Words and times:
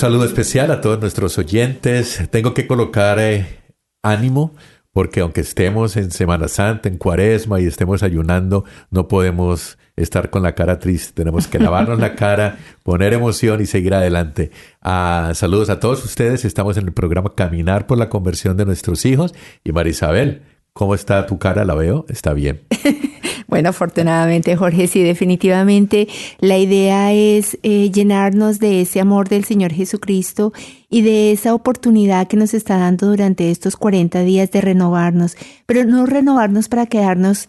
saludo 0.00 0.24
especial 0.24 0.70
a 0.70 0.80
todos 0.80 0.98
nuestros 0.98 1.36
oyentes. 1.36 2.26
Tengo 2.30 2.54
que 2.54 2.66
colocar 2.66 3.18
eh, 3.18 3.60
ánimo 4.02 4.54
porque 4.92 5.20
aunque 5.20 5.42
estemos 5.42 5.94
en 5.98 6.10
Semana 6.10 6.48
Santa, 6.48 6.88
en 6.88 6.96
Cuaresma 6.96 7.60
y 7.60 7.66
estemos 7.66 8.02
ayunando, 8.02 8.64
no 8.90 9.08
podemos 9.08 9.76
estar 9.96 10.30
con 10.30 10.42
la 10.42 10.54
cara 10.54 10.78
triste. 10.78 11.12
Tenemos 11.12 11.48
que 11.48 11.58
lavarnos 11.58 11.98
la 11.98 12.14
cara, 12.14 12.56
poner 12.82 13.12
emoción 13.12 13.60
y 13.60 13.66
seguir 13.66 13.92
adelante. 13.92 14.50
Ah, 14.80 15.32
saludos 15.34 15.68
a 15.68 15.80
todos 15.80 16.02
ustedes. 16.02 16.46
Estamos 16.46 16.78
en 16.78 16.86
el 16.86 16.94
programa 16.94 17.34
Caminar 17.34 17.86
por 17.86 17.98
la 17.98 18.08
conversión 18.08 18.56
de 18.56 18.64
nuestros 18.64 19.04
hijos. 19.04 19.34
Y 19.64 19.72
Marisabel, 19.72 20.40
¿cómo 20.72 20.94
está 20.94 21.26
tu 21.26 21.38
cara? 21.38 21.64
La 21.64 21.74
veo. 21.74 22.06
Está 22.08 22.32
bien. 22.32 22.62
Bueno, 23.50 23.70
afortunadamente, 23.70 24.54
Jorge, 24.54 24.86
sí, 24.86 25.02
definitivamente 25.02 26.06
la 26.38 26.56
idea 26.56 27.12
es 27.12 27.58
eh, 27.64 27.90
llenarnos 27.90 28.60
de 28.60 28.82
ese 28.82 29.00
amor 29.00 29.28
del 29.28 29.44
Señor 29.44 29.72
Jesucristo 29.72 30.52
y 30.88 31.02
de 31.02 31.32
esa 31.32 31.52
oportunidad 31.52 32.28
que 32.28 32.36
nos 32.36 32.54
está 32.54 32.78
dando 32.78 33.08
durante 33.08 33.50
estos 33.50 33.76
40 33.76 34.20
días 34.20 34.52
de 34.52 34.60
renovarnos, 34.60 35.36
pero 35.66 35.84
no 35.84 36.06
renovarnos 36.06 36.68
para 36.68 36.86
quedarnos 36.86 37.48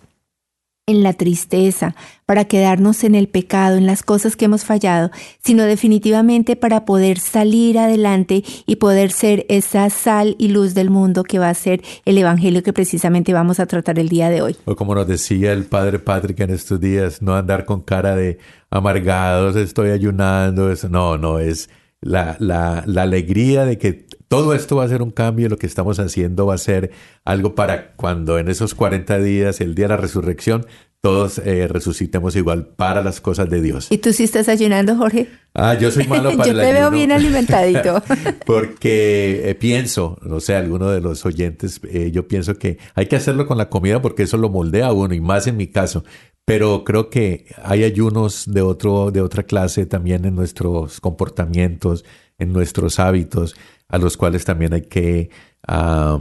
en 0.92 1.03
la 1.03 1.14
tristeza, 1.14 1.95
para 2.25 2.45
quedarnos 2.45 3.03
en 3.03 3.16
el 3.16 3.28
pecado, 3.28 3.78
en 3.78 3.86
las 3.86 4.03
cosas 4.03 4.36
que 4.36 4.45
hemos 4.45 4.64
fallado, 4.64 5.11
sino 5.44 5.64
definitivamente 5.64 6.56
para 6.56 6.86
poder 6.86 7.20
salir 7.20 7.80
adelante 7.80 8.44
y 8.66 8.75
poder 8.78 9.11
ser 9.11 9.45
esa 9.50 9.89
sal 9.89 10.36
y 10.38 10.50
luz 10.50 10.73
del 10.73 10.89
mundo 10.89 11.23
que 11.23 11.39
va 11.39 11.50
a 11.50 11.53
ser 11.53 11.81
el 12.06 12.17
Evangelio 12.17 12.64
que 12.64 12.73
precisamente 12.73 13.33
vamos 13.33 13.59
a 13.59 13.66
tratar 13.66 14.00
el 14.00 14.09
día 14.09 14.30
de 14.30 14.42
hoy. 14.42 14.56
O 14.66 14.75
como 14.75 14.95
nos 14.95 15.08
decía 15.08 15.52
el 15.52 15.66
padre 15.66 16.00
Patrick 16.00 16.39
en 16.42 16.52
estos 16.52 16.80
días, 16.80 17.22
no 17.22 17.36
andar 17.36 17.66
con 17.66 17.81
cara 17.81 18.16
de 18.16 18.38
amargados, 18.70 19.55
estoy 19.55 19.89
ayunando, 19.89 20.72
eso. 20.72 20.89
No, 20.89 21.17
no, 21.17 21.39
es 21.39 21.70
la, 22.02 22.36
la, 22.39 22.83
la 22.86 23.03
alegría 23.03 23.66
de 23.66 23.78
que 23.78 24.05
todo 24.28 24.53
esto 24.53 24.78
va 24.78 24.86
a 24.86 24.88
ser 24.88 25.02
un 25.02 25.11
cambio, 25.11 25.50
lo 25.50 25.58
que 25.58 25.67
estamos 25.67 26.00
haciendo 26.00 26.45
va 26.45 26.55
a 26.55 26.58
ser 26.58 26.92
algo 27.26 27.53
para 27.53 27.94
cuando 27.98 28.39
en 28.39 28.48
esos 28.48 28.73
40 28.76 29.20
días, 29.20 29.60
el 29.60 29.76
día 29.76 29.86
de 29.86 29.89
la 29.89 29.98
resurrección, 29.98 30.65
todos 31.02 31.39
eh, 31.39 31.67
resucitemos 31.67 32.36
igual 32.36 32.67
para 32.67 33.02
las 33.02 33.22
cosas 33.22 33.50
de 33.50 33.60
Dios. 33.60 33.88
¿Y 33.89 33.98
tú 33.98 34.14
sí 34.14 34.23
estás 34.23 34.48
ayunando, 34.48 34.95
Jorge? 34.95 35.28
Ah, 35.56 35.73
yo 35.73 35.89
soy 35.89 36.08
malo 36.08 36.30
para 36.38 36.45
Yo 36.45 36.52
el 36.52 36.58
te 36.60 36.73
veo 36.73 36.88
ayuno. 36.88 36.92
bien 36.92 37.12
alimentadito. 37.12 38.04
porque 38.45 39.50
eh, 39.50 39.56
pienso, 39.56 40.20
no 40.22 40.39
sé, 40.39 40.56
alguno 40.56 40.92
de 40.92 41.02
los 41.02 41.26
oyentes, 41.26 41.82
eh, 41.89 42.12
yo 42.12 42.28
pienso 42.28 42.56
que 42.56 42.78
hay 42.94 43.08
que 43.08 43.16
hacerlo 43.16 43.48
con 43.48 43.58
la 43.58 43.70
comida 43.70 44.00
porque 44.00 44.23
eso 44.23 44.38
lo 44.38 44.50
moldea 44.50 44.88
a 44.88 44.94
uno 44.94 45.16
y 45.16 45.22
más 45.22 45.48
en 45.48 45.58
mi 45.58 45.67
caso. 45.67 46.04
Pero 46.45 46.84
creo 46.84 47.10
que 47.10 47.48
hay 47.64 47.83
ayunos 47.83 48.45
de 48.45 48.62
otro, 48.62 49.10
de 49.10 49.22
otra 49.22 49.44
clase 49.44 49.88
también 49.88 50.26
en 50.26 50.36
nuestros 50.36 51.00
comportamientos, 51.02 52.06
en 52.38 52.54
nuestros 52.54 53.00
hábitos, 53.00 53.56
a 53.88 53.98
los 53.98 54.18
cuales 54.18 54.45
también 54.45 54.73
hay 54.73 54.82
que 54.83 55.30
ah, 55.68 56.20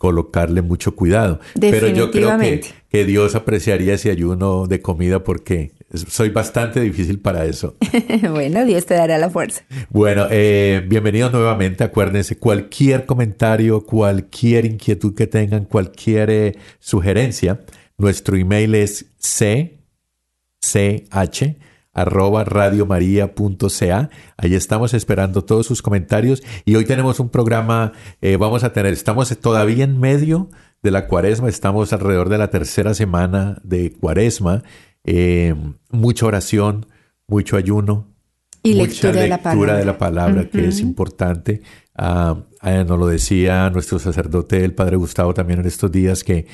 colocarle 0.00 0.62
mucho 0.62 0.96
cuidado. 0.96 1.40
Pero 1.60 1.86
yo 1.88 2.10
creo 2.10 2.38
que, 2.38 2.62
que 2.88 3.04
Dios 3.04 3.34
apreciaría 3.34 3.92
ese 3.92 4.10
ayuno 4.10 4.66
de 4.66 4.80
comida 4.80 5.22
porque 5.22 5.72
soy 5.92 6.30
bastante 6.30 6.80
difícil 6.80 7.20
para 7.20 7.44
eso. 7.44 7.76
bueno, 8.32 8.64
Dios 8.64 8.86
te 8.86 8.94
dará 8.94 9.18
la 9.18 9.28
fuerza. 9.28 9.62
Bueno, 9.90 10.26
eh, 10.30 10.82
bienvenidos 10.88 11.34
nuevamente. 11.34 11.84
Acuérdense, 11.84 12.38
cualquier 12.38 13.04
comentario, 13.04 13.84
cualquier 13.84 14.64
inquietud 14.64 15.14
que 15.14 15.26
tengan, 15.26 15.66
cualquier 15.66 16.30
eh, 16.30 16.56
sugerencia, 16.78 17.60
nuestro 17.98 18.38
email 18.38 18.76
es 18.76 19.04
c, 19.18 19.80
ch, 20.62 21.56
arroba 22.00 22.44
radiomaria.ca. 22.44 24.10
Ahí 24.36 24.54
estamos 24.54 24.94
esperando 24.94 25.44
todos 25.44 25.66
sus 25.66 25.82
comentarios 25.82 26.42
y 26.64 26.76
hoy 26.76 26.84
tenemos 26.84 27.20
un 27.20 27.28
programa, 27.28 27.92
eh, 28.20 28.36
vamos 28.36 28.64
a 28.64 28.72
tener, 28.72 28.92
estamos 28.92 29.36
todavía 29.38 29.84
en 29.84 29.98
medio 30.00 30.48
de 30.82 30.90
la 30.90 31.06
cuaresma, 31.06 31.48
estamos 31.48 31.92
alrededor 31.92 32.28
de 32.28 32.38
la 32.38 32.50
tercera 32.50 32.94
semana 32.94 33.60
de 33.62 33.92
cuaresma, 33.92 34.62
eh, 35.04 35.54
mucha 35.90 36.26
oración, 36.26 36.86
mucho 37.26 37.56
ayuno, 37.56 38.08
Y 38.62 38.74
mucha 38.74 38.82
lectura 39.12 39.22
de 39.22 39.28
la 39.28 39.42
palabra. 39.42 39.76
de 39.76 39.84
la 39.84 39.98
palabra, 39.98 40.48
que 40.50 40.68
es 40.68 40.80
importante. 40.80 41.62
Ah, 41.94 42.44
ah, 42.60 42.84
nos 42.84 42.98
lo 42.98 43.06
decía 43.06 43.68
nuestro 43.70 43.98
sacerdote, 43.98 44.64
el 44.64 44.74
padre 44.74 44.96
Gustavo, 44.96 45.34
también 45.34 45.60
en 45.60 45.66
estos 45.66 45.92
días, 45.92 46.24
que 46.24 46.46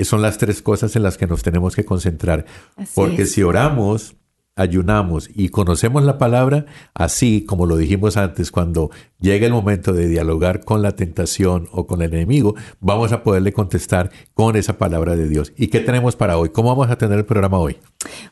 son 0.00 0.22
las 0.22 0.38
tres 0.38 0.62
cosas 0.62 0.96
en 0.96 1.02
las 1.02 1.16
que 1.16 1.26
nos 1.26 1.42
tenemos 1.42 1.74
que 1.74 1.84
concentrar. 1.84 2.44
Así 2.76 2.92
Porque 2.94 3.22
es. 3.22 3.32
si 3.32 3.42
oramos, 3.42 4.16
ayunamos 4.56 5.30
y 5.34 5.48
conocemos 5.48 6.04
la 6.04 6.18
palabra, 6.18 6.66
así 6.94 7.44
como 7.44 7.66
lo 7.66 7.76
dijimos 7.76 8.16
antes, 8.16 8.50
cuando 8.50 8.90
llega 9.18 9.46
el 9.46 9.52
momento 9.52 9.92
de 9.92 10.08
dialogar 10.08 10.64
con 10.64 10.82
la 10.82 10.94
tentación 10.94 11.68
o 11.72 11.86
con 11.86 12.02
el 12.02 12.12
enemigo, 12.12 12.54
vamos 12.80 13.12
a 13.12 13.22
poderle 13.22 13.52
contestar 13.52 14.10
con 14.34 14.56
esa 14.56 14.76
palabra 14.76 15.16
de 15.16 15.28
Dios. 15.28 15.52
¿Y 15.56 15.68
qué 15.68 15.80
tenemos 15.80 16.16
para 16.16 16.36
hoy? 16.36 16.50
¿Cómo 16.50 16.68
vamos 16.68 16.90
a 16.90 16.98
tener 16.98 17.18
el 17.18 17.24
programa 17.24 17.58
hoy? 17.58 17.76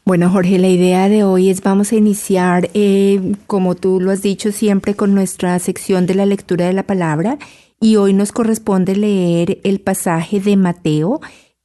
Bueno, 0.05 0.31
Jorge, 0.31 0.59
la 0.59 0.69
idea 0.69 1.09
de 1.09 1.25
hoy 1.25 1.49
es 1.49 1.63
vamos 1.63 1.93
a 1.93 1.97
iniciar, 1.97 2.71
eh, 2.75 3.35
como 3.47 3.75
tú 3.75 4.01
lo 4.01 4.11
has 4.11 4.23
dicho 4.23 4.53
siempre, 4.53 4.95
con 4.95 5.15
nuestra 5.15 5.59
sección 5.59 6.07
de 6.07 6.15
la 6.15 6.27
lectura 6.27 6.67
de 6.67 6.73
la 6.73 6.83
palabra. 6.83 7.39
Y 7.83 7.97
hoy 7.97 8.13
nos 8.13 8.31
corresponde 8.31 8.95
leer 8.95 9.59
el 9.65 9.81
pasaje 9.81 10.39
de 10.39 10.59
Mateo, 10.59 11.21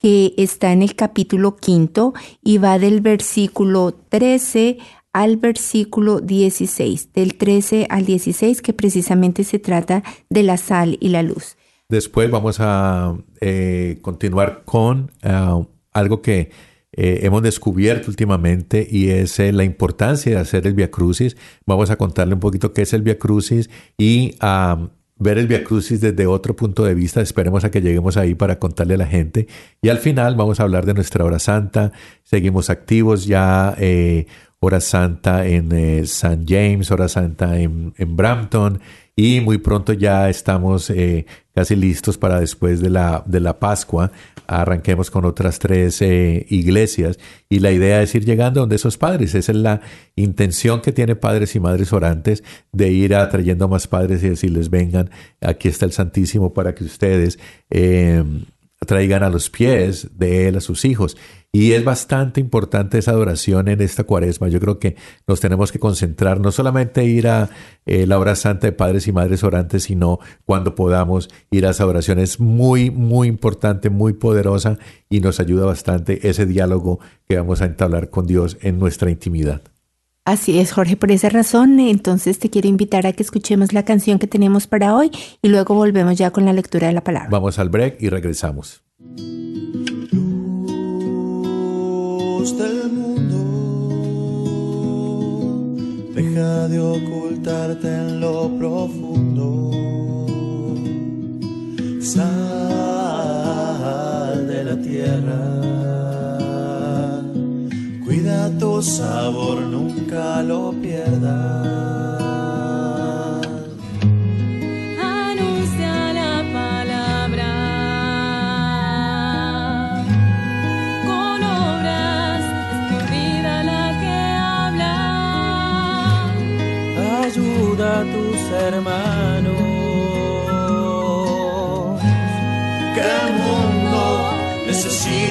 que 0.06 0.36
está 0.38 0.72
en 0.72 0.84
el 0.84 0.94
capítulo 0.94 1.56
quinto 1.56 2.14
y 2.44 2.60
va 2.60 2.78
del 2.78 3.02
versículo 3.02 3.92
13 4.10 4.78
al 5.14 5.38
versículo 5.38 6.20
16, 6.20 7.12
del 7.12 7.34
13 7.34 7.88
al 7.90 8.06
16, 8.06 8.62
que 8.62 8.72
precisamente 8.72 9.44
se 9.44 9.58
trata 9.58 10.04
de 10.30 10.44
la 10.44 10.58
sal 10.58 11.00
y 11.02 11.10
la 11.10 11.24
luz. 11.24 11.58
Después 11.90 12.30
vamos 12.30 12.58
a 12.60 13.18
eh, 13.42 13.98
continuar 14.04 14.62
con 14.64 15.12
ah, 15.24 15.64
algo 15.92 16.22
que 16.22 16.52
eh, 16.92 17.22
hemos 17.24 17.42
descubierto 17.42 18.12
últimamente 18.12 18.88
y 18.88 19.10
es 19.10 19.40
eh, 19.40 19.52
la 19.54 19.64
importancia 19.64 20.34
de 20.34 20.38
hacer 20.38 20.68
el 20.68 20.76
Via 20.76 20.92
Crucis. 20.92 21.36
Vamos 21.66 21.90
a 21.90 21.96
contarle 21.96 22.36
un 22.36 22.40
poquito 22.40 22.74
qué 22.74 22.84
es 22.84 22.94
el 22.94 23.02
Via 23.02 23.18
Crucis 23.18 23.72
y 23.98 24.36
ah, 24.40 24.88
ver 25.18 25.38
el 25.38 25.48
Via 25.48 25.64
Crucis 25.64 26.02
desde 26.02 26.28
otro 26.28 26.56
punto 26.56 26.84
de 26.84 26.94
vista. 26.94 27.22
Esperemos 27.22 27.64
a 27.64 27.72
que 27.72 27.82
lleguemos 27.82 28.18
ahí 28.18 28.36
para 28.36 28.60
contarle 28.60 28.96
a 28.96 28.98
la 28.98 29.08
gente. 29.08 29.48
Y 29.82 29.90
al 29.90 30.00
final 30.00 30.36
vamos 30.36 30.60
a 30.60 30.64
hablar 30.64 30.86
de 30.86 30.94
nuestra 30.94 31.24
hora 31.24 31.40
santa. 31.40 31.92
Seguimos 32.24 32.70
activos 32.70 33.26
ya. 33.26 33.76
eh, 33.78 34.28
hora 34.60 34.82
santa 34.82 35.46
en 35.46 35.72
eh, 35.72 36.00
St. 36.00 36.44
James, 36.48 36.90
hora 36.90 37.08
santa 37.08 37.60
en 37.60 37.94
Brampton. 38.16 38.80
Y 39.18 39.40
muy 39.40 39.60
pronto 39.60 39.94
ya 39.94 40.30
estamos 40.30 40.90
eh, 40.90 41.26
casi 41.54 41.78
listos 41.78 42.18
para 42.18 42.42
después 42.42 42.82
de 42.82 42.90
la, 42.90 43.24
de 43.26 43.40
la 43.40 43.60
Pascua. 43.60 44.12
Arranquemos 44.46 45.10
con 45.10 45.24
otras 45.24 45.58
tres 45.58 46.02
eh, 46.02 46.46
iglesias. 46.50 47.18
Y 47.48 47.60
la 47.60 47.72
idea 47.72 48.02
es 48.02 48.14
ir 48.14 48.26
llegando 48.26 48.60
donde 48.60 48.76
esos 48.76 48.98
padres. 48.98 49.34
Esa 49.34 49.54
es 49.54 49.58
la 49.58 49.80
intención 50.18 50.82
que 50.82 50.92
tiene 50.92 51.16
padres 51.16 51.56
y 51.56 51.62
madres 51.62 51.94
orantes 51.94 52.44
de 52.74 52.92
ir 52.92 53.16
atrayendo 53.16 53.70
más 53.70 53.88
padres 53.88 54.22
y 54.22 54.30
decirles, 54.30 54.70
vengan, 54.70 55.10
aquí 55.40 55.70
está 55.70 55.86
el 55.86 55.94
Santísimo 55.94 56.54
para 56.54 56.76
que 56.76 56.84
ustedes 56.84 57.40
eh, 57.70 58.22
traigan 58.86 59.24
a 59.24 59.30
los 59.30 59.50
pies 59.50 60.10
de 60.18 60.50
él 60.50 60.58
a 60.58 60.62
sus 60.62 60.84
hijos. 60.84 61.16
Y 61.58 61.72
es 61.72 61.86
bastante 61.86 62.42
importante 62.42 62.98
esa 62.98 63.12
adoración 63.12 63.70
en 63.70 63.80
esta 63.80 64.04
cuaresma. 64.04 64.50
Yo 64.50 64.60
creo 64.60 64.78
que 64.78 64.98
nos 65.26 65.40
tenemos 65.40 65.72
que 65.72 65.80
concentrar, 65.80 66.42
no 66.42 66.52
solamente 66.52 67.06
ir 67.06 67.30
a 67.30 67.50
eh, 67.86 68.06
la 68.06 68.20
hora 68.20 68.36
santa 68.36 68.68
de 68.68 68.74
padres 68.74 69.08
y 69.08 69.14
madres 69.14 69.42
orantes, 69.42 69.84
sino 69.84 70.20
cuando 70.44 70.76
podamos 70.76 71.30
ir 71.52 71.66
a 71.66 71.70
esa 71.70 71.84
adoración. 71.84 72.20
Es 72.20 72.42
muy, 72.42 72.92
muy 72.92 73.30
importante, 73.30 73.90
muy 73.90 74.12
poderosa 74.12 74.78
y 75.10 75.22
nos 75.22 75.40
ayuda 75.40 75.66
bastante 75.66 76.28
ese 76.28 76.46
diálogo 76.46 77.00
que 77.26 77.38
vamos 77.38 77.62
a 77.62 77.66
entablar 77.68 78.10
con 78.10 78.28
Dios 78.28 78.58
en 78.60 78.78
nuestra 78.78 79.10
intimidad. 79.10 79.62
Así 80.26 80.60
es, 80.60 80.74
Jorge, 80.74 80.98
por 80.98 81.14
esa 81.14 81.30
razón, 81.30 81.80
entonces 81.80 82.38
te 82.38 82.50
quiero 82.50 82.68
invitar 82.68 83.08
a 83.08 83.14
que 83.14 83.24
escuchemos 83.24 83.72
la 83.72 83.86
canción 83.86 84.20
que 84.20 84.28
tenemos 84.28 84.68
para 84.68 84.94
hoy 84.94 85.10
y 85.42 85.48
luego 85.48 85.74
volvemos 85.74 86.18
ya 86.18 86.32
con 86.32 86.44
la 86.44 86.52
lectura 86.52 86.88
de 86.88 86.94
la 86.94 87.02
palabra. 87.02 87.30
Vamos 87.32 87.60
al 87.60 87.70
break 87.70 88.02
y 88.02 88.10
regresamos. 88.10 88.84
Luz 92.46 92.58
del 92.60 92.92
mundo, 92.92 93.42
deja 96.14 96.68
de 96.68 96.80
ocultarte 96.80 97.88
en 97.88 98.20
lo 98.20 98.56
profundo. 98.60 99.72
Sal 102.00 102.28
de 104.48 104.64
la 104.64 104.80
tierra, 104.80 105.42
cuida 108.06 108.52
tu 108.60 108.80
sabor, 108.80 109.62
nunca 109.62 110.44
lo 110.44 110.72
pierdas. 110.84 112.05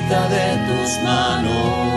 De 0.09 0.57
tus 0.67 1.03
manos. 1.03 1.94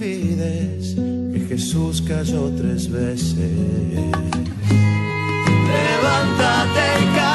Olvides 0.00 0.94
que 0.94 1.46
Jesús 1.48 2.02
cayó 2.02 2.50
tres 2.56 2.90
veces. 2.90 3.36
Levántate 5.68 6.80
y 7.02 7.29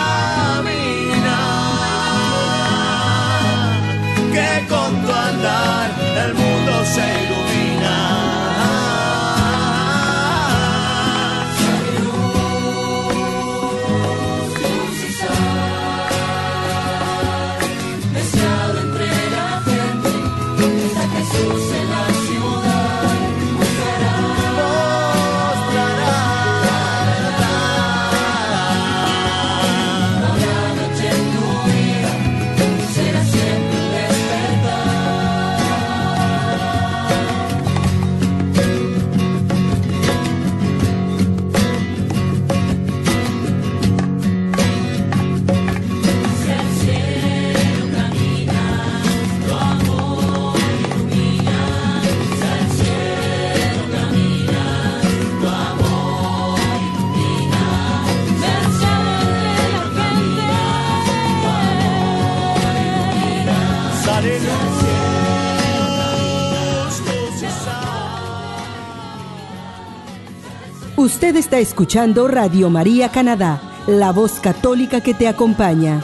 Usted 71.06 71.36
está 71.36 71.60
escuchando 71.60 72.28
Radio 72.28 72.72
María 72.72 73.10
Canadá, 73.10 73.62
la 73.86 74.12
voz 74.12 74.40
católica 74.40 75.02
que 75.02 75.14
te 75.14 75.28
acompaña. 75.28 76.02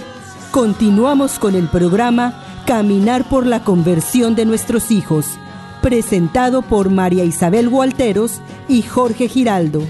Continuamos 0.52 1.40
con 1.40 1.56
el 1.56 1.68
programa 1.70 2.44
Caminar 2.68 3.28
por 3.28 3.48
la 3.48 3.64
conversión 3.64 4.36
de 4.36 4.46
nuestros 4.46 4.92
hijos, 4.92 5.40
presentado 5.82 6.62
por 6.62 6.92
María 6.92 7.24
Isabel 7.24 7.68
Gualteros 7.68 8.42
y 8.68 8.84
Jorge 8.84 9.28
Giraldo. 9.28 9.82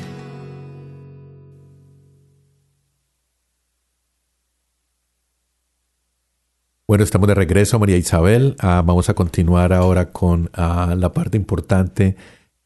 Bueno, 6.87 7.03
estamos 7.03 7.27
de 7.27 7.35
regreso, 7.35 7.79
María 7.79 7.97
Isabel. 7.97 8.55
Ah, 8.59 8.81
vamos 8.85 9.09
a 9.09 9.13
continuar 9.13 9.73
ahora 9.73 10.13
con 10.13 10.49
ah, 10.53 10.95
la 10.97 11.11
parte 11.11 11.35
importante 11.35 12.15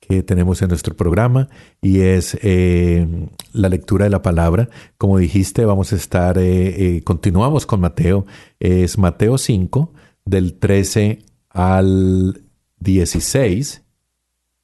que 0.05 0.23
tenemos 0.23 0.61
en 0.61 0.69
nuestro 0.69 0.95
programa 0.95 1.49
y 1.81 2.01
es 2.01 2.37
eh, 2.41 3.07
la 3.53 3.69
lectura 3.69 4.05
de 4.05 4.11
la 4.11 4.21
palabra. 4.21 4.69
Como 4.97 5.17
dijiste, 5.17 5.65
vamos 5.65 5.93
a 5.93 5.95
estar, 5.95 6.37
eh, 6.37 6.97
eh, 6.97 7.03
continuamos 7.03 7.65
con 7.65 7.81
Mateo. 7.81 8.25
Es 8.59 8.97
Mateo 8.97 9.37
5, 9.37 9.93
del 10.25 10.53
13 10.53 11.19
al 11.49 12.41
16 12.79 13.83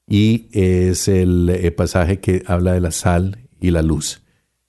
y 0.07 0.48
es 0.51 1.07
el 1.07 1.74
pasaje 1.75 2.19
que 2.19 2.43
habla 2.45 2.74
de 2.74 2.81
la 2.81 2.91
sal 2.91 3.48
y 3.60 3.71
la 3.71 3.81
luz. 3.81 4.21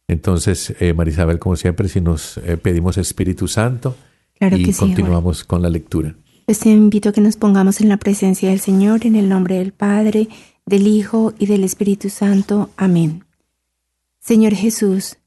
Entonces, 0.09 0.75
eh, 0.81 0.95
María 0.95 1.13
Isabel, 1.13 1.39
como 1.39 1.57
siempre, 1.57 1.89
si 1.89 2.01
nos 2.01 2.41
pedimos 2.63 2.99
Espíritu 2.99 3.49
Santo 3.49 3.97
Claro 4.39 4.57
y 4.57 4.65
que 4.65 4.73
sí, 4.73 4.79
Jorge. 4.81 4.95
continuamos 4.95 5.45
con 5.45 5.63
la 5.63 5.71
lectura. 5.71 6.15
Pues 6.47 6.59
te 6.59 6.71
invito 6.71 7.11
a 7.11 7.13
que 7.13 7.21
nos 7.21 7.37
pongamos 7.37 7.81
en 7.81 7.89
la 7.89 7.97
presencia 7.97 8.51
del 8.51 8.61
Señor, 8.61 9.07
en 9.07 9.15
el 9.15 9.29
nombre 9.29 9.57
del 9.57 9.73
Padre, 9.73 10.29
del 10.73 10.87
Hijo 10.87 11.35
y 11.39 11.45
del 11.45 11.65
Espíritu 11.65 12.09
Santo. 12.09 12.71
Amén. 12.79 13.25
Señor 14.21 14.55
Jesús, 14.55 15.19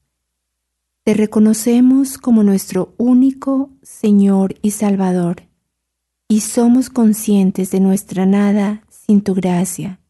te 1.04 1.14
reconocemos 1.14 2.18
como 2.18 2.42
nuestro 2.42 2.92
único 2.96 3.70
Señor 3.80 4.56
y 4.60 4.72
Salvador, 4.72 5.44
y 6.26 6.40
somos 6.40 6.90
conscientes 6.90 7.70
de 7.70 7.78
nuestra 7.78 8.26
nada 8.26 8.82
sin 8.90 9.20
tu 9.20 9.34
gracia. 9.34 10.00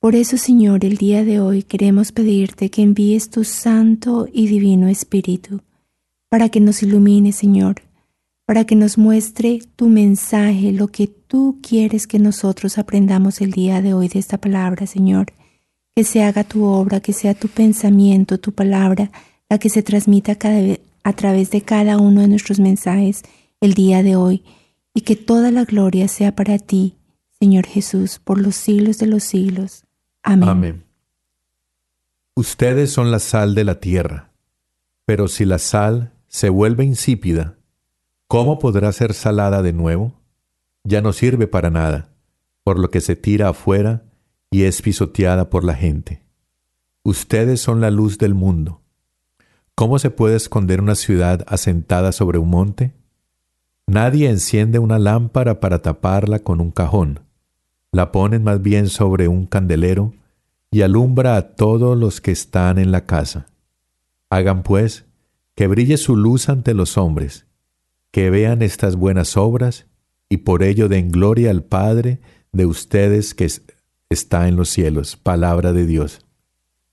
Por 0.00 0.16
eso, 0.16 0.36
Señor, 0.36 0.84
el 0.84 0.96
día 0.96 1.24
de 1.24 1.38
hoy 1.38 1.62
queremos 1.62 2.10
pedirte 2.10 2.68
que 2.68 2.82
envíes 2.82 3.30
tu 3.30 3.44
Santo 3.44 4.26
y 4.32 4.48
Divino 4.48 4.88
Espíritu 4.88 5.60
para 6.28 6.48
que 6.48 6.58
nos 6.58 6.82
ilumine, 6.82 7.30
Señor, 7.30 7.82
para 8.48 8.64
que 8.64 8.76
nos 8.76 8.96
muestre 8.96 9.60
tu 9.76 9.90
mensaje, 9.90 10.72
lo 10.72 10.88
que 10.88 11.06
tú 11.06 11.58
quieres 11.62 12.06
que 12.06 12.18
nosotros 12.18 12.78
aprendamos 12.78 13.42
el 13.42 13.50
día 13.50 13.82
de 13.82 13.92
hoy 13.92 14.08
de 14.08 14.18
esta 14.18 14.38
palabra, 14.38 14.86
Señor. 14.86 15.34
Que 15.94 16.02
se 16.02 16.22
haga 16.22 16.44
tu 16.44 16.64
obra, 16.64 17.00
que 17.00 17.12
sea 17.12 17.34
tu 17.34 17.48
pensamiento, 17.48 18.38
tu 18.38 18.52
palabra, 18.52 19.10
la 19.50 19.58
que 19.58 19.68
se 19.68 19.82
transmita 19.82 20.38
a 21.04 21.12
través 21.12 21.50
de 21.50 21.60
cada 21.60 21.98
uno 21.98 22.22
de 22.22 22.28
nuestros 22.28 22.58
mensajes 22.58 23.20
el 23.60 23.74
día 23.74 24.02
de 24.02 24.16
hoy, 24.16 24.42
y 24.94 25.02
que 25.02 25.14
toda 25.14 25.50
la 25.50 25.64
gloria 25.64 26.08
sea 26.08 26.34
para 26.34 26.58
ti, 26.58 26.94
Señor 27.38 27.66
Jesús, 27.66 28.18
por 28.18 28.40
los 28.40 28.56
siglos 28.56 28.96
de 28.96 29.08
los 29.08 29.24
siglos. 29.24 29.84
Amén. 30.22 30.84
Ustedes 32.34 32.90
son 32.92 33.10
la 33.10 33.18
sal 33.18 33.54
de 33.54 33.64
la 33.64 33.78
tierra, 33.78 34.30
pero 35.04 35.28
si 35.28 35.44
la 35.44 35.58
sal 35.58 36.14
se 36.28 36.48
vuelve 36.48 36.86
insípida, 36.86 37.57
¿cómo 38.28 38.58
podrá 38.58 38.92
ser 38.92 39.14
salada 39.14 39.62
de 39.62 39.72
nuevo? 39.72 40.12
Ya 40.84 41.00
no 41.00 41.12
sirve 41.12 41.46
para 41.46 41.70
nada, 41.70 42.10
por 42.62 42.78
lo 42.78 42.90
que 42.90 43.00
se 43.00 43.16
tira 43.16 43.48
afuera 43.48 44.04
y 44.50 44.62
es 44.62 44.80
pisoteada 44.82 45.50
por 45.50 45.64
la 45.64 45.74
gente. 45.74 46.22
Ustedes 47.02 47.60
son 47.60 47.80
la 47.80 47.90
luz 47.90 48.18
del 48.18 48.34
mundo. 48.34 48.82
¿Cómo 49.74 49.98
se 49.98 50.10
puede 50.10 50.36
esconder 50.36 50.80
una 50.80 50.94
ciudad 50.94 51.44
asentada 51.48 52.12
sobre 52.12 52.38
un 52.38 52.50
monte? 52.50 52.94
Nadie 53.86 54.28
enciende 54.28 54.78
una 54.78 54.98
lámpara 54.98 55.60
para 55.60 55.80
taparla 55.80 56.40
con 56.40 56.60
un 56.60 56.70
cajón. 56.70 57.20
La 57.92 58.12
ponen 58.12 58.44
más 58.44 58.60
bien 58.60 58.88
sobre 58.88 59.28
un 59.28 59.46
candelero 59.46 60.12
y 60.70 60.82
alumbra 60.82 61.36
a 61.36 61.54
todos 61.54 61.96
los 61.96 62.20
que 62.20 62.32
están 62.32 62.78
en 62.78 62.92
la 62.92 63.06
casa. 63.06 63.46
Hagan 64.28 64.62
pues 64.62 65.06
que 65.54 65.66
brille 65.66 65.96
su 65.96 66.14
luz 66.14 66.50
ante 66.50 66.74
los 66.74 66.98
hombres, 66.98 67.46
que 68.10 68.30
vean 68.30 68.62
estas 68.62 68.96
buenas 68.96 69.36
obras 69.36 69.86
y 70.28 70.38
por 70.38 70.62
ello 70.62 70.88
den 70.88 71.10
gloria 71.10 71.50
al 71.50 71.62
Padre 71.62 72.20
de 72.52 72.66
ustedes 72.66 73.34
que 73.34 73.48
está 74.10 74.48
en 74.48 74.56
los 74.56 74.68
cielos. 74.68 75.16
Palabra 75.16 75.72
de 75.72 75.86
Dios. 75.86 76.24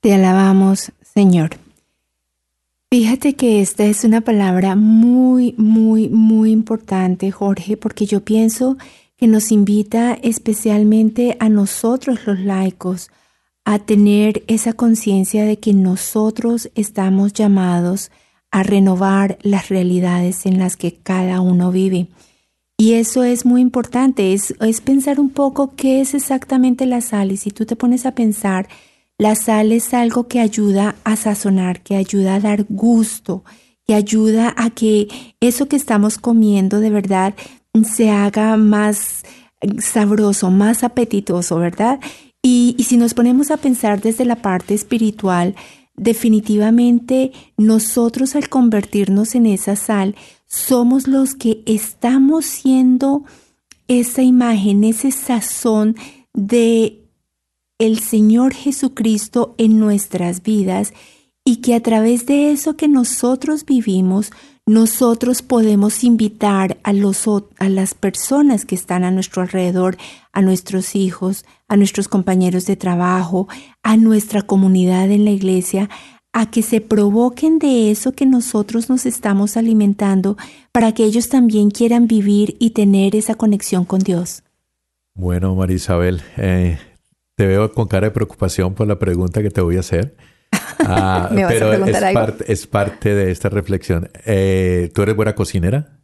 Te 0.01 0.13
alabamos, 0.13 0.91
Señor. 1.01 1.51
Fíjate 2.91 3.36
que 3.36 3.62
esta 3.62 3.86
es 3.86 4.03
una 4.03 4.22
palabra 4.22 4.75
muy, 4.75 5.53
muy, 5.57 6.10
muy 6.10 6.51
importante, 6.51 7.31
Jorge, 7.31 7.77
porque 7.77 8.05
yo 8.05 8.22
pienso 8.22 8.77
que 9.17 9.27
nos 9.27 9.51
invita 9.51 10.13
especialmente 10.13 11.36
a 11.39 11.50
nosotros 11.50 12.25
los 12.25 12.39
laicos 12.39 13.10
a 13.65 13.79
tener 13.79 14.43
esa 14.48 14.74
conciencia 14.74 15.45
de 15.45 15.57
que 15.57 15.74
nosotros 15.74 16.69
estamos 16.75 17.34
llamados 17.34 18.12
a 18.12 18.25
renovar 18.63 19.38
las 19.41 19.69
realidades 19.69 20.45
en 20.45 20.59
las 20.59 20.77
que 20.77 20.95
cada 20.95 21.41
uno 21.41 21.71
vive. 21.71 22.07
Y 22.77 22.93
eso 22.93 23.24
es 23.24 23.45
muy 23.45 23.62
importante, 23.62 24.33
es, 24.33 24.53
es, 24.59 24.81
pensar 24.81 25.19
un 25.19 25.29
poco 25.29 25.75
qué 25.75 26.01
es 26.01 26.13
exactamente 26.13 26.85
la 26.85 27.00
sal. 27.01 27.31
Y 27.31 27.38
si 27.38 27.51
tú 27.51 27.65
te 27.65 27.77
pones 27.77 28.05
a 28.05 28.12
pensar, 28.12 28.67
la 29.17 29.35
sal 29.35 29.71
es 29.71 29.93
algo 29.93 30.27
que 30.27 30.41
ayuda 30.41 30.95
a 31.05 31.15
sazonar, 31.15 31.81
que 31.81 31.95
ayuda 31.95 32.35
a 32.35 32.39
dar 32.41 32.65
gusto, 32.67 33.45
que 33.88 33.93
ayuda 33.93 34.53
a 34.57 34.71
que 34.71 35.07
eso 35.39 35.67
que 35.67 35.77
estamos 35.77 36.17
comiendo 36.17 36.81
de 36.81 36.89
verdad 36.89 37.33
se 37.83 38.09
haga 38.09 38.57
más 38.57 39.24
sabroso, 39.79 40.51
más 40.51 40.83
apetitoso, 40.83 41.57
¿verdad? 41.57 42.00
Y, 42.41 42.75
y 42.77 42.83
si 42.83 42.97
nos 42.97 43.13
ponemos 43.13 43.51
a 43.51 43.57
pensar 43.57 44.01
desde 44.01 44.25
la 44.25 44.35
parte 44.35 44.74
espiritual, 44.74 45.55
definitivamente 45.98 47.32
nosotros 47.58 48.36
al 48.36 48.50
convertirnos 48.50 49.36
en 49.36 49.46
esa 49.46 49.75
sal, 49.75 50.16
somos 50.48 51.08
los 51.08 51.36
que 51.36 51.64
estamos 51.66 52.46
siendo 52.46 53.24
esa 53.88 54.22
imagen, 54.22 54.84
ese 54.84 55.12
sazón 55.12 55.96
de 56.34 57.02
el 57.78 58.00
Señor 58.00 58.54
Jesucristo 58.54 59.54
en 59.58 59.80
nuestras 59.80 60.42
vidas 60.42 60.94
y 61.44 61.58
que 61.58 61.75
a 61.75 61.82
través 61.82 62.25
de 62.25 62.52
eso 62.52 62.75
que 62.75 62.88
nosotros 62.88 63.66
vivimos, 63.66 64.32
nosotros 64.67 65.43
podemos 65.43 66.03
invitar 66.03 66.77
a, 66.84 66.91
las 66.91 67.93
personas 67.93 68.65
que 68.65 68.74
están 68.74 69.03
a 69.03 69.12
nuestro 69.12 69.43
alrededor, 69.43 69.98
a 70.31 70.41
nuestros 70.41 70.95
hijos, 70.95 71.45
a 71.67 71.77
nuestros 71.77 72.07
compañeros 72.07 72.65
de 72.65 72.75
trabajo, 72.75 73.48
a 73.84 73.95
nuestra 73.95 74.41
comunidad 74.41 75.12
en 75.12 75.24
la 75.24 75.31
iglesia, 75.31 75.89
a 76.34 76.50
que 76.50 76.63
se 76.63 76.81
provoquen 76.81 77.60
de 77.60 77.91
eso 77.91 78.13
que 78.13 78.25
nosotros 78.25 78.89
nos 78.89 79.05
estamos 79.05 79.55
alimentando 79.55 80.36
para 80.72 80.93
que 80.93 81.05
ellos 81.05 81.29
también 81.29 81.69
quieran 81.69 82.07
vivir 82.07 82.57
y 82.60 82.72
tener 82.72 83.15
esa 83.15 83.36
conexión 83.36 83.86
con 83.86 84.00
Dios. 84.00 84.43
Bueno, 85.13 85.55
María 85.55 85.77
Isabel, 85.77 86.24
eh, 86.38 86.77
te 87.36 87.45
veo 87.45 87.72
con 87.72 87.88
cara 87.88 88.07
de 88.07 88.12
preocupación 88.12 88.74
por 88.74 88.88
la 88.88 89.00
pregunta 89.00 89.41
que 89.41 89.51
te 89.51 89.62
voy 89.62 89.77
a 89.77 89.81
hacer. 89.81 90.17
Ah, 90.79 91.29
pero 91.35 91.74
es, 91.85 92.13
Parte, 92.13 92.51
es 92.51 92.67
parte 92.67 93.15
de 93.15 93.31
esta 93.31 93.50
reflexión. 93.50 94.09
Eh, 94.25 94.91
¿Tú 94.93 95.01
eres 95.01 95.15
buena 95.15 95.35
cocinera? 95.35 96.00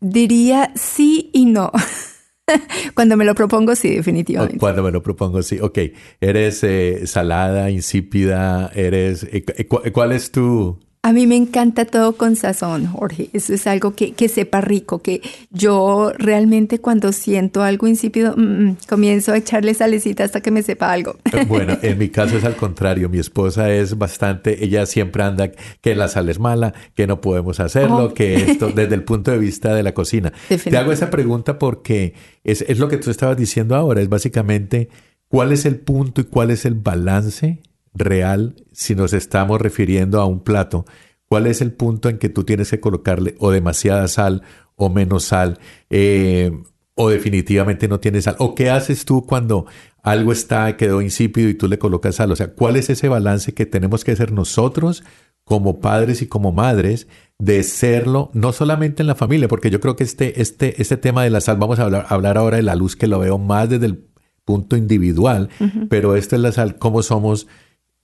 diría 0.00 0.70
sí 0.74 1.30
y 1.32 1.46
no. 1.46 1.72
Cuando 2.94 3.16
me 3.16 3.24
lo 3.24 3.34
propongo, 3.34 3.74
sí, 3.74 3.96
definitivamente. 3.96 4.58
Cuando 4.58 4.82
me 4.82 4.90
lo 4.90 5.02
propongo, 5.02 5.42
sí. 5.42 5.58
Ok. 5.60 5.78
¿Eres 6.20 6.62
eh, 6.64 7.06
salada, 7.06 7.70
insípida? 7.70 8.70
¿Eres... 8.74 9.24
Eh, 9.24 9.44
¿Cuál 9.66 10.12
es 10.12 10.30
tu, 10.30 10.78
a 11.04 11.12
mí 11.12 11.26
me 11.26 11.34
encanta 11.34 11.84
todo 11.84 12.16
con 12.16 12.36
sazón, 12.36 12.86
Jorge. 12.86 13.28
Eso 13.32 13.52
es 13.52 13.66
algo 13.66 13.92
que, 13.96 14.12
que 14.12 14.28
sepa 14.28 14.60
rico, 14.60 15.02
que 15.02 15.20
yo 15.50 16.12
realmente 16.16 16.78
cuando 16.78 17.10
siento 17.10 17.64
algo 17.64 17.88
insípido, 17.88 18.36
mm, 18.36 18.40
mm, 18.40 18.76
comienzo 18.88 19.32
a 19.32 19.36
echarle 19.36 19.74
salecita 19.74 20.22
hasta 20.22 20.40
que 20.40 20.52
me 20.52 20.62
sepa 20.62 20.92
algo. 20.92 21.16
Eh, 21.32 21.44
bueno, 21.48 21.76
en 21.82 21.98
mi 21.98 22.08
caso 22.08 22.36
es 22.36 22.44
al 22.44 22.54
contrario. 22.54 23.08
Mi 23.08 23.18
esposa 23.18 23.72
es 23.72 23.98
bastante, 23.98 24.64
ella 24.64 24.86
siempre 24.86 25.24
anda 25.24 25.50
que 25.80 25.96
la 25.96 26.06
sal 26.06 26.28
es 26.28 26.38
mala, 26.38 26.72
que 26.94 27.08
no 27.08 27.20
podemos 27.20 27.58
hacerlo, 27.58 28.04
oh. 28.04 28.14
que 28.14 28.36
esto, 28.36 28.70
desde 28.74 28.94
el 28.94 29.02
punto 29.02 29.32
de 29.32 29.38
vista 29.38 29.74
de 29.74 29.82
la 29.82 29.94
cocina. 29.94 30.32
Te 30.48 30.76
hago 30.76 30.92
esa 30.92 31.10
pregunta 31.10 31.58
porque 31.58 32.14
es, 32.44 32.62
es 32.62 32.78
lo 32.78 32.88
que 32.88 32.98
tú 32.98 33.10
estabas 33.10 33.36
diciendo 33.36 33.74
ahora, 33.74 34.00
es 34.02 34.08
básicamente 34.08 34.88
cuál 35.26 35.50
es 35.50 35.66
el 35.66 35.80
punto 35.80 36.20
y 36.20 36.24
cuál 36.24 36.52
es 36.52 36.64
el 36.64 36.74
balance 36.74 37.58
real 37.94 38.56
si 38.72 38.94
nos 38.94 39.12
estamos 39.12 39.60
refiriendo 39.60 40.20
a 40.20 40.26
un 40.26 40.40
plato? 40.40 40.84
¿Cuál 41.28 41.46
es 41.46 41.60
el 41.60 41.72
punto 41.72 42.08
en 42.08 42.18
que 42.18 42.28
tú 42.28 42.44
tienes 42.44 42.70
que 42.70 42.80
colocarle 42.80 43.34
o 43.38 43.50
demasiada 43.50 44.06
sal 44.08 44.42
o 44.76 44.90
menos 44.90 45.24
sal? 45.24 45.58
Eh, 45.90 46.52
o 46.94 47.08
definitivamente 47.08 47.88
no 47.88 48.00
tienes 48.00 48.24
sal. 48.24 48.36
¿O 48.38 48.54
qué 48.54 48.70
haces 48.70 49.04
tú 49.04 49.24
cuando 49.26 49.66
algo 50.02 50.32
está, 50.32 50.76
quedó 50.76 51.00
insípido 51.00 51.48
y 51.48 51.54
tú 51.54 51.68
le 51.68 51.78
colocas 51.78 52.16
sal? 52.16 52.30
O 52.32 52.36
sea, 52.36 52.48
¿cuál 52.48 52.76
es 52.76 52.90
ese 52.90 53.08
balance 53.08 53.54
que 53.54 53.66
tenemos 53.66 54.04
que 54.04 54.12
hacer 54.12 54.32
nosotros 54.32 55.02
como 55.44 55.80
padres 55.80 56.22
y 56.22 56.26
como 56.26 56.52
madres 56.52 57.08
de 57.38 57.62
serlo, 57.64 58.30
no 58.34 58.52
solamente 58.52 59.02
en 59.02 59.08
la 59.08 59.14
familia, 59.14 59.48
porque 59.48 59.70
yo 59.70 59.80
creo 59.80 59.96
que 59.96 60.04
este, 60.04 60.40
este, 60.40 60.80
este 60.80 60.96
tema 60.96 61.24
de 61.24 61.30
la 61.30 61.40
sal, 61.40 61.56
vamos 61.56 61.80
a 61.80 61.84
hablar, 61.84 62.06
hablar 62.08 62.38
ahora 62.38 62.58
de 62.58 62.62
la 62.62 62.76
luz 62.76 62.94
que 62.94 63.08
lo 63.08 63.18
veo 63.18 63.38
más 63.38 63.68
desde 63.68 63.86
el 63.86 64.06
punto 64.44 64.76
individual, 64.76 65.48
pero 65.88 66.16
esto 66.16 66.36
es 66.36 66.42
la 66.42 66.52
sal, 66.52 66.76
cómo 66.76 67.02
somos 67.02 67.46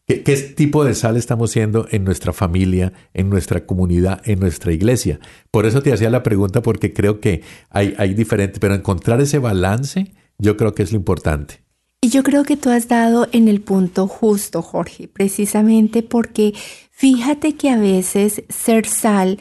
¿Qué, 0.09 0.37
tipo 0.57 0.85
de 0.87 0.95
sal 0.95 1.19
estamos 1.19 1.51
siendo 1.51 1.87
en 1.91 2.03
nuestra 2.03 2.33
familia, 2.33 2.95
en 3.13 3.29
nuestra 3.29 3.67
comunidad, 3.67 4.23
en 4.25 4.41
nuestra 4.41 4.73
iglesia? 4.73 5.21
Por 5.51 5.67
eso 5.67 5.83
te 5.83 5.93
hacía 5.93 6.09
la 6.09 6.23
pregunta 6.23 6.63
porque 6.63 6.95
creo 6.95 7.21
que 7.21 7.43
hay, 7.69 7.95
hay 7.99 8.15
diferente, 8.15 8.59
pero 8.59 8.75
encontrar 8.75 9.21
ese 9.21 9.39
balance 9.39 10.15
yo 10.39 10.57
creo 10.57 10.75
que 10.75 10.83
es 10.83 10.93
lo 10.93 10.97
importante. 10.97 11.63
Y 12.01 12.09
yo 12.09 12.23
creo 12.23 12.45
que 12.45 12.57
tú 12.57 12.71
has 12.71 12.89
dado 12.89 13.29
en 13.33 13.49
el 13.49 13.61
punto 13.61 14.07
justo, 14.07 14.63
Jorge, 14.63 15.09
precisamente 15.09 16.03
porque 16.03 16.55
fíjate 16.91 17.57
que 17.57 17.69
a 17.69 17.77
veces 17.77 18.45
ser 18.49 18.87
sal 18.87 19.39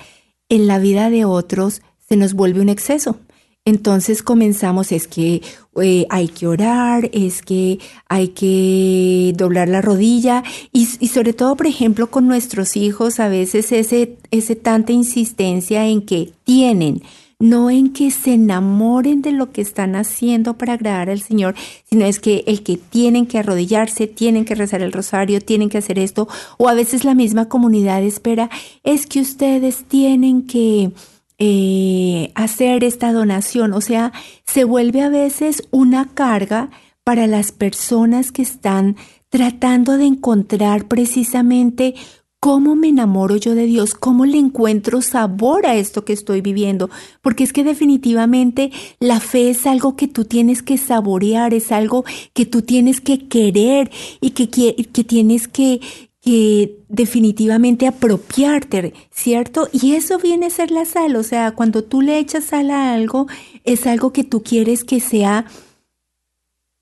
en 0.49 0.67
la 0.67 0.79
vida 0.79 1.09
de 1.09 1.23
otros 1.23 1.81
se 2.09 2.17
nos 2.17 2.33
vuelve 2.33 2.59
un 2.59 2.69
exceso. 2.69 3.19
Entonces 3.67 4.23
comenzamos, 4.23 4.93
es 4.93 5.09
que 5.09 5.41
eh, 5.81 6.05
hay 6.09 6.29
que 6.29 6.47
orar, 6.47 7.09
es 7.11 7.41
que 7.41 7.79
hay 8.07 8.29
que 8.29 9.33
doblar 9.35 9.67
la 9.67 9.81
rodilla 9.81 10.41
y, 10.71 10.85
sobre 10.85 11.33
todo, 11.33 11.57
por 11.57 11.67
ejemplo, 11.67 12.09
con 12.09 12.27
nuestros 12.27 12.77
hijos, 12.77 13.19
a 13.19 13.27
veces 13.27 13.73
ese, 13.73 14.19
ese 14.31 14.55
tanta 14.55 14.93
insistencia 14.93 15.85
en 15.85 16.03
que 16.03 16.31
tienen, 16.45 17.03
no 17.39 17.69
en 17.69 17.91
que 17.91 18.09
se 18.09 18.35
enamoren 18.35 19.21
de 19.21 19.33
lo 19.33 19.51
que 19.51 19.63
están 19.63 19.97
haciendo 19.97 20.57
para 20.57 20.71
agradar 20.71 21.09
al 21.09 21.19
Señor, 21.19 21.53
sino 21.89 22.05
es 22.05 22.21
que 22.21 22.45
el 22.47 22.63
que 22.63 22.77
tienen 22.77 23.25
que 23.25 23.39
arrodillarse, 23.39 24.07
tienen 24.07 24.45
que 24.45 24.55
rezar 24.55 24.81
el 24.81 24.93
rosario, 24.93 25.41
tienen 25.41 25.67
que 25.67 25.79
hacer 25.79 25.99
esto, 25.99 26.29
o 26.55 26.69
a 26.69 26.73
veces 26.73 27.03
la 27.03 27.15
misma 27.15 27.49
comunidad 27.49 28.01
espera, 28.01 28.49
es 28.85 29.05
que 29.07 29.19
ustedes 29.19 29.83
tienen 29.83 30.47
que 30.47 30.93
eh, 31.39 32.31
hacer 32.35 32.83
esta 32.83 33.13
donación. 33.13 33.73
O 33.73 33.81
sea, 33.81 34.11
se 34.45 34.63
vuelve 34.63 35.01
a 35.01 35.09
veces 35.09 35.63
una 35.71 36.09
carga 36.13 36.69
para 37.03 37.27
las 37.27 37.51
personas 37.51 38.31
que 38.31 38.41
están 38.41 38.97
tratando 39.29 39.97
de 39.97 40.05
encontrar 40.05 40.87
precisamente 40.87 41.95
¿Cómo 42.39 42.75
me 42.75 42.89
enamoro 42.89 43.35
yo 43.35 43.55
de 43.55 43.65
Dios? 43.65 43.95
¿Cómo 43.95 44.23
le 44.27 44.37
encuentro 44.37 45.01
sabor 45.01 45.65
a 45.65 45.75
esto 45.75 46.05
que 46.05 46.13
estoy 46.13 46.41
viviendo? 46.41 46.87
Porque 47.23 47.43
es 47.43 47.51
que 47.51 47.63
definitivamente 47.63 48.71
la 48.99 49.19
fe 49.19 49.49
es 49.49 49.65
algo 49.65 49.95
que 49.95 50.07
tú 50.07 50.23
tienes 50.23 50.61
que 50.61 50.77
saborear, 50.77 51.55
es 51.55 51.71
algo 51.71 52.05
que 52.33 52.45
tú 52.45 52.61
tienes 52.61 53.01
que 53.01 53.27
querer 53.27 53.89
y 54.21 54.31
que, 54.31 54.49
que 54.49 55.03
tienes 55.03 55.47
que, 55.47 55.81
que 56.27 56.79
definitivamente 56.89 57.87
apropiarte, 57.87 58.93
¿cierto? 59.11 59.69
Y 59.71 59.93
eso 59.93 60.17
viene 60.17 60.47
a 60.47 60.49
ser 60.49 60.71
la 60.71 60.83
sal, 60.83 61.15
o 61.15 61.23
sea, 61.23 61.51
cuando 61.51 61.85
tú 61.85 62.01
le 62.01 62.19
echas 62.19 62.43
sal 62.43 62.69
a 62.69 62.93
algo, 62.93 63.27
es 63.63 63.87
algo 63.87 64.11
que 64.11 64.25
tú 64.25 64.43
quieres 64.43 64.83
que 64.83 64.99
sea 64.99 65.45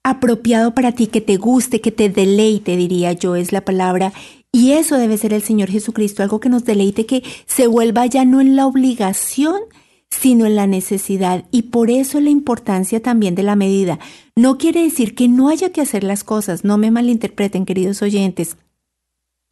apropiado 0.04 0.74
para 0.74 0.94
ti, 0.94 1.06
que 1.06 1.22
te 1.22 1.38
guste, 1.38 1.80
que 1.80 1.92
te 1.92 2.10
deleite, 2.10 2.76
diría 2.76 3.14
yo, 3.14 3.36
es 3.36 3.52
la 3.52 3.62
palabra. 3.62 4.14
Y 4.52 4.72
eso 4.72 4.98
debe 4.98 5.16
ser 5.16 5.32
el 5.32 5.44
Señor 5.44 5.70
Jesucristo, 5.70 6.24
algo 6.24 6.40
que 6.40 6.50
nos 6.50 6.66
deleite, 6.66 7.06
que 7.06 7.22
se 7.46 7.68
vuelva 7.68 8.08
ya 8.08 8.26
no 8.26 8.42
en 8.42 8.56
la 8.56 8.66
obligación, 8.66 9.62
sino 10.10 10.48
en 10.48 10.56
la 10.56 10.66
necesidad. 10.66 11.46
Y 11.52 11.64
por 11.64 11.92
eso 11.92 12.20
la 12.20 12.32
importancia 12.32 13.00
también 13.00 13.36
de 13.36 13.44
la 13.44 13.56
medida. 13.56 14.00
No 14.36 14.58
quiere 14.58 14.82
decir 14.82 15.14
que 15.14 15.28
no 15.28 15.50
haya 15.50 15.70
que 15.70 15.82
hacer 15.82 16.04
las 16.04 16.24
cosas, 16.24 16.64
no 16.64 16.80
me 16.80 16.90
malinterpreten, 16.90 17.66
queridos 17.66 18.02
oyentes. 18.02 18.58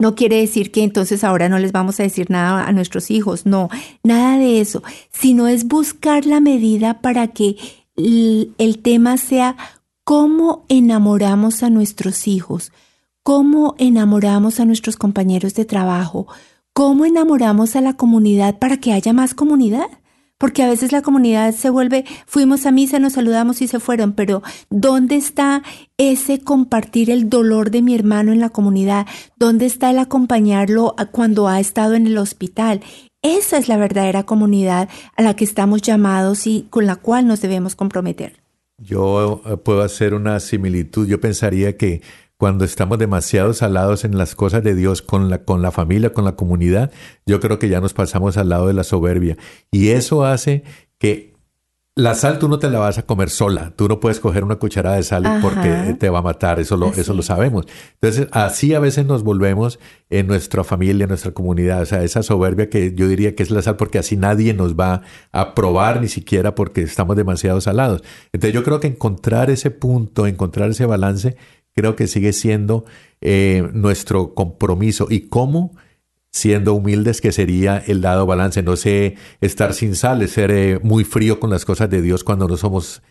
No 0.03 0.15
quiere 0.15 0.35
decir 0.35 0.69
que 0.69 0.83
entonces 0.83 1.23
ahora 1.23 1.47
no 1.47 1.59
les 1.59 1.71
vamos 1.71 1.97
a 1.97 2.03
decir 2.03 2.29
nada 2.29 2.67
a 2.67 2.73
nuestros 2.73 3.09
hijos, 3.09 3.45
no, 3.45 3.69
nada 4.03 4.37
de 4.37 4.59
eso, 4.59 4.83
sino 5.13 5.47
es 5.47 5.65
buscar 5.65 6.25
la 6.25 6.41
medida 6.41 6.99
para 6.99 7.27
que 7.27 7.55
el 7.95 8.79
tema 8.81 9.15
sea 9.15 9.55
cómo 10.03 10.65
enamoramos 10.67 11.63
a 11.63 11.69
nuestros 11.69 12.27
hijos, 12.27 12.73
cómo 13.23 13.75
enamoramos 13.77 14.59
a 14.59 14.65
nuestros 14.65 14.97
compañeros 14.97 15.53
de 15.53 15.63
trabajo, 15.63 16.27
cómo 16.73 17.05
enamoramos 17.05 17.77
a 17.77 17.79
la 17.79 17.95
comunidad 17.95 18.59
para 18.59 18.81
que 18.81 18.91
haya 18.91 19.13
más 19.13 19.33
comunidad. 19.33 19.87
Porque 20.37 20.63
a 20.63 20.67
veces 20.67 20.91
la 20.91 21.01
comunidad 21.01 21.53
se 21.53 21.69
vuelve, 21.69 22.05
fuimos 22.25 22.65
a 22.65 22.71
misa, 22.71 22.99
nos 22.99 23.13
saludamos 23.13 23.61
y 23.61 23.67
se 23.67 23.79
fueron, 23.79 24.13
pero 24.13 24.43
¿dónde 24.69 25.15
está 25.15 25.63
ese 25.97 26.41
compartir 26.41 27.09
el 27.09 27.29
dolor 27.29 27.71
de 27.71 27.81
mi 27.81 27.95
hermano 27.95 28.33
en 28.33 28.39
la 28.39 28.49
comunidad? 28.49 29.07
¿Dónde 29.37 29.65
está 29.65 29.91
el 29.91 29.99
acompañarlo 29.99 30.95
cuando 31.11 31.47
ha 31.47 31.59
estado 31.59 31.93
en 31.93 32.07
el 32.07 32.17
hospital? 32.17 32.81
Esa 33.21 33.57
es 33.57 33.69
la 33.69 33.77
verdadera 33.77 34.23
comunidad 34.23 34.89
a 35.15 35.21
la 35.21 35.33
que 35.35 35.45
estamos 35.45 35.81
llamados 35.81 36.45
y 36.45 36.67
con 36.69 36.85
la 36.85 36.97
cual 36.97 37.25
nos 37.25 37.39
debemos 37.39 37.75
comprometer. 37.75 38.43
Yo 38.77 39.41
eh, 39.45 39.55
puedo 39.57 39.81
hacer 39.81 40.13
una 40.13 40.39
similitud. 40.39 41.07
Yo 41.07 41.21
pensaría 41.21 41.77
que 41.77 42.01
cuando 42.43 42.65
estamos 42.65 42.99
demasiado 42.99 43.53
salados 43.53 44.03
en 44.03 44.17
las 44.17 44.35
cosas 44.35 44.61
de 44.63 44.75
Dios 44.75 45.01
con 45.01 45.29
la, 45.29 45.45
con 45.45 45.61
la 45.61 45.71
familia, 45.71 46.11
con 46.11 46.25
la 46.25 46.35
comunidad, 46.35 46.91
yo 47.25 47.39
creo 47.39 47.57
que 47.57 47.69
ya 47.69 47.79
nos 47.79 47.93
pasamos 47.93 48.35
al 48.35 48.49
lado 48.49 48.67
de 48.67 48.73
la 48.73 48.83
soberbia. 48.83 49.37
Y 49.71 49.91
eso 49.91 50.25
hace 50.25 50.65
que 50.99 51.35
la 51.95 52.15
sal 52.15 52.39
tú 52.39 52.49
no 52.49 52.59
te 52.59 52.69
la 52.69 52.79
vas 52.79 52.97
a 52.97 53.05
comer 53.05 53.29
sola, 53.29 53.71
tú 53.77 53.87
no 53.87 54.01
puedes 54.01 54.19
coger 54.19 54.43
una 54.43 54.57
cucharada 54.57 54.97
de 54.97 55.03
sal 55.03 55.39
porque 55.41 55.95
te 55.97 56.09
va 56.09 56.19
a 56.19 56.21
matar, 56.21 56.59
eso 56.59 56.75
lo, 56.75 56.87
eso 56.87 57.13
lo 57.13 57.21
sabemos. 57.21 57.65
Entonces, 57.93 58.27
así 58.33 58.73
a 58.73 58.81
veces 58.81 59.05
nos 59.05 59.23
volvemos 59.23 59.79
en 60.09 60.27
nuestra 60.27 60.65
familia, 60.65 61.03
en 61.03 61.09
nuestra 61.09 61.31
comunidad, 61.31 61.83
o 61.83 61.85
sea, 61.85 62.03
esa 62.03 62.23
soberbia 62.23 62.69
que 62.69 62.93
yo 62.93 63.07
diría 63.07 63.35
que 63.35 63.43
es 63.43 63.51
la 63.51 63.61
sal 63.61 63.77
porque 63.77 63.99
así 63.99 64.17
nadie 64.17 64.53
nos 64.53 64.75
va 64.75 65.03
a 65.31 65.55
probar 65.55 66.01
ni 66.01 66.09
siquiera 66.09 66.55
porque 66.55 66.81
estamos 66.81 67.15
demasiado 67.15 67.61
salados. 67.61 68.03
Entonces, 68.33 68.53
yo 68.53 68.65
creo 68.65 68.81
que 68.81 68.87
encontrar 68.87 69.49
ese 69.49 69.71
punto, 69.71 70.27
encontrar 70.27 70.71
ese 70.71 70.85
balance 70.85 71.37
creo 71.75 71.95
que 71.95 72.07
sigue 72.07 72.33
siendo 72.33 72.85
eh, 73.21 73.67
nuestro 73.73 74.33
compromiso. 74.33 75.07
¿Y 75.09 75.21
cómo? 75.27 75.75
Siendo 76.31 76.73
humildes, 76.73 77.21
que 77.21 77.31
sería 77.31 77.77
el 77.77 78.01
dado 78.01 78.25
balance. 78.25 78.63
No 78.63 78.75
sé, 78.75 79.15
estar 79.41 79.73
sin 79.73 79.95
sal, 79.95 80.27
ser 80.27 80.51
eh, 80.51 80.79
muy 80.81 81.03
frío 81.03 81.39
con 81.39 81.49
las 81.49 81.65
cosas 81.65 81.89
de 81.89 82.01
Dios 82.01 82.23
cuando 82.23 82.47
no 82.47 82.57
somos 82.57 83.01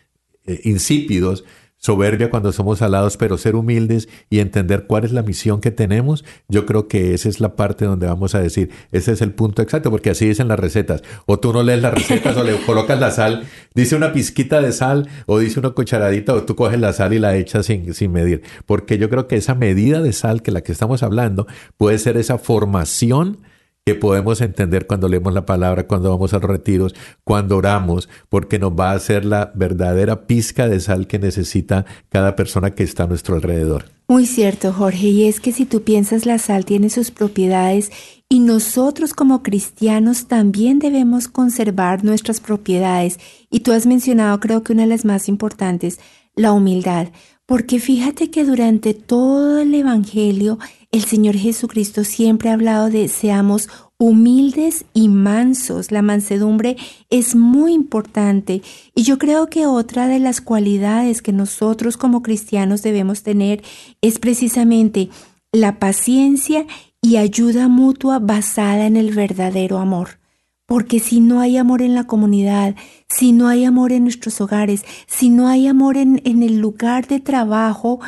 eh, 0.45 0.59
insípidos, 0.65 1.45
soberbia 1.83 2.29
cuando 2.29 2.53
somos 2.53 2.81
alados, 2.81 3.17
pero 3.17 3.37
ser 3.37 3.57
humildes 3.57 4.07
y 4.29 4.39
entender 4.39 4.85
cuál 4.87 5.03
es 5.03 5.11
la 5.11 5.21
misión 5.21 5.59
que 5.59 5.69
tenemos, 5.69 6.23
yo 6.47 6.65
creo 6.65 6.87
que 6.87 7.13
esa 7.13 7.27
es 7.27 7.41
la 7.41 7.57
parte 7.57 7.83
donde 7.83 8.07
vamos 8.07 8.35
a 8.35 8.39
decir, 8.39 8.69
ese 8.93 9.11
es 9.11 9.21
el 9.21 9.33
punto 9.33 9.61
exacto, 9.61 9.91
porque 9.91 10.09
así 10.09 10.25
dicen 10.25 10.47
las 10.47 10.59
recetas. 10.59 11.03
O 11.25 11.39
tú 11.39 11.51
no 11.51 11.61
lees 11.61 11.81
las 11.81 11.93
recetas 11.93 12.37
o 12.37 12.43
le 12.43 12.55
colocas 12.65 12.97
la 12.99 13.11
sal, 13.11 13.43
dice 13.75 13.97
una 13.97 14.13
pizquita 14.13 14.61
de 14.61 14.71
sal 14.71 15.09
o 15.25 15.39
dice 15.39 15.59
una 15.59 15.71
cucharadita 15.71 16.33
o 16.33 16.43
tú 16.43 16.55
coges 16.55 16.79
la 16.79 16.93
sal 16.93 17.13
y 17.13 17.19
la 17.19 17.35
echas 17.35 17.65
sin, 17.65 17.93
sin 17.93 18.13
medir. 18.13 18.43
Porque 18.65 18.97
yo 18.97 19.09
creo 19.09 19.27
que 19.27 19.35
esa 19.35 19.53
medida 19.53 20.01
de 20.01 20.13
sal 20.13 20.41
que 20.41 20.51
la 20.51 20.61
que 20.61 20.71
estamos 20.71 21.03
hablando 21.03 21.47
puede 21.75 21.99
ser 21.99 22.15
esa 22.15 22.37
formación 22.37 23.39
que 23.85 23.95
podemos 23.95 24.39
entender 24.39 24.87
cuando 24.87 25.09
leemos 25.09 25.33
la 25.33 25.45
palabra, 25.45 25.87
cuando 25.87 26.09
vamos 26.09 26.33
a 26.33 26.39
los 26.39 26.49
retiros, 26.49 26.95
cuando 27.23 27.57
oramos, 27.57 28.07
porque 28.29 28.57
nos 28.57 28.71
va 28.71 28.91
a 28.91 28.95
hacer 28.95 29.25
la 29.25 29.51
verdadera 29.55 30.25
pizca 30.25 30.69
de 30.69 30.79
sal 30.79 31.05
que 31.05 31.19
necesita 31.19 31.85
cada 32.09 32.35
persona 32.35 32.71
que 32.71 32.83
está 32.83 33.03
a 33.03 33.07
nuestro 33.07 33.35
alrededor. 33.35 33.85
Muy 34.07 34.25
cierto, 34.25 34.71
Jorge, 34.71 35.07
y 35.07 35.27
es 35.27 35.39
que 35.39 35.51
si 35.51 35.65
tú 35.65 35.81
piensas 35.81 36.25
la 36.25 36.37
sal 36.37 36.65
tiene 36.65 36.89
sus 36.89 37.11
propiedades 37.11 37.91
y 38.29 38.39
nosotros 38.39 39.13
como 39.13 39.43
cristianos 39.43 40.27
también 40.27 40.79
debemos 40.79 41.27
conservar 41.27 42.03
nuestras 42.03 42.39
propiedades. 42.39 43.19
Y 43.49 43.61
tú 43.61 43.73
has 43.73 43.85
mencionado, 43.85 44.39
creo 44.39 44.63
que 44.63 44.73
una 44.73 44.83
de 44.83 44.89
las 44.89 45.03
más 45.03 45.27
importantes, 45.27 45.99
la 46.35 46.51
humildad. 46.51 47.09
Porque 47.45 47.79
fíjate 47.79 48.31
que 48.31 48.45
durante 48.45 48.93
todo 48.93 49.59
el 49.59 49.73
Evangelio 49.75 50.57
el 50.93 51.05
Señor 51.05 51.35
Jesucristo 51.35 52.03
siempre 52.03 52.49
ha 52.49 52.53
hablado 52.53 52.91
de 52.91 53.07
seamos 53.07 53.67
humildes 53.97 54.85
y 54.93 55.09
mansos. 55.09 55.91
La 55.91 56.03
mansedumbre 56.03 56.77
es 57.09 57.35
muy 57.35 57.73
importante 57.73 58.61
y 58.93 59.01
yo 59.01 59.17
creo 59.17 59.49
que 59.49 59.65
otra 59.65 60.07
de 60.07 60.19
las 60.19 60.39
cualidades 60.39 61.23
que 61.23 61.33
nosotros 61.33 61.97
como 61.97 62.21
cristianos 62.21 62.83
debemos 62.83 63.23
tener 63.23 63.63
es 64.01 64.19
precisamente 64.19 65.09
la 65.51 65.79
paciencia 65.79 66.67
y 67.01 67.17
ayuda 67.17 67.69
mutua 67.69 68.19
basada 68.19 68.85
en 68.85 68.95
el 68.95 69.15
verdadero 69.15 69.79
amor. 69.79 70.19
Porque 70.67 70.99
si 70.99 71.21
no 71.21 71.39
hay 71.39 71.57
amor 71.57 71.81
en 71.81 71.95
la 71.95 72.05
comunidad, 72.05 72.75
si 73.09 73.31
no 73.31 73.47
hay 73.47 73.65
amor 73.65 73.93
en 73.93 74.03
nuestros 74.03 74.39
hogares, 74.41 74.85
si 75.07 75.29
no 75.29 75.47
hay 75.47 75.65
amor 75.65 75.97
en, 75.97 76.21
en 76.23 76.43
el 76.43 76.59
lugar 76.59 77.07
de 77.07 77.19
trabajo, 77.19 77.99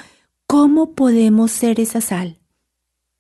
¿cómo 0.46 0.92
podemos 0.92 1.52
ser 1.52 1.80
esa 1.80 2.00
sal? 2.00 2.38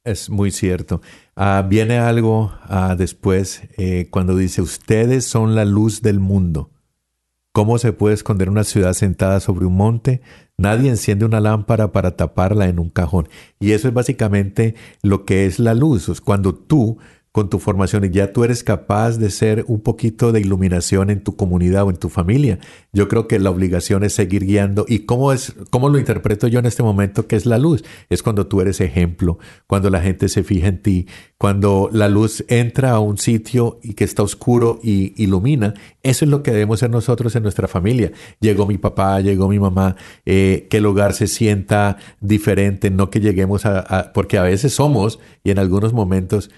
Es 0.05 0.29
muy 0.29 0.51
cierto. 0.51 1.01
Ah, 1.35 1.65
viene 1.67 1.97
algo 1.97 2.53
ah, 2.61 2.95
después 2.95 3.63
eh, 3.75 4.07
cuando 4.11 4.37
dice, 4.37 4.61
ustedes 4.61 5.25
son 5.25 5.55
la 5.55 5.65
luz 5.65 6.03
del 6.03 6.19
mundo. 6.19 6.69
¿Cómo 7.51 7.79
se 7.79 7.91
puede 7.91 8.13
esconder 8.13 8.49
una 8.51 8.63
ciudad 8.65 8.93
sentada 8.93 9.39
sobre 9.39 9.65
un 9.65 9.75
monte? 9.75 10.21
Nadie 10.57 10.91
enciende 10.91 11.25
una 11.25 11.39
lámpara 11.39 11.91
para 11.91 12.15
taparla 12.15 12.67
en 12.67 12.77
un 12.77 12.89
cajón. 12.89 13.29
Y 13.59 13.71
eso 13.71 13.87
es 13.87 13.95
básicamente 13.95 14.75
lo 15.01 15.25
que 15.25 15.47
es 15.47 15.57
la 15.57 15.73
luz. 15.73 16.21
Cuando 16.21 16.53
tú 16.53 16.99
con 17.35 17.49
tu 17.49 17.59
formación 17.59 18.05
y 18.05 18.11
ya 18.11 18.31
tú 18.31 18.45
eres 18.45 18.63
capaz 18.63 19.17
de 19.17 19.29
ser 19.29 19.65
un 19.67 19.81
poquito 19.81 20.31
de 20.31 20.39
iluminación 20.39 21.09
en 21.09 21.21
tu 21.21 21.35
comunidad 21.35 21.83
o 21.83 21.89
en 21.89 21.97
tu 21.97 22.07
familia. 22.07 22.59
Yo 22.93 23.09
creo 23.09 23.27
que 23.27 23.39
la 23.39 23.49
obligación 23.49 24.05
es 24.05 24.13
seguir 24.13 24.45
guiando. 24.45 24.85
¿Y 24.87 24.99
cómo 24.99 25.33
es, 25.33 25.53
cómo 25.69 25.89
lo 25.89 25.99
interpreto 25.99 26.47
yo 26.47 26.59
en 26.59 26.65
este 26.65 26.81
momento 26.81 27.27
que 27.27 27.35
es 27.35 27.45
la 27.45 27.57
luz? 27.57 27.83
Es 28.09 28.23
cuando 28.23 28.47
tú 28.47 28.61
eres 28.61 28.79
ejemplo, 28.79 29.37
cuando 29.67 29.89
la 29.89 29.99
gente 29.99 30.29
se 30.29 30.45
fija 30.45 30.69
en 30.69 30.81
ti, 30.81 31.07
cuando 31.37 31.89
la 31.91 32.07
luz 32.07 32.45
entra 32.47 32.91
a 32.91 32.99
un 32.99 33.17
sitio 33.17 33.81
y 33.83 33.95
que 33.95 34.05
está 34.05 34.23
oscuro 34.23 34.79
y 34.81 35.21
ilumina. 35.21 35.73
Eso 36.03 36.23
es 36.23 36.31
lo 36.31 36.41
que 36.41 36.51
debemos 36.51 36.79
ser 36.79 36.89
nosotros 36.89 37.35
en 37.35 37.43
nuestra 37.43 37.67
familia. 37.67 38.13
Llegó 38.39 38.65
mi 38.65 38.77
papá, 38.77 39.19
llegó 39.19 39.49
mi 39.49 39.59
mamá, 39.59 39.97
eh, 40.25 40.67
que 40.69 40.77
el 40.77 40.85
hogar 40.85 41.11
se 41.11 41.27
sienta 41.27 41.97
diferente, 42.21 42.91
no 42.91 43.09
que 43.09 43.19
lleguemos 43.19 43.65
a, 43.65 44.13
porque 44.13 44.37
a 44.37 44.43
veces 44.43 44.71
somos 44.71 45.19
y 45.43 45.51
en 45.51 45.59
algunos 45.59 45.91
momentos 45.91 46.49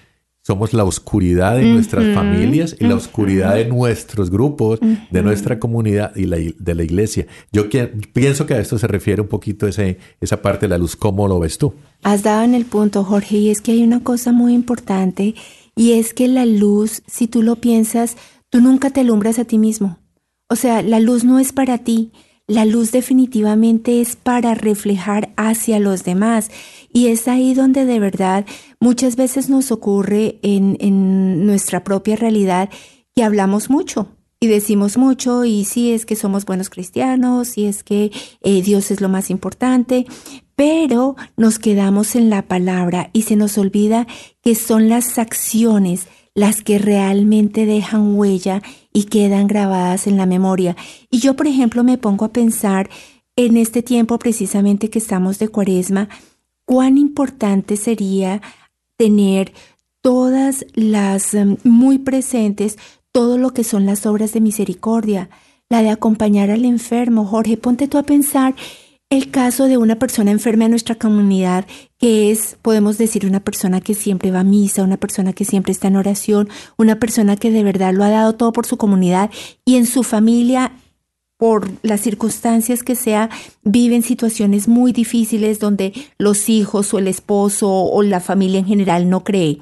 somos 0.48 0.72
la 0.72 0.84
oscuridad 0.84 1.56
de 1.56 1.64
nuestras 1.66 2.14
familias 2.14 2.74
y 2.80 2.86
la 2.86 2.94
oscuridad 2.94 3.54
de 3.54 3.66
nuestros 3.66 4.30
grupos, 4.30 4.80
de 4.80 5.22
nuestra 5.22 5.58
comunidad 5.58 6.16
y 6.16 6.24
de 6.24 6.74
la 6.74 6.82
iglesia. 6.82 7.26
Yo 7.52 7.64
pienso 8.14 8.46
que 8.46 8.54
a 8.54 8.58
esto 8.58 8.78
se 8.78 8.86
refiere 8.86 9.20
un 9.20 9.28
poquito 9.28 9.66
ese, 9.66 9.98
esa 10.22 10.40
parte 10.40 10.64
de 10.64 10.70
la 10.70 10.78
luz. 10.78 10.96
¿Cómo 10.96 11.28
lo 11.28 11.38
ves 11.38 11.58
tú? 11.58 11.74
Has 12.02 12.22
dado 12.22 12.44
en 12.44 12.54
el 12.54 12.64
punto, 12.64 13.04
Jorge, 13.04 13.36
y 13.36 13.50
es 13.50 13.60
que 13.60 13.72
hay 13.72 13.82
una 13.82 14.02
cosa 14.02 14.32
muy 14.32 14.54
importante 14.54 15.34
y 15.76 15.92
es 15.92 16.14
que 16.14 16.28
la 16.28 16.46
luz, 16.46 17.02
si 17.06 17.26
tú 17.26 17.42
lo 17.42 17.56
piensas, 17.56 18.16
tú 18.48 18.62
nunca 18.62 18.88
te 18.88 19.00
alumbras 19.00 19.38
a 19.38 19.44
ti 19.44 19.58
mismo. 19.58 19.98
O 20.48 20.56
sea, 20.56 20.80
la 20.80 20.98
luz 20.98 21.24
no 21.24 21.38
es 21.38 21.52
para 21.52 21.76
ti. 21.76 22.10
La 22.48 22.64
luz 22.64 22.92
definitivamente 22.92 24.00
es 24.00 24.16
para 24.16 24.54
reflejar 24.54 25.32
hacia 25.36 25.78
los 25.78 26.02
demás. 26.02 26.50
Y 26.90 27.08
es 27.08 27.28
ahí 27.28 27.52
donde 27.52 27.84
de 27.84 28.00
verdad 28.00 28.46
muchas 28.80 29.16
veces 29.16 29.50
nos 29.50 29.70
ocurre 29.70 30.38
en, 30.42 30.78
en 30.80 31.44
nuestra 31.44 31.84
propia 31.84 32.16
realidad 32.16 32.70
que 33.14 33.22
hablamos 33.22 33.68
mucho. 33.68 34.08
y 34.40 34.46
decimos 34.46 34.96
mucho 34.96 35.44
y 35.44 35.64
sí 35.64 35.92
es 35.92 36.06
que 36.06 36.14
somos 36.14 36.44
buenos 36.44 36.70
cristianos 36.70 37.58
y 37.58 37.66
es 37.66 37.82
que 37.82 38.12
eh, 38.40 38.62
Dios 38.62 38.92
es 38.92 39.00
lo 39.00 39.08
más 39.08 39.30
importante, 39.30 40.06
pero 40.54 41.16
nos 41.36 41.58
quedamos 41.58 42.14
en 42.14 42.30
la 42.30 42.42
palabra 42.42 43.10
y 43.12 43.22
se 43.22 43.34
nos 43.34 43.58
olvida 43.58 44.06
que 44.40 44.54
son 44.54 44.88
las 44.88 45.18
acciones 45.18 46.06
las 46.38 46.62
que 46.62 46.78
realmente 46.78 47.66
dejan 47.66 48.16
huella 48.16 48.62
y 48.92 49.04
quedan 49.04 49.48
grabadas 49.48 50.06
en 50.06 50.16
la 50.16 50.24
memoria. 50.24 50.76
Y 51.10 51.18
yo, 51.18 51.34
por 51.34 51.48
ejemplo, 51.48 51.82
me 51.82 51.98
pongo 51.98 52.26
a 52.26 52.32
pensar 52.32 52.88
en 53.34 53.56
este 53.56 53.82
tiempo 53.82 54.20
precisamente 54.20 54.88
que 54.88 55.00
estamos 55.00 55.40
de 55.40 55.48
cuaresma, 55.48 56.08
cuán 56.64 56.96
importante 56.96 57.76
sería 57.76 58.40
tener 58.96 59.52
todas 60.00 60.64
las 60.74 61.34
um, 61.34 61.56
muy 61.64 61.98
presentes 61.98 62.78
todo 63.10 63.36
lo 63.36 63.52
que 63.52 63.64
son 63.64 63.84
las 63.84 64.06
obras 64.06 64.32
de 64.32 64.40
misericordia, 64.40 65.30
la 65.68 65.82
de 65.82 65.90
acompañar 65.90 66.52
al 66.52 66.64
enfermo. 66.64 67.24
Jorge, 67.24 67.56
ponte 67.56 67.88
tú 67.88 67.98
a 67.98 68.04
pensar 68.04 68.54
el 69.10 69.30
caso 69.30 69.66
de 69.66 69.78
una 69.78 69.98
persona 69.98 70.30
enferma 70.30 70.66
en 70.66 70.72
nuestra 70.72 70.94
comunidad, 70.96 71.66
que 71.98 72.30
es, 72.30 72.58
podemos 72.60 72.98
decir, 72.98 73.24
una 73.24 73.40
persona 73.40 73.80
que 73.80 73.94
siempre 73.94 74.30
va 74.30 74.40
a 74.40 74.44
misa, 74.44 74.82
una 74.82 74.98
persona 74.98 75.32
que 75.32 75.46
siempre 75.46 75.72
está 75.72 75.88
en 75.88 75.96
oración, 75.96 76.48
una 76.76 76.98
persona 76.98 77.36
que 77.36 77.50
de 77.50 77.62
verdad 77.62 77.94
lo 77.94 78.04
ha 78.04 78.10
dado 78.10 78.34
todo 78.34 78.52
por 78.52 78.66
su 78.66 78.76
comunidad 78.76 79.30
y 79.64 79.76
en 79.76 79.86
su 79.86 80.02
familia 80.02 80.72
por 81.38 81.70
las 81.82 82.00
circunstancias 82.00 82.82
que 82.82 82.96
sea, 82.96 83.30
viven 83.62 84.02
situaciones 84.02 84.66
muy 84.66 84.92
difíciles 84.92 85.60
donde 85.60 85.92
los 86.18 86.48
hijos 86.48 86.92
o 86.92 86.98
el 86.98 87.06
esposo 87.06 87.70
o 87.70 88.02
la 88.02 88.18
familia 88.20 88.58
en 88.58 88.66
general 88.66 89.08
no 89.08 89.22
cree. 89.22 89.60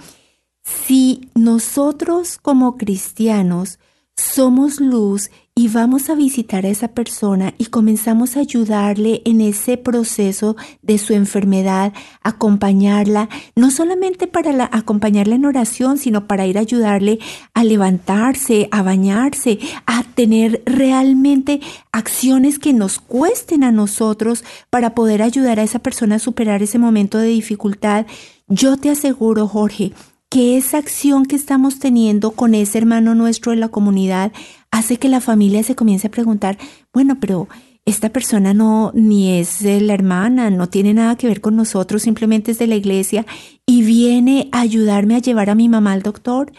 Si 0.63 1.29
nosotros 1.35 2.39
como 2.39 2.79
cristianos 2.79 3.79
somos 4.17 4.81
luz 4.81 5.31
y 5.59 5.69
vamos 5.69 6.11
a 6.11 6.15
visitar 6.15 6.67
a 6.67 6.69
esa 6.69 6.89
persona 6.89 7.55
y 7.57 7.67
comenzamos 7.67 8.37
a 8.37 8.41
ayudarle 8.41 9.23
en 9.25 9.41
ese 9.41 9.79
proceso 9.79 10.55
de 10.83 10.99
su 10.99 11.15
enfermedad, 11.15 11.95
acompañarla, 12.23 13.31
no 13.55 13.71
solamente 13.71 14.27
para 14.27 14.69
acompañarla 14.71 15.35
en 15.35 15.47
oración, 15.47 15.97
sino 15.97 16.27
para 16.27 16.47
ir 16.47 16.59
a 16.59 16.61
ayudarle 16.61 17.21
a 17.55 17.65
levantarse, 17.65 18.69
a 18.71 18.83
bañarse, 18.83 19.59
a 19.87 20.03
tener 20.03 20.63
realmente 20.67 21.61
acciones 21.91 22.59
que 22.59 22.75
nos 22.75 22.99
cuesten 22.99 23.65
a 23.65 23.73
nosotros 23.73 24.45
para 24.69 24.95
poder 24.95 25.23
ayudar 25.23 25.59
a 25.59 25.63
esa 25.63 25.79
persona 25.79 26.17
a 26.17 26.19
superar 26.19 26.63
ese 26.63 26.79
momento 26.79 27.17
de 27.17 27.29
dificultad. 27.29 28.05
Yo 28.47 28.77
te 28.77 28.91
aseguro, 28.91 29.49
Jorge, 29.49 29.95
que 30.29 30.57
esa 30.59 30.77
acción 30.77 31.25
que 31.25 31.37
estamos 31.37 31.79
teniendo 31.79 32.33
con 32.33 32.55
ese 32.55 32.77
hermano 32.77 33.15
nuestro 33.15 33.53
de 33.53 33.59
la 33.59 33.69
comunidad 33.69 34.33
hace 34.79 34.99
que 34.99 35.09
la 35.09 35.21
familia 35.21 35.63
se 35.63 35.75
comience 35.75 36.07
a 36.07 36.11
preguntar, 36.11 36.59
bueno, 36.93 37.19
pero 37.21 37.49
esta 37.85 38.11
persona 38.11 38.53
no 38.53 38.91
ni 38.95 39.39
es 39.39 39.63
la 39.63 39.95
hermana, 39.95 40.51
no 40.51 40.69
tiene 40.69 40.93
nada 40.93 41.17
que 41.17 41.29
ver 41.29 41.41
con 41.41 41.57
nosotros, 41.57 42.03
simplemente 42.03 42.51
es 42.51 42.59
de 42.59 42.67
la 42.67 42.75
iglesia 42.75 43.25
y 43.65 43.83
viene 43.83 44.49
a 44.53 44.61
ayudarme 44.61 45.15
a 45.15 45.21
llevar 45.21 45.51
a 45.51 45.55
mi 45.55 45.69
mamá 45.69 45.93
al 45.93 46.03
doctor 46.03 46.53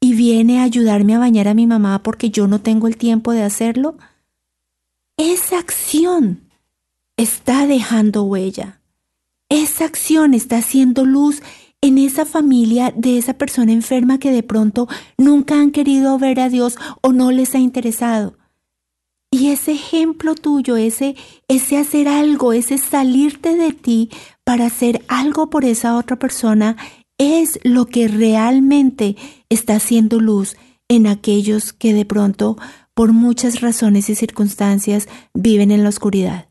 y 0.00 0.14
viene 0.14 0.60
a 0.60 0.62
ayudarme 0.62 1.14
a 1.14 1.18
bañar 1.18 1.48
a 1.48 1.54
mi 1.54 1.66
mamá 1.66 2.02
porque 2.02 2.30
yo 2.30 2.46
no 2.46 2.60
tengo 2.60 2.86
el 2.86 2.96
tiempo 2.96 3.32
de 3.32 3.42
hacerlo. 3.42 3.98
Esa 5.16 5.58
acción 5.58 6.48
está 7.16 7.66
dejando 7.66 8.22
huella. 8.22 8.80
Esa 9.48 9.84
acción 9.84 10.34
está 10.34 10.58
haciendo 10.58 11.04
luz 11.04 11.42
en 11.80 11.98
esa 11.98 12.26
familia 12.26 12.92
de 12.96 13.18
esa 13.18 13.34
persona 13.34 13.72
enferma 13.72 14.18
que 14.18 14.32
de 14.32 14.42
pronto 14.42 14.88
nunca 15.16 15.60
han 15.60 15.70
querido 15.70 16.18
ver 16.18 16.40
a 16.40 16.48
Dios 16.48 16.76
o 17.02 17.12
no 17.12 17.30
les 17.30 17.54
ha 17.54 17.58
interesado. 17.58 18.36
Y 19.30 19.48
ese 19.48 19.72
ejemplo 19.72 20.34
tuyo, 20.34 20.76
ese, 20.76 21.14
ese 21.48 21.76
hacer 21.76 22.08
algo, 22.08 22.52
ese 22.52 22.78
salirte 22.78 23.56
de 23.56 23.72
ti 23.72 24.10
para 24.42 24.66
hacer 24.66 25.02
algo 25.06 25.50
por 25.50 25.64
esa 25.64 25.96
otra 25.96 26.16
persona, 26.18 26.76
es 27.18 27.60
lo 27.62 27.86
que 27.86 28.08
realmente 28.08 29.16
está 29.50 29.76
haciendo 29.76 30.18
luz 30.18 30.56
en 30.88 31.06
aquellos 31.06 31.74
que 31.74 31.92
de 31.92 32.06
pronto, 32.06 32.56
por 32.94 33.12
muchas 33.12 33.60
razones 33.60 34.08
y 34.08 34.14
circunstancias, 34.14 35.08
viven 35.34 35.70
en 35.70 35.82
la 35.82 35.90
oscuridad. 35.90 36.48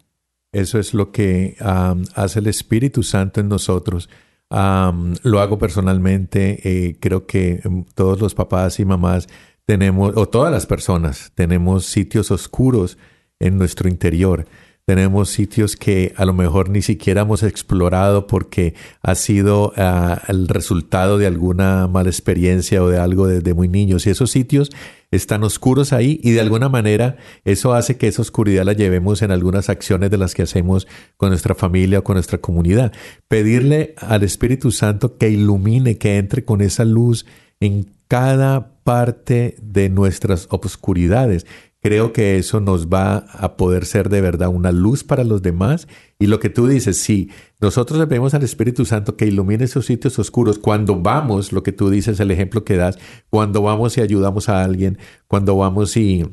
Eso 0.52 0.80
es 0.80 0.94
lo 0.94 1.12
que 1.12 1.58
hace 1.60 2.40
el 2.40 2.48
Espíritu 2.48 3.02
Santo 3.02 3.42
en 3.42 3.50
nosotros 3.50 4.08
lo 4.50 5.40
hago 5.40 5.58
personalmente. 5.58 6.60
Eh, 6.64 6.98
creo 7.00 7.26
que 7.26 7.62
em, 7.64 7.86
todos 7.96 8.20
los 8.20 8.36
papás 8.36 8.80
y 8.80 8.86
mamás 8.86 9.28
tenemos, 9.66 10.16
o 10.16 10.28
todas 10.28 10.52
las 10.52 10.66
personas, 10.66 11.32
tenemos 11.36 11.86
sitios 11.86 12.32
oscuros 12.32 12.98
en 13.40 13.58
nuestro 13.58 13.90
interior. 13.90 14.48
Tenemos 14.88 15.28
sitios 15.32 15.76
que 15.76 16.14
a 16.16 16.24
lo 16.24 16.32
mejor 16.32 16.70
ni 16.70 16.82
siquiera 16.82 17.24
hemos 17.24 17.44
explorado 17.44 18.26
porque 18.26 18.74
ha 19.02 19.16
sido 19.16 19.74
ah, 19.76 20.22
el 20.30 20.48
resultado 20.48 21.18
de 21.18 21.28
alguna 21.28 21.88
mala 21.88 22.08
experiencia 22.08 22.82
o 22.82 22.88
de 22.88 22.98
algo 22.98 23.28
desde 23.28 23.54
muy 23.54 23.68
niños. 23.68 24.08
Y 24.08 24.12
esos 24.12 24.32
sitios 24.32 24.72
están 25.12 25.44
oscuros 25.44 25.92
ahí 25.92 26.22
y 26.24 26.32
de 26.32 26.40
alguna 26.40 26.70
manera 26.70 27.18
eso 27.44 27.74
hace 27.74 27.98
que 27.98 28.08
esa 28.08 28.22
oscuridad 28.22 28.64
la 28.64 28.72
llevemos 28.72 29.22
en 29.24 29.32
algunas 29.32 29.68
acciones 29.68 30.10
de 30.10 30.20
las 30.20 30.34
que 30.34 30.44
hacemos 30.44 30.88
con 31.18 31.32
nuestra 31.32 31.54
familia 31.54 32.00
o 32.00 32.04
con 32.06 32.14
nuestra 32.14 32.38
comunidad. 32.38 32.94
Pedirle 33.28 33.94
al 33.98 34.24
Espíritu 34.24 34.72
Santo 34.72 35.18
que 35.18 35.30
ilumine, 35.30 35.98
que 35.98 36.16
entre 36.16 36.46
con 36.46 36.62
esa 36.62 36.86
luz 36.86 37.26
en 37.60 37.88
cada 38.08 38.82
parte 38.86 39.58
de 39.62 39.90
nuestras 39.90 40.48
obscuridades 40.50 41.46
creo 41.82 42.14
que 42.14 42.38
eso 42.38 42.60
nos 42.60 42.88
va 42.88 43.18
a 43.18 43.56
poder 43.56 43.86
ser 43.86 44.10
de 44.10 44.22
verdad 44.22 44.50
una 44.50 44.72
luz 44.72 45.04
para 45.04 45.24
los 45.24 45.42
demás. 45.42 45.88
Y 46.20 46.28
lo 46.28 46.40
que 46.40 46.50
tú 46.50 46.68
dices, 46.68 46.98
sí, 46.98 47.30
nosotros 47.60 48.00
le 48.00 48.08
pedimos 48.08 48.34
al 48.34 48.44
Espíritu 48.44 48.86
Santo 48.86 49.16
que 49.16 49.26
ilumine 49.26 49.66
esos 49.66 49.86
sitios 49.86 50.18
oscuros 50.20 50.60
cuando 50.60 51.00
vamos, 51.00 51.52
lo 51.52 51.64
que 51.64 51.72
tú 51.72 51.90
dices, 51.90 52.20
el 52.20 52.32
ejemplo 52.32 52.64
que 52.64 52.76
das, 52.76 52.98
cuando 53.30 53.62
vamos 53.62 53.98
y 53.98 54.02
ayudamos 54.02 54.50
a 54.50 54.64
alguien, 54.64 54.98
cuando 55.28 55.56
vamos 55.56 55.96
y 55.98 56.26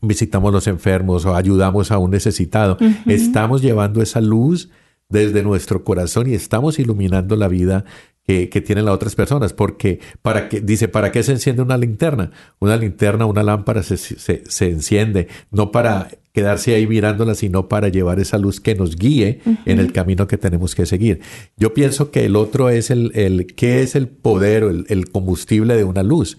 visitamos 0.00 0.52
los 0.52 0.66
enfermos 0.66 1.24
o 1.24 1.34
ayudamos 1.34 1.90
a 1.90 1.98
un 1.98 2.10
necesitado, 2.10 2.76
estamos 3.06 3.62
llevando 3.62 4.02
esa 4.02 4.20
luz 4.20 4.68
desde 5.08 5.42
nuestro 5.42 5.84
corazón 5.84 6.28
y 6.28 6.34
estamos 6.34 6.78
iluminando 6.78 7.36
la 7.36 7.48
vida 7.48 7.84
que, 8.26 8.60
tienen 8.62 8.86
las 8.86 8.94
otras 8.94 9.14
personas, 9.14 9.52
porque 9.52 10.00
para 10.22 10.48
que, 10.48 10.60
dice, 10.60 10.88
¿para 10.88 11.12
qué 11.12 11.22
se 11.22 11.32
enciende 11.32 11.62
una 11.62 11.76
linterna? 11.76 12.30
Una 12.58 12.76
linterna, 12.76 13.26
una 13.26 13.42
lámpara 13.42 13.82
se, 13.82 13.96
se, 13.98 14.68
enciende, 14.68 15.28
no 15.50 15.70
para 15.70 16.08
quedarse 16.32 16.74
ahí 16.74 16.86
mirándola, 16.86 17.34
sino 17.34 17.68
para 17.68 17.88
llevar 17.88 18.18
esa 18.20 18.38
luz 18.38 18.60
que 18.60 18.74
nos 18.74 18.96
guíe 18.96 19.40
en 19.66 19.78
el 19.78 19.92
camino 19.92 20.26
que 20.26 20.38
tenemos 20.38 20.74
que 20.74 20.86
seguir. 20.86 21.20
Yo 21.56 21.74
pienso 21.74 22.10
que 22.10 22.24
el 22.24 22.34
otro 22.34 22.70
es 22.70 22.90
el, 22.90 23.12
el 23.14 23.46
¿qué 23.54 23.82
es 23.82 23.94
el 23.94 24.08
poder 24.08 24.64
o 24.64 24.70
el, 24.70 25.10
combustible 25.10 25.76
de 25.76 25.84
una 25.84 26.02
luz? 26.02 26.38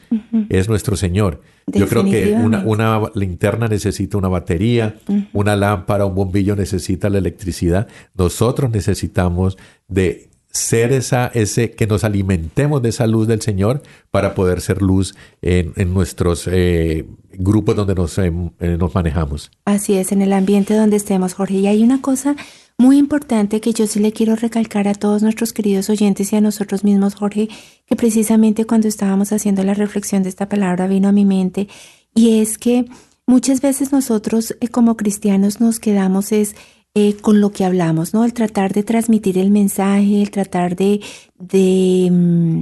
Es 0.50 0.68
nuestro 0.68 0.98
Señor. 0.98 1.42
Yo 1.68 1.88
creo 1.88 2.04
que 2.04 2.34
una, 2.34 2.64
una, 2.66 3.02
linterna 3.16 3.68
necesita 3.68 4.18
una 4.18 4.28
batería, 4.28 4.96
una 5.34 5.56
lámpara, 5.56 6.06
un 6.06 6.16
bombillo 6.16 6.56
necesita 6.56 7.10
la 7.10 7.20
electricidad. 7.20 7.88
Nosotros 8.16 8.72
necesitamos 8.72 9.58
de 9.88 10.30
ser 10.56 10.94
esa, 10.94 11.28
ese, 11.34 11.72
que 11.72 11.86
nos 11.86 12.06
alimentemos 12.06 12.82
de 12.82 12.90
esa 12.90 13.08
luz 13.08 13.28
del 13.28 13.42
Señor 13.42 13.84
para 14.10 14.34
poder 14.34 14.62
ser 14.62 14.82
luz 14.82 15.14
en, 15.42 15.94
nuestros 15.94 16.48
eh, 16.50 17.06
grupos 17.34 17.76
donde 17.76 17.94
nos, 17.94 18.18
eh, 18.18 18.32
eh, 18.62 18.78
nos 18.80 18.96
manejamos. 18.96 19.52
Así 19.66 19.96
es, 19.96 20.14
en 20.14 20.22
el 20.22 20.32
ambiente 20.32 20.74
donde 20.74 20.96
estemos, 20.96 21.34
Jorge. 21.34 21.56
Y 21.56 21.68
hay 21.68 21.84
una 21.84 22.02
cosa 22.02 22.38
muy 22.78 22.98
importante 22.98 23.60
que 23.60 23.74
yo 23.74 23.86
sí 23.86 24.00
le 24.00 24.14
quiero 24.14 24.38
recalcar 24.38 24.88
a 24.88 24.94
todos 24.94 25.22
nuestros 25.24 25.52
queridos 25.52 25.90
oyentes 25.90 26.32
y 26.32 26.38
a 26.38 26.42
nosotros 26.42 26.86
mismos, 26.86 27.16
Jorge, 27.16 27.50
que 27.86 27.98
precisamente 27.98 28.64
cuando 28.64 28.88
estábamos 28.88 29.34
haciendo 29.34 29.62
la 29.64 29.74
reflexión 29.74 30.24
de 30.24 30.30
esta 30.30 30.48
palabra 30.48 30.88
vino 30.88 31.10
a 31.10 31.12
mi 31.12 31.26
mente, 31.26 31.68
y 32.14 32.40
es 32.40 32.58
que 32.58 32.86
muchas 33.28 33.60
veces 33.60 33.92
nosotros 33.92 34.56
como 34.72 34.96
cristianos 34.96 35.60
nos 35.60 35.80
quedamos 35.82 36.32
es 36.32 36.56
eh, 36.96 37.18
con 37.18 37.42
lo 37.42 37.52
que 37.52 37.66
hablamos, 37.66 38.14
¿no? 38.14 38.24
El 38.24 38.34
tratar 38.34 38.74
de 38.74 38.84
transmitir 38.84 39.38
el 39.38 39.52
mensaje, 39.52 40.22
el 40.22 40.32
tratar 40.32 40.78
de, 40.78 41.02
de, 41.38 42.10
mm, 42.10 42.62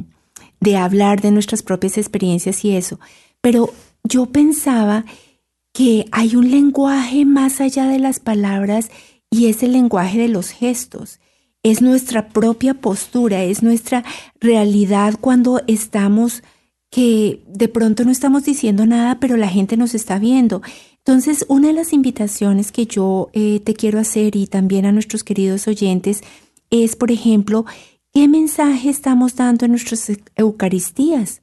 de 0.60 0.76
hablar 0.76 1.22
de 1.22 1.30
nuestras 1.32 1.62
propias 1.62 2.00
experiencias 2.00 2.65
y 2.65 2.76
eso. 2.76 3.00
Pero 3.41 3.72
yo 4.04 4.26
pensaba 4.26 5.06
que 5.72 6.06
hay 6.12 6.36
un 6.36 6.50
lenguaje 6.50 7.26
más 7.26 7.62
allá 7.62 7.88
de 7.88 8.00
las 8.00 8.19
palabras 8.19 8.89
y 9.30 9.48
es 9.48 9.62
el 9.62 9.74
lenguaje 9.74 10.19
de 10.19 10.30
los 10.30 10.50
gestos. 10.50 11.19
Es 11.62 11.82
nuestra 11.82 12.30
propia 12.30 12.74
postura, 12.74 13.43
es 13.43 13.63
nuestra 13.63 14.04
realidad 14.39 15.15
cuando 15.22 15.62
estamos 15.67 16.43
que 16.89 17.41
de 17.48 17.67
pronto 17.67 18.04
no 18.04 18.12
estamos 18.12 18.46
diciendo 18.46 18.86
nada, 18.86 19.19
pero 19.19 19.36
la 19.36 19.48
gente 19.48 19.78
nos 19.78 19.96
está 19.96 20.19
viendo. 20.19 20.62
Entonces, 21.06 21.46
una 21.50 21.68
de 21.68 21.74
las 21.74 21.92
invitaciones 21.92 22.72
que 22.72 22.86
yo 22.86 23.30
eh, 23.34 23.60
te 23.60 23.74
quiero 23.74 24.00
hacer 24.00 24.38
y 24.38 24.48
también 24.48 24.86
a 24.86 24.94
nuestros 24.94 25.26
queridos 25.26 25.68
oyentes 25.68 26.22
es, 26.70 26.96
por 26.96 27.12
ejemplo, 27.12 27.66
¿qué 28.13 28.30
mensaje 28.30 28.89
estamos 28.89 29.36
dando 29.36 29.66
en 29.66 29.72
nuestras 29.72 30.12
Eucaristías? 30.38 31.42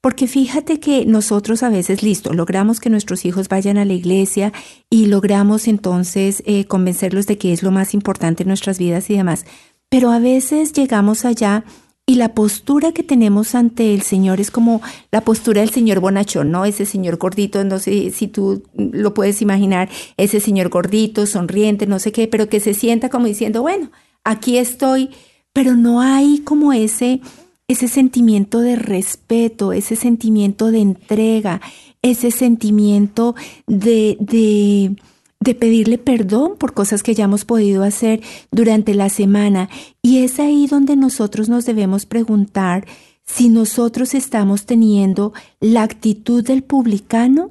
Porque 0.00 0.26
fíjate 0.26 0.80
que 0.80 1.04
nosotros 1.04 1.62
a 1.62 1.68
veces, 1.68 2.02
listo, 2.02 2.32
logramos 2.32 2.80
que 2.80 2.90
nuestros 2.90 3.24
hijos 3.26 3.48
vayan 3.48 3.76
a 3.76 3.84
la 3.84 3.92
iglesia 3.92 4.52
y 4.88 5.06
logramos 5.06 5.68
entonces 5.68 6.42
eh, 6.46 6.64
convencerlos 6.64 7.26
de 7.26 7.36
que 7.36 7.52
es 7.52 7.62
lo 7.62 7.70
más 7.70 7.92
importante 7.94 8.42
en 8.42 8.48
nuestras 8.48 8.78
vidas 8.78 9.10
y 9.10 9.16
demás. 9.16 9.44
Pero 9.90 10.10
a 10.10 10.18
veces 10.18 10.72
llegamos 10.72 11.26
allá 11.26 11.64
y 12.06 12.16
la 12.16 12.34
postura 12.34 12.92
que 12.92 13.02
tenemos 13.02 13.54
ante 13.54 13.94
el 13.94 14.02
Señor 14.02 14.40
es 14.40 14.50
como 14.50 14.82
la 15.10 15.20
postura 15.20 15.60
del 15.60 15.70
señor 15.70 16.00
bonachón, 16.00 16.50
¿no? 16.50 16.64
Ese 16.64 16.84
señor 16.84 17.16
gordito, 17.16 17.62
no 17.64 17.78
sé 17.78 18.10
si 18.10 18.26
tú 18.26 18.64
lo 18.74 19.14
puedes 19.14 19.40
imaginar, 19.40 19.88
ese 20.16 20.40
señor 20.40 20.68
gordito, 20.68 21.26
sonriente, 21.26 21.86
no 21.86 21.98
sé 21.98 22.10
qué, 22.10 22.26
pero 22.26 22.48
que 22.48 22.60
se 22.60 22.74
sienta 22.74 23.08
como 23.08 23.26
diciendo, 23.26 23.62
bueno, 23.62 23.90
aquí 24.24 24.58
estoy, 24.58 25.10
pero 25.52 25.76
no 25.76 26.00
hay 26.00 26.40
como 26.40 26.72
ese 26.72 27.20
ese 27.68 27.88
sentimiento 27.88 28.60
de 28.60 28.76
respeto, 28.76 29.72
ese 29.72 29.96
sentimiento 29.96 30.70
de 30.70 30.80
entrega, 30.80 31.60
ese 32.02 32.30
sentimiento 32.30 33.34
de, 33.66 34.16
de, 34.20 34.96
de, 35.42 35.54
pedirle 35.54 35.98
perdón 35.98 36.56
por 36.58 36.74
cosas 36.74 37.02
que 37.02 37.12
hayamos 37.12 37.44
podido 37.44 37.82
hacer 37.82 38.22
durante 38.50 38.94
la 38.94 39.08
semana. 39.08 39.68
Y 40.02 40.18
es 40.18 40.40
ahí 40.40 40.66
donde 40.66 40.96
nosotros 40.96 41.48
nos 41.48 41.64
debemos 41.64 42.06
preguntar 42.06 42.86
si 43.24 43.48
nosotros 43.48 44.14
estamos 44.14 44.66
teniendo 44.66 45.32
la 45.60 45.82
actitud 45.82 46.44
del 46.44 46.62
publicano 46.62 47.50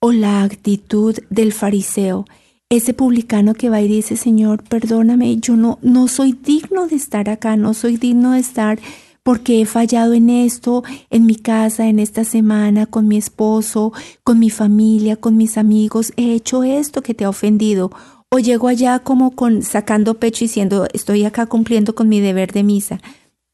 o 0.00 0.12
la 0.12 0.42
actitud 0.42 1.16
del 1.30 1.52
fariseo. 1.52 2.24
Ese 2.68 2.94
publicano 2.94 3.52
que 3.54 3.68
va 3.68 3.82
y 3.82 3.88
dice, 3.88 4.16
Señor, 4.16 4.64
perdóname, 4.64 5.36
yo 5.36 5.56
no, 5.56 5.78
no 5.82 6.08
soy 6.08 6.32
digno 6.32 6.86
de 6.86 6.96
estar 6.96 7.28
acá, 7.28 7.56
no 7.56 7.74
soy 7.74 7.98
digno 7.98 8.32
de 8.32 8.40
estar 8.40 8.78
porque 9.22 9.60
he 9.60 9.66
fallado 9.66 10.14
en 10.14 10.30
esto, 10.30 10.82
en 11.10 11.26
mi 11.26 11.36
casa, 11.36 11.86
en 11.88 11.98
esta 11.98 12.24
semana, 12.24 12.86
con 12.86 13.06
mi 13.08 13.16
esposo, 13.16 13.92
con 14.24 14.38
mi 14.38 14.50
familia, 14.50 15.16
con 15.16 15.36
mis 15.36 15.56
amigos, 15.58 16.12
he 16.16 16.34
hecho 16.34 16.64
esto 16.64 17.02
que 17.02 17.14
te 17.14 17.24
ha 17.24 17.28
ofendido. 17.28 17.90
O 18.30 18.38
llego 18.38 18.68
allá 18.68 18.98
como 19.00 19.32
con 19.32 19.62
sacando 19.62 20.18
pecho 20.18 20.44
y 20.44 20.48
diciendo, 20.48 20.86
estoy 20.92 21.24
acá 21.24 21.46
cumpliendo 21.46 21.94
con 21.94 22.08
mi 22.08 22.20
deber 22.20 22.52
de 22.52 22.62
misa. 22.62 23.00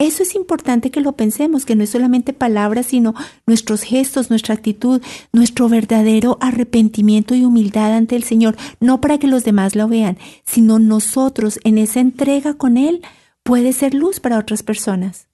Eso 0.00 0.22
es 0.22 0.36
importante 0.36 0.92
que 0.92 1.00
lo 1.00 1.12
pensemos, 1.12 1.66
que 1.66 1.74
no 1.74 1.82
es 1.82 1.90
solamente 1.90 2.32
palabras, 2.32 2.86
sino 2.86 3.14
nuestros 3.46 3.82
gestos, 3.82 4.30
nuestra 4.30 4.54
actitud, 4.54 5.02
nuestro 5.32 5.68
verdadero 5.68 6.38
arrepentimiento 6.40 7.34
y 7.34 7.44
humildad 7.44 7.92
ante 7.92 8.14
el 8.14 8.22
Señor, 8.22 8.56
no 8.78 9.00
para 9.00 9.18
que 9.18 9.26
los 9.26 9.42
demás 9.42 9.74
lo 9.74 9.88
vean, 9.88 10.16
sino 10.44 10.78
nosotros 10.78 11.58
en 11.64 11.78
esa 11.78 11.98
entrega 11.98 12.54
con 12.54 12.76
Él 12.76 13.02
puede 13.42 13.72
ser 13.72 13.92
luz 13.92 14.20
para 14.20 14.38
otras 14.38 14.62
personas 14.62 15.27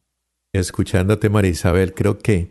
escuchándote, 0.54 1.28
María 1.28 1.50
Isabel, 1.50 1.94
creo 1.94 2.18
que 2.18 2.48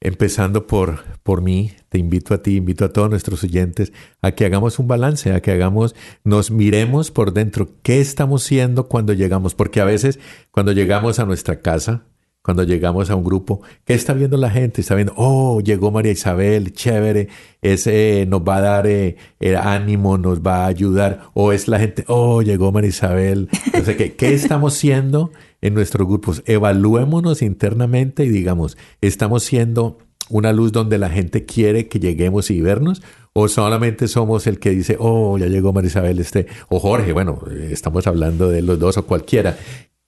empezando 0.00 0.66
por, 0.66 1.04
por 1.22 1.42
mí, 1.42 1.72
te 1.88 1.98
invito 1.98 2.32
a 2.34 2.42
ti, 2.42 2.56
invito 2.56 2.84
a 2.84 2.92
todos 2.92 3.10
nuestros 3.10 3.44
oyentes 3.44 3.92
a 4.22 4.32
que 4.32 4.46
hagamos 4.46 4.78
un 4.78 4.88
balance, 4.88 5.32
a 5.32 5.40
que 5.40 5.52
hagamos, 5.52 5.94
nos 6.24 6.50
miremos 6.50 7.10
por 7.10 7.32
dentro, 7.32 7.68
qué 7.82 8.00
estamos 8.00 8.42
siendo 8.42 8.88
cuando 8.88 9.12
llegamos, 9.12 9.54
porque 9.54 9.80
a 9.80 9.84
veces 9.84 10.18
cuando 10.50 10.72
llegamos 10.72 11.18
a 11.18 11.26
nuestra 11.26 11.60
casa, 11.60 12.04
cuando 12.42 12.64
llegamos 12.64 13.10
a 13.10 13.16
un 13.16 13.24
grupo, 13.24 13.60
¿qué 13.84 13.94
está 13.94 14.14
viendo 14.14 14.36
la 14.36 14.50
gente? 14.50 14.80
Está 14.80 14.94
viendo, 14.94 15.12
oh, 15.16 15.60
llegó 15.60 15.90
María 15.90 16.12
Isabel, 16.12 16.72
chévere, 16.72 17.28
ese 17.60 18.26
nos 18.28 18.40
va 18.42 18.56
a 18.56 18.60
dar 18.60 18.86
eh, 18.86 19.16
el 19.40 19.56
ánimo, 19.56 20.18
nos 20.18 20.40
va 20.40 20.64
a 20.64 20.66
ayudar, 20.66 21.20
o 21.34 21.52
es 21.52 21.68
la 21.68 21.78
gente, 21.78 22.04
oh, 22.08 22.42
llegó 22.42 22.72
María 22.72 22.90
Isabel, 22.90 23.48
no 23.74 23.84
sé 23.84 23.96
qué, 23.96 24.14
¿qué 24.14 24.32
estamos 24.34 24.74
siendo? 24.74 25.30
en 25.60 25.74
nuestros 25.74 26.06
grupos. 26.06 26.42
Evaluémonos 26.46 27.42
internamente 27.42 28.24
y 28.24 28.28
digamos, 28.28 28.76
¿estamos 29.00 29.44
siendo 29.44 29.98
una 30.28 30.52
luz 30.52 30.72
donde 30.72 30.98
la 30.98 31.10
gente 31.10 31.44
quiere 31.44 31.88
que 31.88 32.00
lleguemos 32.00 32.50
y 32.50 32.60
vernos? 32.60 33.02
¿O 33.32 33.48
solamente 33.48 34.08
somos 34.08 34.46
el 34.46 34.58
que 34.58 34.70
dice, 34.70 34.96
oh, 34.98 35.38
ya 35.38 35.46
llegó 35.46 35.72
Marisabel, 35.72 36.18
este, 36.18 36.46
o 36.68 36.80
Jorge, 36.80 37.12
bueno, 37.12 37.40
estamos 37.50 38.06
hablando 38.06 38.48
de 38.48 38.62
los 38.62 38.78
dos 38.78 38.96
o 38.96 39.06
cualquiera. 39.06 39.56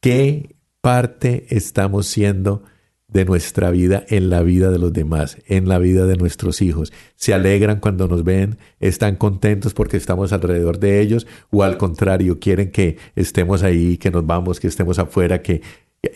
¿Qué 0.01 0.57
parte 0.83 1.47
estamos 1.49 2.07
siendo 2.07 2.65
de 3.09 3.25
nuestra 3.25 3.71
vida 3.71 4.05
en 4.09 4.31
la 4.31 4.43
vida 4.43 4.71
de 4.71 4.79
los 4.79 4.93
demás, 4.93 5.39
en 5.47 5.69
la 5.69 5.79
vida 5.79 6.07
de 6.07 6.17
nuestros 6.17 6.61
hijos. 6.61 6.93
Se 7.15 7.33
alegran 7.33 7.79
cuando 7.79 8.09
nos 8.09 8.25
ven, 8.25 8.59
están 8.81 9.17
contentos 9.17 9.75
porque 9.75 9.97
estamos 9.97 10.33
alrededor 10.33 10.79
de 10.79 11.01
ellos 11.01 11.27
o 11.51 11.63
al 11.63 11.77
contrario, 11.77 12.39
quieren 12.41 12.71
que 12.71 12.97
estemos 13.15 13.63
ahí, 13.63 13.97
que 13.97 14.11
nos 14.11 14.27
vamos, 14.27 14.61
que 14.61 14.69
estemos 14.69 14.99
afuera, 14.99 15.41
que... 15.41 15.63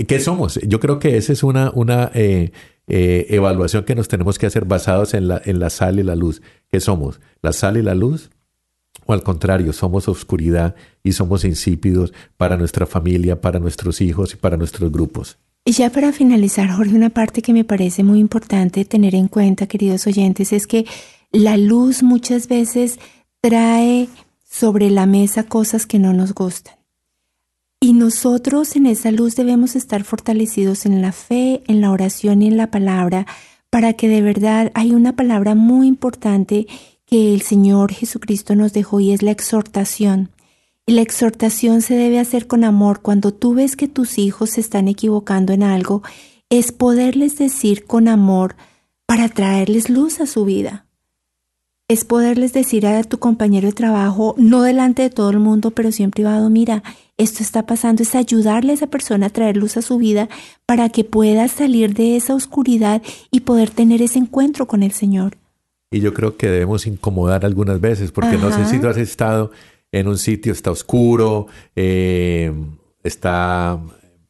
¿Qué 0.08 0.18
somos? 0.18 0.58
Yo 0.66 0.80
creo 0.80 0.98
que 0.98 1.16
esa 1.16 1.32
es 1.32 1.44
una, 1.44 1.70
una 1.72 2.10
eh, 2.12 2.50
eh, 2.88 3.26
evaluación 3.30 3.84
que 3.84 3.94
nos 3.94 4.08
tenemos 4.08 4.36
que 4.36 4.46
hacer 4.46 4.64
basados 4.64 5.14
en 5.14 5.28
la, 5.28 5.40
en 5.44 5.60
la 5.60 5.70
sal 5.70 6.00
y 6.00 6.02
la 6.02 6.16
luz. 6.16 6.42
¿Qué 6.72 6.80
somos? 6.80 7.20
¿La 7.40 7.52
sal 7.52 7.76
y 7.76 7.82
la 7.82 7.94
luz? 7.94 8.30
O 9.06 9.12
al 9.12 9.22
contrario, 9.22 9.72
somos 9.72 10.08
oscuridad 10.08 10.74
y 11.02 11.12
somos 11.12 11.44
insípidos 11.44 12.12
para 12.36 12.56
nuestra 12.56 12.86
familia, 12.86 13.40
para 13.40 13.58
nuestros 13.58 14.00
hijos 14.00 14.34
y 14.34 14.36
para 14.36 14.56
nuestros 14.56 14.90
grupos. 14.90 15.38
Y 15.64 15.72
ya 15.72 15.90
para 15.90 16.12
finalizar, 16.12 16.70
Jorge, 16.70 16.94
una 16.94 17.10
parte 17.10 17.42
que 17.42 17.52
me 17.52 17.64
parece 17.64 18.04
muy 18.04 18.20
importante 18.20 18.84
tener 18.84 19.14
en 19.14 19.28
cuenta, 19.28 19.66
queridos 19.66 20.06
oyentes, 20.06 20.52
es 20.52 20.66
que 20.66 20.86
la 21.32 21.56
luz 21.56 22.02
muchas 22.02 22.46
veces 22.46 22.98
trae 23.40 24.08
sobre 24.48 24.90
la 24.90 25.06
mesa 25.06 25.44
cosas 25.44 25.86
que 25.86 25.98
no 25.98 26.12
nos 26.12 26.34
gustan. 26.34 26.76
Y 27.80 27.92
nosotros 27.92 28.74
en 28.76 28.86
esa 28.86 29.10
luz 29.10 29.36
debemos 29.36 29.76
estar 29.76 30.04
fortalecidos 30.04 30.86
en 30.86 31.02
la 31.02 31.12
fe, 31.12 31.62
en 31.66 31.80
la 31.80 31.90
oración 31.90 32.42
y 32.42 32.46
en 32.46 32.56
la 32.56 32.70
palabra, 32.70 33.26
para 33.70 33.92
que 33.92 34.08
de 34.08 34.22
verdad 34.22 34.70
hay 34.74 34.92
una 34.92 35.14
palabra 35.14 35.54
muy 35.54 35.86
importante 35.86 36.66
que 37.06 37.32
el 37.32 37.42
Señor 37.42 37.92
Jesucristo 37.92 38.54
nos 38.54 38.72
dejó 38.72 39.00
y 39.00 39.12
es 39.12 39.22
la 39.22 39.30
exhortación. 39.30 40.30
Y 40.84 40.92
la 40.92 41.02
exhortación 41.02 41.80
se 41.80 41.94
debe 41.94 42.18
hacer 42.18 42.46
con 42.46 42.64
amor. 42.64 43.00
Cuando 43.00 43.32
tú 43.32 43.54
ves 43.54 43.76
que 43.76 43.88
tus 43.88 44.18
hijos 44.18 44.50
se 44.50 44.60
están 44.60 44.88
equivocando 44.88 45.52
en 45.52 45.62
algo, 45.62 46.02
es 46.50 46.72
poderles 46.72 47.38
decir 47.38 47.86
con 47.86 48.08
amor 48.08 48.56
para 49.06 49.28
traerles 49.28 49.88
luz 49.88 50.20
a 50.20 50.26
su 50.26 50.44
vida. 50.44 50.86
Es 51.88 52.04
poderles 52.04 52.52
decir 52.52 52.84
a 52.86 53.02
tu 53.04 53.18
compañero 53.18 53.68
de 53.68 53.72
trabajo, 53.72 54.34
no 54.36 54.62
delante 54.62 55.02
de 55.02 55.10
todo 55.10 55.30
el 55.30 55.38
mundo, 55.38 55.70
pero 55.70 55.92
sí 55.92 56.02
en 56.02 56.10
privado, 56.10 56.50
mira, 56.50 56.82
esto 57.16 57.44
está 57.44 57.64
pasando, 57.64 58.02
es 58.02 58.16
ayudarle 58.16 58.72
a 58.72 58.74
esa 58.74 58.88
persona 58.88 59.26
a 59.26 59.30
traer 59.30 59.56
luz 59.56 59.76
a 59.76 59.82
su 59.82 59.96
vida 59.96 60.28
para 60.66 60.88
que 60.88 61.04
pueda 61.04 61.46
salir 61.46 61.94
de 61.94 62.16
esa 62.16 62.34
oscuridad 62.34 63.02
y 63.30 63.40
poder 63.40 63.70
tener 63.70 64.02
ese 64.02 64.18
encuentro 64.18 64.66
con 64.66 64.82
el 64.82 64.90
Señor. 64.90 65.38
Y 65.90 66.00
yo 66.00 66.12
creo 66.14 66.36
que 66.36 66.48
debemos 66.48 66.86
incomodar 66.86 67.44
algunas 67.44 67.80
veces, 67.80 68.12
porque 68.12 68.36
no 68.36 68.50
sé 68.50 68.64
si 68.66 68.80
tú 68.80 68.88
has 68.88 68.96
estado 68.96 69.52
en 69.92 70.08
un 70.08 70.18
sitio 70.18 70.52
está 70.52 70.70
oscuro, 70.70 71.46
eh, 71.74 72.52
está 73.02 73.80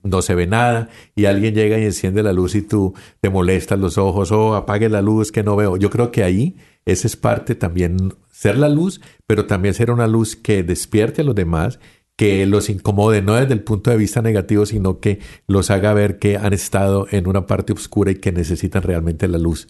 no 0.06 0.22
se 0.22 0.34
ve 0.34 0.46
nada 0.46 0.88
y 1.14 1.26
alguien 1.26 1.54
llega 1.54 1.78
y 1.78 1.84
enciende 1.84 2.22
la 2.22 2.32
luz 2.32 2.54
y 2.54 2.62
tú 2.62 2.94
te 3.20 3.28
molestas 3.28 3.78
los 3.78 3.98
ojos 3.98 4.32
o 4.32 4.48
oh, 4.48 4.54
apague 4.54 4.88
la 4.88 5.02
luz 5.02 5.32
que 5.32 5.42
no 5.42 5.56
veo. 5.56 5.76
Yo 5.76 5.90
creo 5.90 6.10
que 6.12 6.22
ahí 6.22 6.56
esa 6.84 7.06
es 7.06 7.16
parte 7.16 7.54
también 7.54 8.14
ser 8.30 8.56
la 8.56 8.68
luz, 8.68 9.00
pero 9.26 9.46
también 9.46 9.74
ser 9.74 9.90
una 9.90 10.06
luz 10.06 10.36
que 10.36 10.62
despierte 10.62 11.22
a 11.22 11.24
los 11.24 11.34
demás, 11.34 11.80
que 12.16 12.46
los 12.46 12.70
incomode 12.70 13.22
no 13.22 13.34
desde 13.34 13.54
el 13.54 13.62
punto 13.62 13.90
de 13.90 13.96
vista 13.96 14.22
negativo, 14.22 14.64
sino 14.64 15.00
que 15.00 15.18
los 15.46 15.70
haga 15.70 15.92
ver 15.92 16.18
que 16.18 16.36
han 16.36 16.52
estado 16.52 17.06
en 17.10 17.26
una 17.26 17.46
parte 17.46 17.72
oscura 17.72 18.12
y 18.12 18.16
que 18.16 18.32
necesitan 18.32 18.82
realmente 18.82 19.28
la 19.28 19.38
luz. 19.38 19.68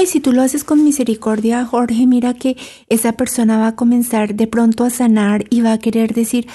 Y 0.00 0.06
si 0.06 0.20
tú 0.20 0.32
lo 0.32 0.42
haces 0.42 0.62
con 0.64 0.84
misericordia, 0.84 1.64
Jorge, 1.64 2.06
mira 2.06 2.34
que 2.34 2.56
esa 2.88 3.12
persona 3.12 3.58
va 3.58 3.68
a 3.68 3.76
comenzar 3.76 4.34
de 4.34 4.46
pronto 4.46 4.84
a 4.84 4.90
sanar 4.90 5.44
y 5.50 5.60
va 5.60 5.72
a 5.72 5.78
querer 5.78 6.14
decir, 6.14 6.46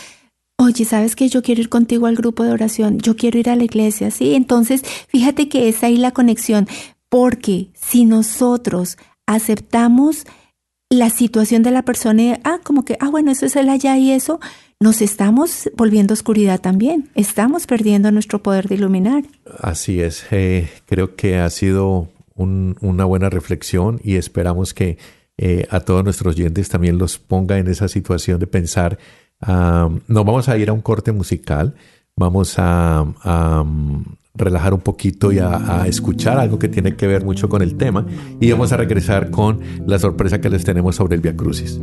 oye, 0.58 0.86
¿sabes 0.86 1.16
que 1.16 1.28
yo 1.28 1.42
quiero 1.42 1.62
ir 1.62 1.70
contigo 1.70 2.06
al 2.08 2.16
grupo 2.16 2.44
de 2.44 2.52
oración? 2.52 3.00
Yo 3.00 3.18
quiero 3.18 3.40
ir 3.40 3.50
a 3.50 3.56
la 3.56 3.66
iglesia, 3.66 4.12
¿sí? 4.12 4.36
Entonces, 4.36 4.84
fíjate 5.10 5.50
que 5.50 5.68
es 5.68 5.84
ahí 5.84 5.98
la 5.98 6.12
conexión, 6.12 6.68
porque 7.10 7.70
si 7.74 8.06
nosotros 8.06 8.98
aceptamos 9.26 10.26
la 10.90 11.10
situación 11.10 11.64
de 11.64 11.72
la 11.72 11.84
persona 11.84 12.22
y, 12.22 12.34
ah, 12.44 12.60
como 12.64 12.86
que, 12.86 12.98
ah, 13.00 13.10
bueno, 13.10 13.32
eso 13.32 13.46
es 13.46 13.56
el 13.56 13.70
allá 13.70 13.98
y 13.98 14.12
eso, 14.12 14.40
nos 14.80 15.02
estamos 15.02 15.70
volviendo 15.76 16.14
oscuridad 16.14 16.62
también, 16.62 17.10
estamos 17.16 17.68
perdiendo 17.68 18.12
nuestro 18.12 18.44
poder 18.44 18.68
de 18.68 18.76
iluminar. 18.76 19.24
Así 19.60 20.02
es, 20.02 20.26
eh, 20.32 20.70
creo 20.86 21.16
que 21.16 21.38
ha 21.38 21.50
sido 21.50 22.10
una 22.36 23.06
buena 23.06 23.30
reflexión 23.30 24.00
y 24.04 24.16
esperamos 24.16 24.74
que 24.74 24.98
eh, 25.38 25.68
a 25.70 25.80
todos 25.80 26.04
nuestros 26.04 26.36
oyentes 26.36 26.70
también 26.70 26.98
los 26.98 27.18
ponga 27.18 27.58
en 27.58 27.68
esa 27.68 27.88
situación 27.88 28.40
de 28.40 28.48
pensar. 28.48 28.98
nos 29.46 30.26
vamos 30.26 30.50
a 30.50 30.58
ir 30.58 30.70
a 30.70 30.74
un 30.74 30.82
corte 30.82 31.12
musical, 31.12 31.76
vamos 32.16 32.56
a, 32.58 33.06
relajar 34.36 34.74
un 34.74 34.82
poquito 34.82 35.32
y 35.32 35.40
a, 35.40 35.86
escuchar 35.88 36.40
algo 36.40 36.58
que 36.58 36.68
tiene 36.68 36.96
que 36.96 37.08
ver 37.08 37.24
mucho 37.24 37.50
con 37.50 37.62
el 37.62 37.76
tema 37.76 38.06
y 38.40 38.52
vamos 38.52 38.72
a 38.72 38.78
regresar 38.78 39.30
con 39.30 39.60
la 39.86 40.00
sorpresa 40.00 40.42
que 40.42 40.50
les 40.50 40.64
tenemos 40.64 40.96
sobre 40.96 41.16
el 41.16 41.22
Via 41.22 41.36
Crucis. 41.36 41.80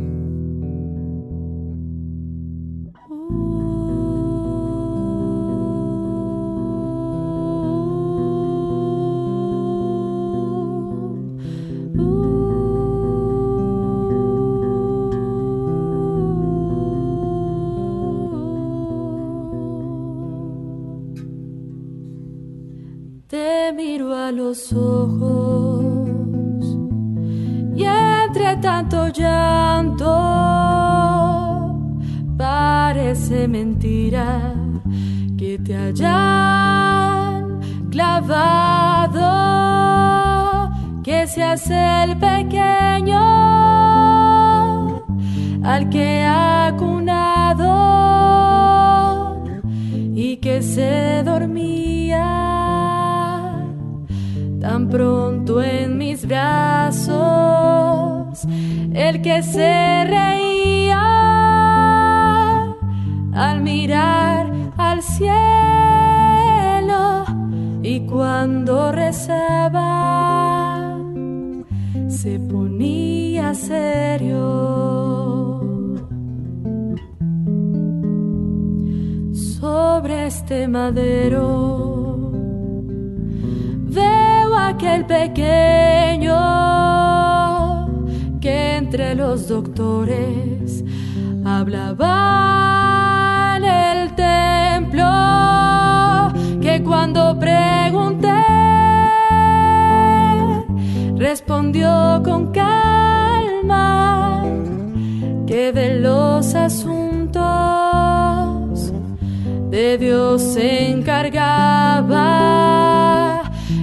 De 109.81 109.97
Dios 109.97 110.41
se 110.53 110.91
encargaba 110.91 112.11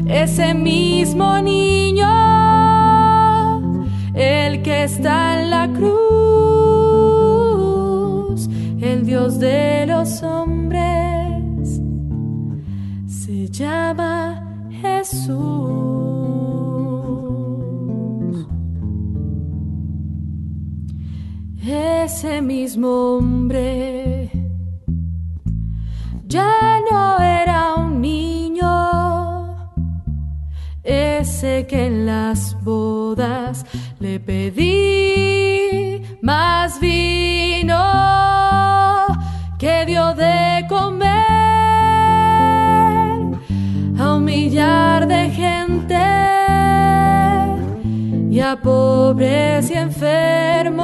ese 0.07 0.55
mismo 0.55 1.41
niño, 1.41 2.07
el 4.15 4.63
que 4.63 4.85
está 4.85 5.43
en 5.43 5.51
la 5.51 5.67
cruz, 5.73 5.99
el 8.81 9.05
Dios 9.05 9.41
de 9.41 9.87
los 9.87 10.23
hombres, 10.23 11.81
se 13.07 13.49
llama 13.49 14.17
Jesús. 14.81 15.37
Ese 21.67 22.41
mismo 22.41 23.17
hombre 23.17 23.98
ese 31.21 31.67
que 31.67 31.87
en 31.87 32.07
las 32.07 32.57
bodas 32.63 33.67
le 33.99 34.21
pedí 34.21 36.01
más 36.23 36.79
vino 36.79 37.77
que 39.59 39.85
dio 39.87 40.15
de 40.15 40.65
comer 40.69 41.09
a 43.99 44.15
un 44.15 44.25
millar 44.25 45.09
de 45.09 45.31
gente 45.31 45.97
y 48.31 48.39
a 48.41 48.57
pobres 48.63 49.71
y 49.71 49.75
enfermos. 49.75 50.79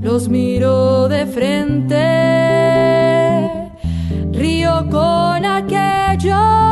Los 0.00 0.28
miró 0.28 1.08
de 1.08 1.26
frente, 1.26 1.98
río 4.32 4.86
con 4.90 5.44
aquellos 5.44 6.63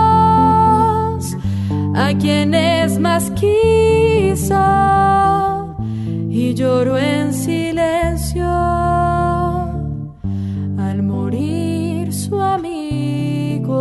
a 2.13 2.19
quienes 2.19 2.99
más 2.99 3.31
quiso 3.31 4.55
y 6.29 6.53
lloró 6.55 6.99
en 6.99 7.33
silencio 7.33 8.47
al 10.79 11.03
morir 11.03 12.13
su 12.13 12.39
amigo. 12.41 13.73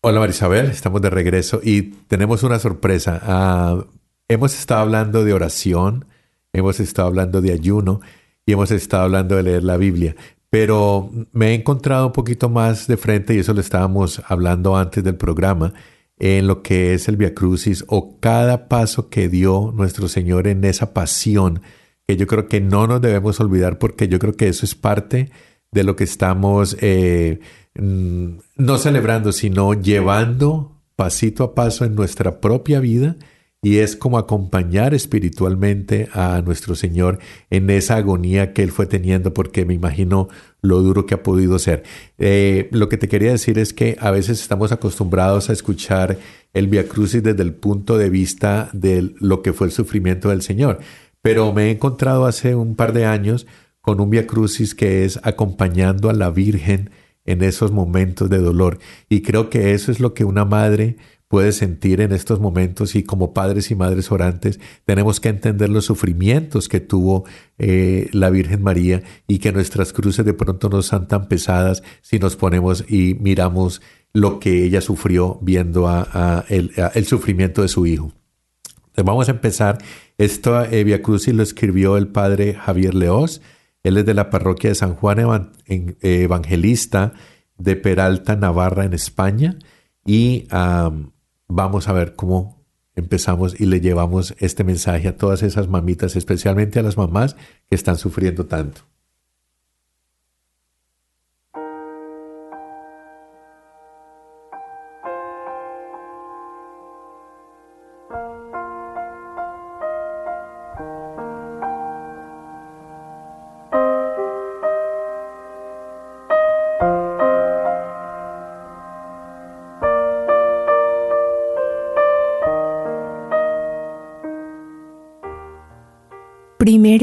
Hola 0.00 0.20
Marisabel, 0.20 0.66
estamos 0.66 1.02
de 1.02 1.10
regreso 1.10 1.60
y 1.62 1.82
tenemos 2.06 2.44
una 2.44 2.60
sorpresa. 2.60 3.20
Ah, 3.24 3.84
hemos 4.28 4.56
estado 4.56 4.82
hablando 4.82 5.24
de 5.24 5.32
oración, 5.32 6.04
hemos 6.52 6.78
estado 6.78 7.08
hablando 7.08 7.40
de 7.40 7.52
ayuno 7.52 8.00
y 8.46 8.52
hemos 8.52 8.70
estado 8.70 9.04
hablando 9.04 9.34
de 9.36 9.42
leer 9.42 9.64
la 9.64 9.76
Biblia, 9.76 10.14
pero 10.54 11.10
me 11.32 11.48
he 11.48 11.54
encontrado 11.54 12.06
un 12.06 12.12
poquito 12.12 12.48
más 12.48 12.86
de 12.86 12.96
frente 12.96 13.34
y 13.34 13.40
eso 13.40 13.52
lo 13.54 13.60
estábamos 13.60 14.22
hablando 14.28 14.76
antes 14.76 15.02
del 15.02 15.16
programa 15.16 15.74
en 16.16 16.46
lo 16.46 16.62
que 16.62 16.94
es 16.94 17.08
el 17.08 17.16
Via 17.16 17.34
Crucis 17.34 17.84
o 17.88 18.20
cada 18.20 18.68
paso 18.68 19.08
que 19.08 19.28
dio 19.28 19.72
nuestro 19.74 20.06
Señor 20.06 20.46
en 20.46 20.62
esa 20.62 20.94
pasión 20.94 21.60
que 22.06 22.16
yo 22.16 22.28
creo 22.28 22.46
que 22.46 22.60
no 22.60 22.86
nos 22.86 23.00
debemos 23.00 23.40
olvidar 23.40 23.80
porque 23.80 24.06
yo 24.06 24.20
creo 24.20 24.34
que 24.34 24.46
eso 24.46 24.64
es 24.64 24.76
parte 24.76 25.32
de 25.72 25.82
lo 25.82 25.96
que 25.96 26.04
estamos 26.04 26.76
eh, 26.80 27.40
mm, 27.74 28.28
no 28.54 28.78
celebrando, 28.78 29.32
sino 29.32 29.74
llevando 29.74 30.80
pasito 30.94 31.42
a 31.42 31.56
paso 31.56 31.84
en 31.84 31.96
nuestra 31.96 32.40
propia 32.40 32.78
vida 32.78 33.16
y 33.64 33.78
es 33.78 33.96
como 33.96 34.18
acompañar 34.18 34.92
espiritualmente 34.92 36.10
a 36.12 36.42
nuestro 36.42 36.74
Señor 36.74 37.18
en 37.48 37.70
esa 37.70 37.96
agonía 37.96 38.52
que 38.52 38.62
Él 38.62 38.70
fue 38.70 38.84
teniendo, 38.84 39.32
porque 39.32 39.64
me 39.64 39.72
imagino 39.72 40.28
lo 40.60 40.82
duro 40.82 41.06
que 41.06 41.14
ha 41.14 41.22
podido 41.22 41.58
ser. 41.58 41.82
Eh, 42.18 42.68
lo 42.72 42.90
que 42.90 42.98
te 42.98 43.08
quería 43.08 43.30
decir 43.30 43.58
es 43.58 43.72
que 43.72 43.96
a 44.00 44.10
veces 44.10 44.42
estamos 44.42 44.70
acostumbrados 44.70 45.48
a 45.48 45.54
escuchar 45.54 46.18
el 46.52 46.68
Via 46.68 46.86
Crucis 46.86 47.22
desde 47.22 47.42
el 47.42 47.54
punto 47.54 47.96
de 47.96 48.10
vista 48.10 48.68
de 48.74 49.14
lo 49.18 49.40
que 49.40 49.54
fue 49.54 49.68
el 49.68 49.72
sufrimiento 49.72 50.28
del 50.28 50.42
Señor, 50.42 50.80
pero 51.22 51.50
me 51.54 51.68
he 51.68 51.70
encontrado 51.70 52.26
hace 52.26 52.54
un 52.54 52.76
par 52.76 52.92
de 52.92 53.06
años 53.06 53.46
con 53.80 53.98
un 53.98 54.10
Via 54.10 54.26
Crucis 54.26 54.74
que 54.74 55.06
es 55.06 55.18
acompañando 55.22 56.10
a 56.10 56.12
la 56.12 56.28
Virgen 56.28 56.90
en 57.24 57.42
esos 57.42 57.72
momentos 57.72 58.28
de 58.28 58.38
dolor. 58.38 58.78
Y 59.08 59.22
creo 59.22 59.48
que 59.48 59.72
eso 59.72 59.90
es 59.90 60.00
lo 60.00 60.12
que 60.12 60.24
una 60.24 60.44
madre 60.44 60.98
puede 61.34 61.50
sentir 61.50 62.00
en 62.00 62.12
estos 62.12 62.38
momentos 62.38 62.94
y 62.94 63.02
como 63.02 63.34
padres 63.34 63.72
y 63.72 63.74
madres 63.74 64.12
orantes 64.12 64.60
tenemos 64.84 65.18
que 65.18 65.30
entender 65.30 65.68
los 65.68 65.84
sufrimientos 65.84 66.68
que 66.68 66.78
tuvo 66.78 67.24
eh, 67.58 68.08
la 68.12 68.30
Virgen 68.30 68.62
María 68.62 69.02
y 69.26 69.40
que 69.40 69.50
nuestras 69.50 69.92
cruces 69.92 70.24
de 70.24 70.32
pronto 70.32 70.68
no 70.68 70.80
son 70.80 71.08
tan 71.08 71.26
pesadas 71.26 71.82
si 72.02 72.20
nos 72.20 72.36
ponemos 72.36 72.84
y 72.88 73.16
miramos 73.18 73.82
lo 74.12 74.38
que 74.38 74.62
ella 74.62 74.80
sufrió 74.80 75.40
viendo 75.42 75.88
a, 75.88 76.44
el, 76.50 76.70
el 76.94 77.04
sufrimiento 77.04 77.62
de 77.62 77.68
su 77.68 77.84
hijo. 77.84 78.12
Entonces 78.76 79.04
vamos 79.04 79.28
a 79.28 79.32
empezar. 79.32 79.78
Esto 80.16 80.62
eh, 80.62 80.84
Via 80.84 81.02
Crucis 81.02 81.34
lo 81.34 81.42
escribió 81.42 81.96
el 81.96 82.06
padre 82.06 82.54
Javier 82.54 82.94
Leós. 82.94 83.42
Él 83.82 83.96
es 83.96 84.06
de 84.06 84.14
la 84.14 84.30
parroquia 84.30 84.70
de 84.70 84.76
San 84.76 84.94
Juan 84.94 85.50
eh, 85.66 85.96
Evangelista 86.00 87.12
de 87.58 87.74
Peralta, 87.74 88.36
Navarra, 88.36 88.84
en 88.84 88.94
España. 88.94 89.58
Y 90.06 90.46
vamos 91.48 91.88
a 91.88 91.92
ver 91.92 92.14
cómo 92.14 92.64
empezamos 92.94 93.60
y 93.60 93.66
le 93.66 93.80
llevamos 93.80 94.34
este 94.38 94.64
mensaje 94.64 95.08
a 95.08 95.16
todas 95.16 95.42
esas 95.42 95.68
mamitas, 95.68 96.16
especialmente 96.16 96.78
a 96.78 96.82
las 96.82 96.96
mamás 96.96 97.34
que 97.68 97.74
están 97.74 97.96
sufriendo 97.96 98.46
tanto. 98.46 98.82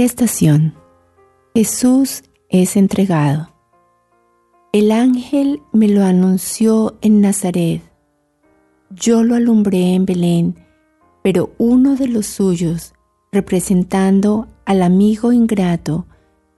Estación. 0.03 0.73
Jesús 1.53 2.23
es 2.49 2.75
entregado. 2.75 3.49
El 4.73 4.91
ángel 4.91 5.61
me 5.73 5.87
lo 5.87 6.03
anunció 6.03 6.97
en 7.01 7.21
Nazaret. 7.21 7.83
Yo 8.89 9.23
lo 9.23 9.35
alumbré 9.35 9.93
en 9.93 10.07
Belén, 10.07 10.55
pero 11.21 11.51
uno 11.59 11.95
de 11.95 12.07
los 12.07 12.25
suyos, 12.25 12.95
representando 13.31 14.47
al 14.65 14.81
amigo 14.81 15.33
ingrato, 15.33 16.07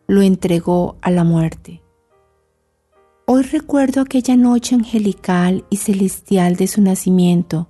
lo 0.08 0.22
entregó 0.22 0.96
a 1.02 1.12
la 1.12 1.26
muerte. 1.26 1.84
Hoy 3.28 3.44
recuerdo 3.44 4.00
aquella 4.00 4.38
noche 4.38 4.76
angelical 4.76 5.66
y 5.70 5.78
celestial 5.78 6.56
de 6.56 6.68
su 6.68 6.82
nacimiento. 6.82 7.68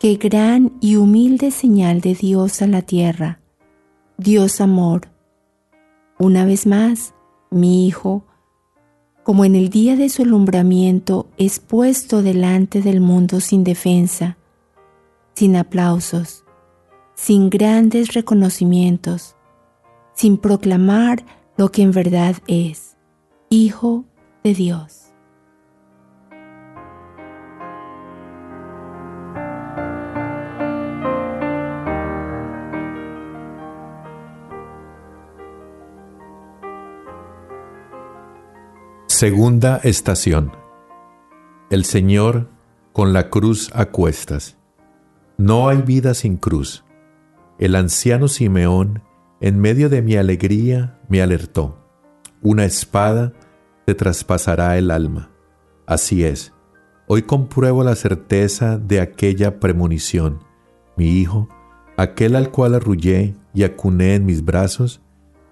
Qué 0.00 0.14
gran 0.14 0.72
y 0.80 0.96
humilde 0.96 1.50
señal 1.50 2.00
de 2.00 2.14
Dios 2.14 2.62
a 2.62 2.66
la 2.66 2.80
tierra. 2.80 3.43
Dios 4.16 4.60
amor. 4.60 5.08
Una 6.20 6.44
vez 6.44 6.68
más, 6.68 7.14
mi 7.50 7.88
Hijo, 7.88 8.24
como 9.24 9.44
en 9.44 9.56
el 9.56 9.70
día 9.70 9.96
de 9.96 10.08
su 10.08 10.22
alumbramiento, 10.22 11.26
es 11.36 11.58
puesto 11.58 12.22
delante 12.22 12.80
del 12.80 13.00
mundo 13.00 13.40
sin 13.40 13.64
defensa, 13.64 14.36
sin 15.34 15.56
aplausos, 15.56 16.44
sin 17.14 17.50
grandes 17.50 18.14
reconocimientos, 18.14 19.34
sin 20.14 20.38
proclamar 20.38 21.24
lo 21.56 21.72
que 21.72 21.82
en 21.82 21.90
verdad 21.90 22.36
es, 22.46 22.96
Hijo 23.50 24.04
de 24.44 24.54
Dios. 24.54 25.03
Segunda 39.16 39.76
estación. 39.84 40.50
El 41.70 41.84
Señor 41.84 42.48
con 42.92 43.12
la 43.12 43.30
cruz 43.30 43.70
a 43.72 43.84
cuestas. 43.84 44.58
No 45.38 45.68
hay 45.68 45.82
vida 45.82 46.14
sin 46.14 46.36
cruz. 46.36 46.84
El 47.60 47.76
anciano 47.76 48.26
Simeón, 48.26 49.04
en 49.40 49.60
medio 49.60 49.88
de 49.88 50.02
mi 50.02 50.16
alegría, 50.16 50.98
me 51.08 51.22
alertó. 51.22 51.78
Una 52.42 52.64
espada 52.64 53.32
te 53.86 53.94
traspasará 53.94 54.76
el 54.78 54.90
alma. 54.90 55.30
Así 55.86 56.24
es. 56.24 56.52
Hoy 57.06 57.22
compruebo 57.22 57.84
la 57.84 57.94
certeza 57.94 58.78
de 58.78 59.00
aquella 59.00 59.60
premonición. 59.60 60.40
Mi 60.96 61.20
hijo, 61.20 61.48
aquel 61.96 62.34
al 62.34 62.50
cual 62.50 62.74
arrullé 62.74 63.36
y 63.54 63.62
acuné 63.62 64.16
en 64.16 64.26
mis 64.26 64.44
brazos, 64.44 65.00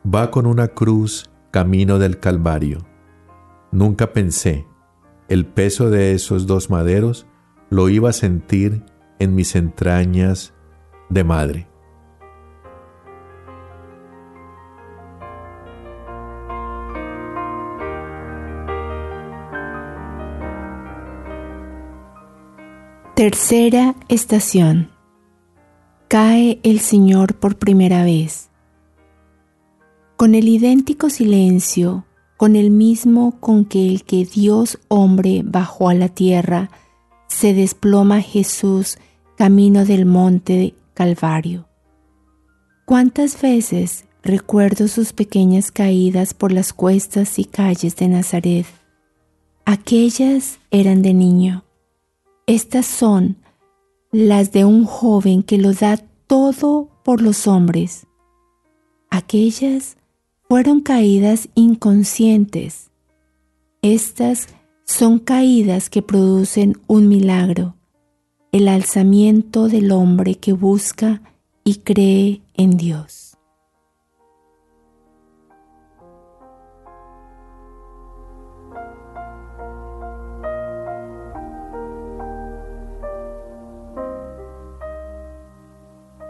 va 0.05 0.33
con 0.33 0.47
una 0.47 0.67
cruz 0.67 1.31
camino 1.53 2.01
del 2.01 2.19
Calvario 2.19 2.92
Nunca 3.73 4.13
pensé, 4.13 4.67
el 5.29 5.47
peso 5.47 5.89
de 5.89 6.13
esos 6.13 6.47
dos 6.47 6.69
maderos 6.69 7.27
lo 7.71 7.89
iba 7.89 8.11
a 8.11 8.13
sentir 8.13 8.85
en 9.19 9.35
mis 9.35 9.57
entrañas 9.57 10.53
de 11.09 11.25
madre. 11.25 11.69
Tercera 23.15 23.95
estación. 24.09 24.91
Cae 26.09 26.61
el 26.63 26.81
Señor 26.81 27.37
por 27.37 27.57
primera 27.57 28.05
vez. 28.05 28.51
Con 30.19 30.35
el 30.35 30.47
idéntico 30.49 31.09
silencio 31.09 32.05
con 32.43 32.57
el 32.57 32.73
mismo 32.73 33.39
con 33.39 33.65
que 33.65 33.89
el 33.89 34.03
que 34.03 34.25
Dios 34.25 34.81
hombre 34.89 35.43
bajó 35.45 35.91
a 35.91 35.95
la 35.95 36.09
tierra, 36.09 36.71
se 37.29 37.55
desploma 37.55 38.21
Jesús 38.21 38.99
camino 39.37 39.85
del 39.85 40.07
monte 40.07 40.75
Calvario. 40.93 41.69
¿Cuántas 42.85 43.41
veces 43.41 44.07
recuerdo 44.25 44.89
sus 44.89 45.13
pequeñas 45.13 45.71
caídas 45.71 46.35
por 46.35 46.51
las 46.51 46.73
cuestas 46.73 47.39
y 47.39 47.45
calles 47.45 47.95
de 47.95 48.09
Nazaret? 48.09 48.67
Aquellas 49.65 50.59
eran 50.73 51.01
de 51.03 51.15
niño. 51.15 51.63
Estas 52.49 52.87
son 52.87 53.37
las 54.11 54.51
de 54.51 54.65
un 54.65 54.85
joven 54.85 55.45
que 55.45 55.59
lo 55.59 55.75
da 55.75 55.97
todo 56.27 56.89
por 57.05 57.23
los 57.23 57.47
hombres. 57.47 58.09
Aquellas 59.11 59.97
fueron 60.53 60.83
caídas 60.83 61.49
inconscientes. 61.55 62.91
Estas 63.81 64.49
son 64.85 65.19
caídas 65.19 65.89
que 65.89 66.03
producen 66.03 66.79
un 66.87 67.09
milagro, 67.09 67.75
el 68.53 68.69
alzamiento 68.69 69.69
del 69.69 69.91
hombre 69.93 70.35
que 70.35 70.53
busca 70.53 71.23
y 71.65 71.77
cree 71.77 72.43
en 72.53 72.77
Dios. 72.77 73.39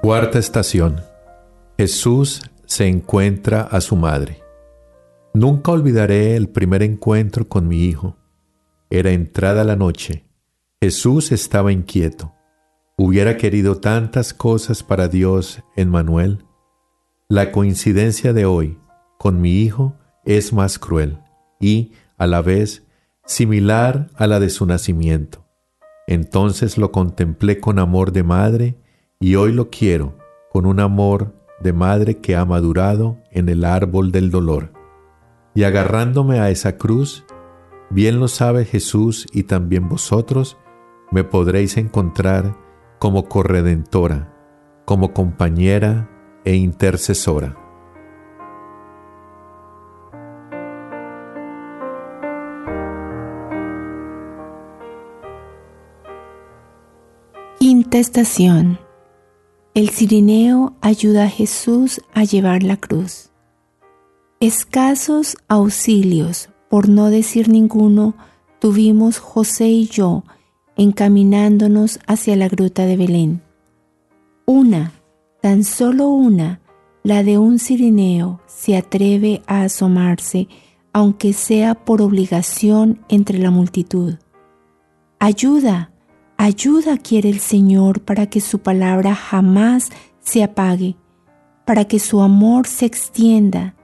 Cuarta 0.01 0.39
estación. 0.39 1.01
Jesús 1.77 2.41
se 2.73 2.89
encuentra 2.89 3.61
a 3.61 3.83
su 3.83 3.97
madre. 3.97 4.43
Nunca 5.35 5.73
olvidaré 5.73 6.37
el 6.37 6.49
primer 6.49 6.83
encuentro 6.83 7.47
con 7.47 7.69
mi 7.69 7.85
hijo. 7.85 8.17
Era 8.89 9.11
entrada 9.11 9.63
la 9.63 9.77
noche. 9.77 10.25
Jesús 10.81 11.33
estaba 11.33 11.71
inquieto. 11.71 12.33
Hubiera 12.97 13.37
querido 13.37 13.77
tantas 13.77 14.33
cosas 14.33 14.83
para 14.83 15.09
Dios 15.09 15.63
en 15.77 15.91
Manuel. 15.91 16.47
La 17.29 17.53
coincidencia 17.53 18.33
de 18.33 18.47
hoy 18.47 18.79
con 19.19 19.43
mi 19.43 19.61
hijo 19.61 19.99
es 20.25 20.55
más 20.55 20.79
cruel 20.79 21.19
y, 21.61 21.93
a 22.17 22.27
la 22.27 22.41
vez, 22.41 22.87
similar 23.27 24.09
a 24.15 24.27
la 24.27 24.41
de 24.41 24.49
su 24.49 24.65
nacimiento. 24.65 25.45
Entonces 26.07 26.79
lo 26.79 26.91
contemplé 26.91 27.61
con 27.61 27.79
amor 27.79 28.13
de 28.13 28.23
madre 28.23 28.79
y 29.21 29.35
hoy 29.35 29.53
lo 29.53 29.69
quiero 29.69 30.17
con 30.51 30.65
un 30.65 30.81
amor 30.81 31.42
de 31.63 31.73
madre 31.73 32.19
que 32.19 32.37
ha 32.37 32.45
madurado 32.45 33.19
en 33.31 33.49
el 33.49 33.65
árbol 33.65 34.13
del 34.13 34.31
dolor. 34.31 34.73
Y 35.55 35.65
agarrándome 35.65 36.41
a 36.41 36.51
esa 36.51 36.77
cruz, 36.77 37.25
bien 37.91 38.21
lo 38.21 38.29
sabe 38.29 38.65
Jesús 38.65 39.27
y 39.33 39.45
también 39.45 39.89
vosotros, 39.89 40.59
me 41.11 41.25
podréis 41.25 41.77
encontrar 41.77 42.57
como 42.99 43.29
corredentora, 43.29 44.33
como 44.85 45.13
compañera 45.13 46.11
e 46.45 46.55
intercesora. 46.55 47.57
Quinta 57.59 57.99
estación 57.99 58.79
el 59.75 59.89
cirineo 59.89 60.75
ayuda 60.83 61.25
a 61.25 61.29
Jesús 61.29 62.03
a 62.13 62.25
llevar 62.25 62.63
la 62.63 62.77
cruz. 62.77 63.31
Escasos 64.39 65.39
auxilios, 65.49 66.51
por 66.69 66.91
no 66.91 67.09
decir 67.09 67.49
ninguno, 67.49 68.15
tuvimos 68.59 69.19
José 69.19 69.69
y 69.69 69.87
yo 69.87 70.25
encaminándonos 70.77 72.01
hacia 72.07 72.37
la 72.37 72.49
gruta 72.49 72.85
de 72.85 72.97
Belén. 72.97 73.43
Una, 74.45 74.93
tan 75.41 75.65
solo 75.65 76.09
una, 76.09 76.61
la 77.03 77.23
de 77.23 77.39
un 77.39 77.59
cirineo, 77.59 78.41
se 78.47 78.77
atreve 78.77 79.43
a 79.47 79.63
asomarse, 79.63 80.49
aunque 80.93 81.33
sea 81.33 81.75
por 81.75 82.03
obligación 82.03 83.01
entre 83.09 83.39
la 83.39 83.51
multitud. 83.51 84.17
Ayuda, 85.19 85.92
Ayuda 86.37 86.99
quiere 86.99 87.29
el 87.29 87.39
Señor 87.39 88.01
para 88.01 88.27
que 88.27 88.41
su 88.41 88.61
palabra 88.61 89.15
jamás 89.15 89.91
se 90.21 90.43
apague, 90.43 90.97
para 91.65 91.85
que 91.85 91.99
su 91.99 92.21
amor 92.21 92.67
se 92.67 92.87
extienda. 92.87 93.75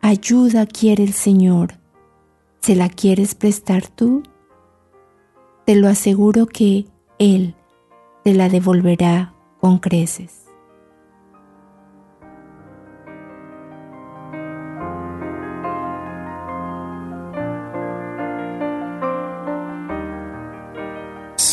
Ayuda 0.00 0.66
quiere 0.66 1.04
el 1.04 1.12
Señor. 1.12 1.74
¿Se 2.60 2.74
la 2.74 2.88
quieres 2.88 3.34
prestar 3.34 3.86
tú? 3.86 4.22
Te 5.66 5.76
lo 5.76 5.88
aseguro 5.88 6.46
que 6.46 6.86
Él 7.18 7.54
te 8.24 8.34
la 8.34 8.48
devolverá 8.48 9.34
con 9.60 9.78
creces. 9.78 10.43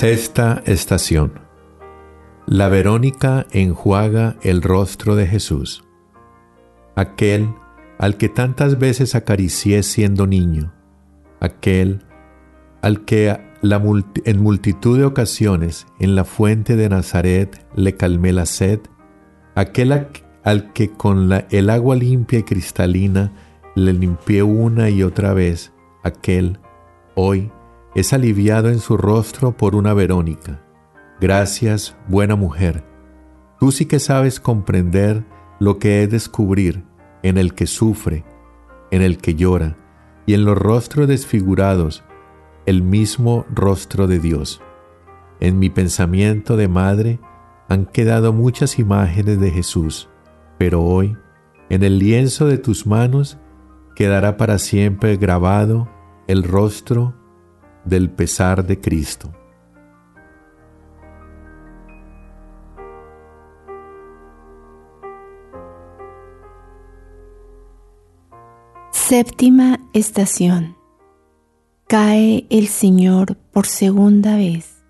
Sexta 0.01 0.63
estación. 0.65 1.33
La 2.47 2.69
Verónica 2.69 3.45
enjuaga 3.51 4.35
el 4.41 4.63
rostro 4.63 5.15
de 5.15 5.27
Jesús. 5.27 5.83
Aquel 6.95 7.53
al 7.99 8.17
que 8.17 8.27
tantas 8.27 8.79
veces 8.79 9.13
acaricié 9.13 9.83
siendo 9.83 10.25
niño, 10.25 10.73
aquel 11.39 12.03
al 12.81 13.05
que 13.05 13.39
en 13.61 14.41
multitud 14.41 14.97
de 14.97 15.05
ocasiones 15.05 15.85
en 15.99 16.15
la 16.15 16.25
fuente 16.25 16.75
de 16.75 16.89
Nazaret 16.89 17.63
le 17.75 17.95
calmé 17.95 18.33
la 18.33 18.47
sed, 18.47 18.79
aquel 19.53 19.91
al 20.43 20.73
que 20.73 20.89
con 20.89 21.29
el 21.51 21.69
agua 21.69 21.95
limpia 21.95 22.39
y 22.39 22.43
cristalina 22.43 23.33
le 23.75 23.93
limpié 23.93 24.41
una 24.41 24.89
y 24.89 25.03
otra 25.03 25.35
vez, 25.35 25.71
aquel 26.01 26.57
hoy 27.13 27.51
es 27.93 28.13
aliviado 28.13 28.69
en 28.69 28.79
su 28.79 28.95
rostro 28.95 29.57
por 29.57 29.75
una 29.75 29.93
Verónica. 29.93 30.61
Gracias, 31.19 31.95
buena 32.07 32.35
mujer. 32.35 32.83
Tú 33.59 33.71
sí 33.71 33.85
que 33.85 33.99
sabes 33.99 34.39
comprender 34.39 35.25
lo 35.59 35.77
que 35.77 36.03
es 36.03 36.09
descubrir 36.09 36.85
en 37.21 37.37
el 37.37 37.53
que 37.53 37.67
sufre, 37.67 38.23
en 38.91 39.01
el 39.01 39.17
que 39.17 39.35
llora, 39.35 39.77
y 40.25 40.33
en 40.33 40.45
los 40.45 40.57
rostros 40.57 41.07
desfigurados 41.07 42.03
el 42.65 42.81
mismo 42.81 43.45
rostro 43.53 44.07
de 44.07 44.19
Dios. 44.19 44.61
En 45.39 45.59
mi 45.59 45.69
pensamiento 45.69 46.57
de 46.57 46.67
madre 46.67 47.19
han 47.67 47.85
quedado 47.85 48.31
muchas 48.31 48.79
imágenes 48.79 49.39
de 49.39 49.51
Jesús, 49.51 50.09
pero 50.57 50.81
hoy, 50.81 51.17
en 51.69 51.83
el 51.83 51.99
lienzo 51.99 52.47
de 52.47 52.57
tus 52.57 52.87
manos, 52.87 53.37
quedará 53.95 54.37
para 54.37 54.59
siempre 54.59 55.17
grabado 55.17 55.89
el 56.27 56.43
rostro 56.43 57.20
del 57.86 58.09
pesar 58.09 58.65
de 58.65 58.79
Cristo. 58.79 59.32
Séptima 68.91 69.79
estación. 69.93 70.77
Cae 71.88 72.45
el 72.49 72.67
Señor 72.67 73.36
por 73.51 73.65
segunda 73.65 74.38
vez. 74.38 74.86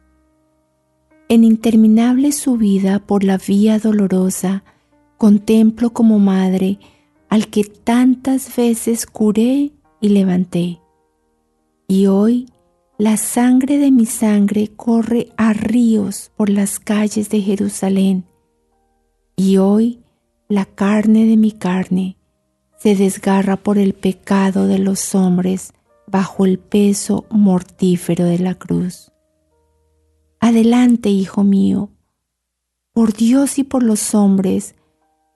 En 1.27 1.43
interminable 1.43 2.31
subida 2.31 2.99
por 2.99 3.23
la 3.23 3.37
vía 3.37 3.79
dolorosa, 3.79 4.63
contemplo 5.17 5.91
como 5.91 6.19
madre 6.19 6.77
al 7.29 7.47
que 7.47 7.63
tantas 7.63 8.55
veces 8.55 9.05
curé 9.07 9.71
y 10.01 10.09
levanté. 10.09 10.81
Y 11.87 12.05
hoy 12.07 12.47
la 13.01 13.17
sangre 13.17 13.79
de 13.79 13.89
mi 13.89 14.05
sangre 14.05 14.67
corre 14.75 15.29
a 15.35 15.53
ríos 15.53 16.31
por 16.37 16.51
las 16.51 16.79
calles 16.79 17.29
de 17.29 17.41
Jerusalén. 17.41 18.25
Y 19.35 19.57
hoy 19.57 20.03
la 20.47 20.65
carne 20.65 21.25
de 21.25 21.35
mi 21.35 21.51
carne 21.51 22.19
se 22.77 22.95
desgarra 22.95 23.57
por 23.57 23.79
el 23.79 23.95
pecado 23.95 24.67
de 24.67 24.77
los 24.77 25.15
hombres 25.15 25.73
bajo 26.05 26.45
el 26.45 26.59
peso 26.59 27.25
mortífero 27.31 28.25
de 28.25 28.37
la 28.37 28.53
cruz. 28.53 29.11
Adelante, 30.39 31.09
hijo 31.09 31.43
mío, 31.43 31.89
por 32.93 33.13
Dios 33.13 33.57
y 33.57 33.63
por 33.63 33.81
los 33.81 34.13
hombres, 34.13 34.75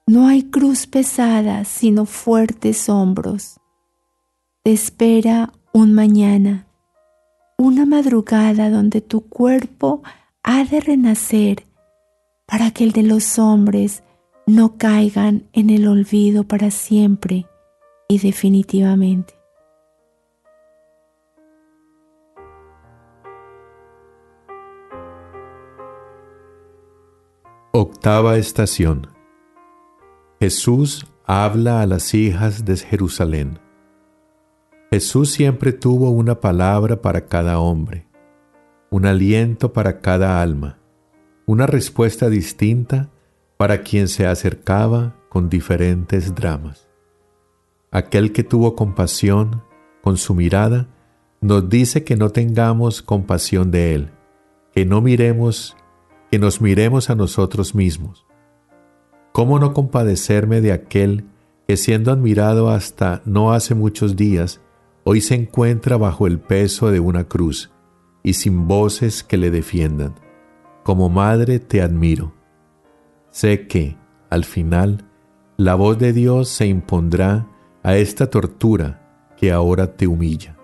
no 0.06 0.28
hay 0.28 0.44
cruz 0.44 0.86
pesada 0.86 1.66
sino 1.66 2.06
fuertes 2.06 2.90
hombros. 2.90 3.60
Te 4.62 4.72
espera 4.72 5.52
un 5.74 5.96
mañana, 5.96 6.65
una 7.58 7.86
madrugada 7.86 8.70
donde 8.70 9.02
tu 9.02 9.22
cuerpo 9.28 10.04
ha 10.44 10.64
de 10.64 10.80
renacer 10.82 11.66
para 12.46 12.72
que 12.72 12.84
el 12.84 12.92
de 12.92 13.04
los 13.04 13.40
hombres 13.40 14.04
no 14.46 14.78
caigan 14.78 15.48
en 15.54 15.70
el 15.70 15.88
olvido 15.88 16.44
para 16.44 16.70
siempre 16.70 17.48
y 18.08 18.20
definitivamente. 18.20 19.34
Octava 27.72 28.38
estación. 28.38 29.08
Jesús 30.40 31.06
habla 31.26 31.82
a 31.82 31.86
las 31.86 32.14
hijas 32.14 32.64
de 32.64 32.78
Jerusalén. 32.78 33.65
Jesús 34.96 35.30
siempre 35.30 35.74
tuvo 35.74 36.10
una 36.12 36.40
palabra 36.40 37.02
para 37.02 37.26
cada 37.26 37.60
hombre, 37.60 38.08
un 38.90 39.06
aliento 39.06 39.74
para 39.74 40.00
cada 40.00 40.42
alma, 40.42 40.80
una 41.46 41.68
respuesta 41.68 42.30
distinta 42.30 43.10
para 43.58 43.82
quien 43.82 44.08
se 44.08 44.26
acercaba 44.26 45.18
con 45.28 45.50
diferentes 45.50 46.34
dramas. 46.34 46.88
Aquel 47.92 48.32
que 48.32 48.46
tuvo 48.46 48.78
compasión 48.78 49.64
con 50.02 50.16
su 50.16 50.34
mirada 50.34 50.88
nos 51.42 51.68
dice 51.68 52.06
que 52.06 52.16
no 52.16 52.30
tengamos 52.30 53.02
compasión 53.02 53.72
de 53.72 53.96
Él, 53.96 54.12
que 54.74 54.86
no 54.86 55.02
miremos, 55.02 55.76
que 56.32 56.40
nos 56.40 56.62
miremos 56.62 57.10
a 57.10 57.16
nosotros 57.16 57.76
mismos. 57.76 58.26
¿Cómo 59.34 59.60
no 59.60 59.74
compadecerme 59.74 60.62
de 60.62 60.72
aquel 60.72 61.26
que 61.68 61.76
siendo 61.76 62.14
admirado 62.14 62.70
hasta 62.70 63.22
no 63.26 63.52
hace 63.52 63.76
muchos 63.76 64.16
días, 64.16 64.62
hoy 65.08 65.22
se 65.22 65.36
encuentra 65.36 65.98
bajo 65.98 66.26
el 66.26 66.40
peso 66.40 66.90
de 66.90 67.00
una 67.00 67.26
cruz 67.26 67.72
y 68.24 68.34
sin 68.34 68.68
voces 68.68 69.24
que 69.24 69.38
le 69.38 69.52
defiendan? 69.52 70.16
Como 70.84 71.10
madre 71.10 71.60
te 71.60 71.82
admiro. 71.82 72.34
Sé 73.30 73.68
que, 73.68 73.98
al 74.32 74.46
final, 74.46 75.06
la 75.58 75.76
voz 75.76 76.00
de 76.00 76.12
Dios 76.12 76.50
se 76.50 76.66
impondrá 76.66 77.48
a 77.84 77.96
esta 77.98 78.30
tortura 78.32 79.34
que 79.38 79.52
ahora 79.52 79.96
te 79.96 80.08
humilla. 80.08 80.58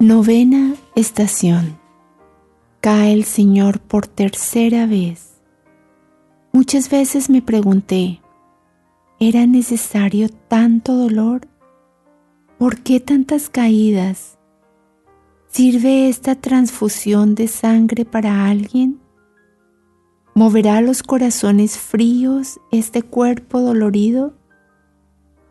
Novena 0.00 0.74
estación. 0.96 1.78
Cae 2.80 3.12
el 3.12 3.24
Señor 3.24 3.78
por 3.78 4.08
tercera 4.08 4.86
vez. 4.86 5.33
Muchas 6.54 6.88
veces 6.88 7.30
me 7.30 7.42
pregunté, 7.42 8.20
¿era 9.18 9.44
necesario 9.44 10.28
tanto 10.28 10.94
dolor? 10.94 11.48
¿Por 12.58 12.78
qué 12.78 13.00
tantas 13.00 13.48
caídas? 13.48 14.38
¿Sirve 15.48 16.08
esta 16.08 16.36
transfusión 16.36 17.34
de 17.34 17.48
sangre 17.48 18.04
para 18.04 18.46
alguien? 18.46 19.00
¿Moverá 20.36 20.80
los 20.80 21.02
corazones 21.02 21.76
fríos 21.76 22.60
este 22.70 23.02
cuerpo 23.02 23.60
dolorido? 23.60 24.32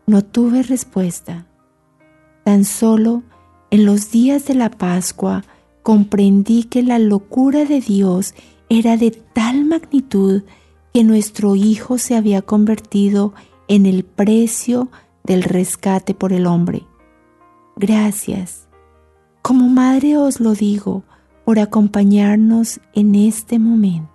No 0.06 0.24
tuve 0.24 0.62
respuesta. 0.62 1.46
Tan 2.44 2.64
solo 2.64 3.22
en 3.70 3.84
los 3.84 4.10
días 4.10 4.46
de 4.46 4.54
la 4.54 4.70
Pascua 4.70 5.44
comprendí 5.82 6.64
que 6.64 6.82
la 6.82 6.98
locura 6.98 7.66
de 7.66 7.82
Dios 7.82 8.34
era 8.70 8.96
de 8.96 9.10
tal 9.10 9.66
magnitud 9.66 10.44
que 10.94 11.02
nuestro 11.02 11.56
Hijo 11.56 11.98
se 11.98 12.14
había 12.14 12.40
convertido 12.40 13.34
en 13.66 13.84
el 13.84 14.04
precio 14.04 14.90
del 15.24 15.42
rescate 15.42 16.14
por 16.14 16.32
el 16.32 16.46
hombre. 16.46 16.86
Gracias. 17.74 18.68
Como 19.42 19.68
madre 19.68 20.16
os 20.16 20.38
lo 20.38 20.52
digo 20.52 21.02
por 21.44 21.58
acompañarnos 21.58 22.80
en 22.92 23.16
este 23.16 23.58
momento. 23.58 24.08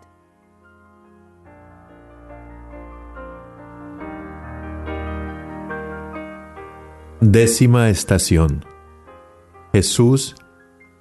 Décima 7.20 7.90
estación. 7.90 8.64
Jesús 9.74 10.38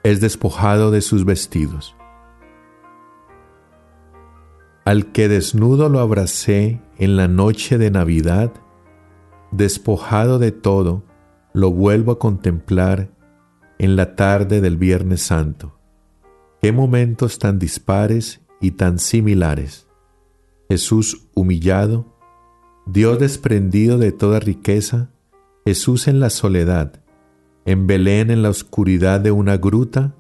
es 0.03 0.20
despojado 0.20 0.91
de 0.91 1.03
sus 1.03 1.24
vestidos. 1.24 1.97
Al 4.89 5.12
que 5.12 5.28
desnudo 5.28 5.91
lo 5.91 6.01
abracé 6.01 6.80
en 6.97 7.16
la 7.18 7.28
noche 7.28 7.76
de 7.76 7.91
Navidad, 7.91 8.55
despojado 9.51 10.39
de 10.39 10.51
todo, 10.51 11.05
lo 11.53 11.70
vuelvo 11.70 12.12
a 12.12 12.18
contemplar 12.18 13.11
en 13.78 13.97
la 13.97 14.16
tarde 14.16 14.62
del 14.62 14.78
Viernes 14.78 15.20
Santo. 15.20 15.78
Qué 16.62 16.72
momentos 16.72 17.39
tan 17.39 17.59
dispares 17.59 18.41
y 18.62 18.70
tan 18.70 18.99
similares. 18.99 19.86
Jesús 20.70 21.28
humillado, 21.34 22.07
Dios 22.86 23.18
desprendido 23.18 23.99
de 23.99 24.12
toda 24.12 24.41
riqueza, 24.41 25.11
Jesús 25.66 26.09
en 26.09 26.18
la 26.18 26.30
soledad, 26.30 27.05
en 27.66 27.86
Belén 27.86 28.30
en 28.30 28.41
la 28.41 28.49
oscuridad 28.49 29.20
de 29.20 29.32
una 29.32 29.59
gruta, 29.59 30.14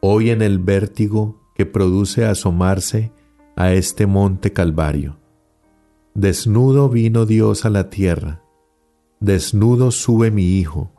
hoy 0.00 0.30
en 0.30 0.42
el 0.42 0.58
vértigo 0.58 1.52
que 1.54 1.64
produce 1.64 2.24
asomarse 2.24 3.12
a 3.60 3.74
este 3.74 4.06
monte 4.06 4.54
Calvario. 4.54 5.18
Desnudo 6.14 6.88
vino 6.88 7.26
Dios 7.26 7.66
a 7.66 7.70
la 7.70 7.90
tierra, 7.90 8.42
desnudo 9.20 9.90
sube 9.90 10.30
mi 10.30 10.58
Hijo, 10.58 10.90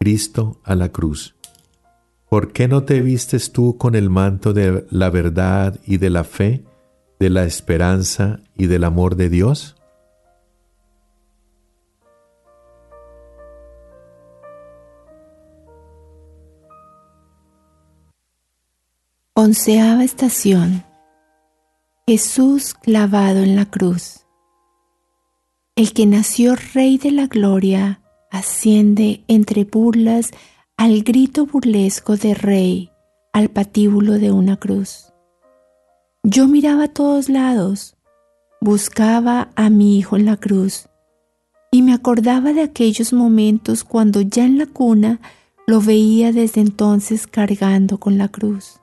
Cristo, 0.00 0.60
a 0.64 0.74
la 0.74 0.88
cruz. 0.88 1.36
¿Por 2.28 2.52
qué 2.52 2.66
no 2.66 2.82
te 2.82 3.02
vistes 3.02 3.52
tú 3.52 3.78
con 3.78 3.94
el 3.94 4.10
manto 4.10 4.52
de 4.52 4.84
la 4.90 5.10
verdad 5.10 5.78
y 5.86 5.98
de 5.98 6.10
la 6.10 6.24
fe, 6.24 6.64
de 7.20 7.30
la 7.30 7.44
esperanza 7.44 8.40
y 8.56 8.66
del 8.66 8.82
amor 8.82 9.14
de 9.14 9.28
Dios? 9.28 9.76
Onceava 19.34 20.02
estación. 20.02 20.87
Jesús 22.08 22.72
clavado 22.72 23.40
en 23.40 23.54
la 23.54 23.66
cruz. 23.66 24.24
El 25.76 25.92
que 25.92 26.06
nació 26.06 26.56
Rey 26.72 26.96
de 26.96 27.10
la 27.10 27.26
Gloria 27.26 28.00
asciende 28.30 29.24
entre 29.28 29.64
burlas 29.64 30.30
al 30.78 31.02
grito 31.02 31.44
burlesco 31.44 32.16
de 32.16 32.32
Rey 32.32 32.90
al 33.34 33.50
patíbulo 33.50 34.14
de 34.14 34.32
una 34.32 34.56
cruz. 34.56 35.12
Yo 36.22 36.48
miraba 36.48 36.84
a 36.84 36.88
todos 36.88 37.28
lados, 37.28 37.94
buscaba 38.62 39.50
a 39.54 39.68
mi 39.68 39.98
hijo 39.98 40.16
en 40.16 40.24
la 40.24 40.38
cruz 40.38 40.88
y 41.70 41.82
me 41.82 41.92
acordaba 41.92 42.54
de 42.54 42.62
aquellos 42.62 43.12
momentos 43.12 43.84
cuando 43.84 44.22
ya 44.22 44.46
en 44.46 44.56
la 44.56 44.64
cuna 44.64 45.20
lo 45.66 45.82
veía 45.82 46.32
desde 46.32 46.62
entonces 46.62 47.26
cargando 47.26 47.98
con 48.00 48.16
la 48.16 48.28
cruz. 48.28 48.80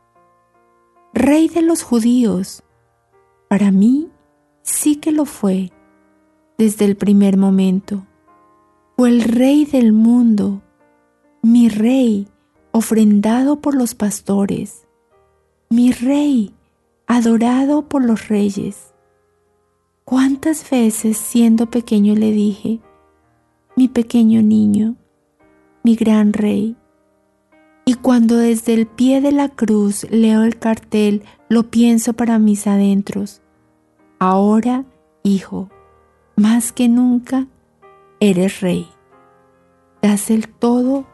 Rey 1.11 1.47
de 1.47 1.63
los 1.63 1.81
judíos, 1.81 2.61
para 3.55 3.71
mí 3.71 4.09
sí 4.63 4.97
que 4.97 5.13
lo 5.13 5.23
fue 5.23 5.71
desde 6.57 6.83
el 6.83 6.97
primer 6.97 7.37
momento. 7.37 8.05
Fue 8.97 9.07
el 9.07 9.21
Rey 9.23 9.63
del 9.63 9.93
mundo, 9.93 10.61
mi 11.41 11.69
Rey 11.69 12.27
ofrendado 12.73 13.61
por 13.61 13.73
los 13.73 13.95
pastores, 13.95 14.85
mi 15.69 15.93
Rey 15.93 16.53
adorado 17.07 17.87
por 17.87 18.03
los 18.03 18.27
reyes. 18.27 18.93
¿Cuántas 20.03 20.69
veces 20.69 21.15
siendo 21.15 21.67
pequeño 21.67 22.13
le 22.13 22.33
dije, 22.33 22.81
mi 23.77 23.87
pequeño 23.87 24.41
niño, 24.41 24.97
mi 25.81 25.95
gran 25.95 26.33
Rey? 26.33 26.75
Y 27.85 27.93
cuando 27.93 28.35
desde 28.35 28.73
el 28.73 28.85
pie 28.85 29.21
de 29.21 29.31
la 29.31 29.47
cruz 29.47 30.05
leo 30.11 30.43
el 30.43 30.59
cartel, 30.59 31.23
lo 31.47 31.71
pienso 31.71 32.11
para 32.11 32.37
mis 32.37 32.67
adentros. 32.67 33.41
Ahora, 34.19 34.85
hijo, 35.23 35.69
más 36.37 36.71
que 36.71 36.87
nunca, 36.87 37.47
eres 38.19 38.61
rey. 38.61 38.89
Das 40.01 40.29
el 40.29 40.47
todo 40.47 41.05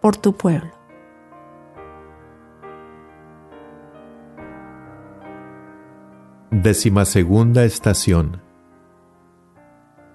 por 0.00 0.16
tu 0.16 0.34
pueblo. 0.34 0.70
Décima 6.50 7.04
segunda 7.04 7.64
estación. 7.64 8.40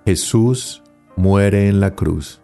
Jesús 0.05 0.81
muere 1.15 1.67
en 1.67 1.79
la 1.79 1.93
cruz. 1.95 2.41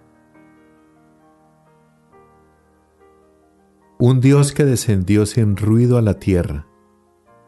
Un 3.97 4.19
Dios 4.19 4.51
que 4.51 4.63
descendió 4.63 5.25
sin 5.25 5.57
ruido 5.57 5.97
a 5.97 6.03
la 6.03 6.19
tierra, 6.19 6.67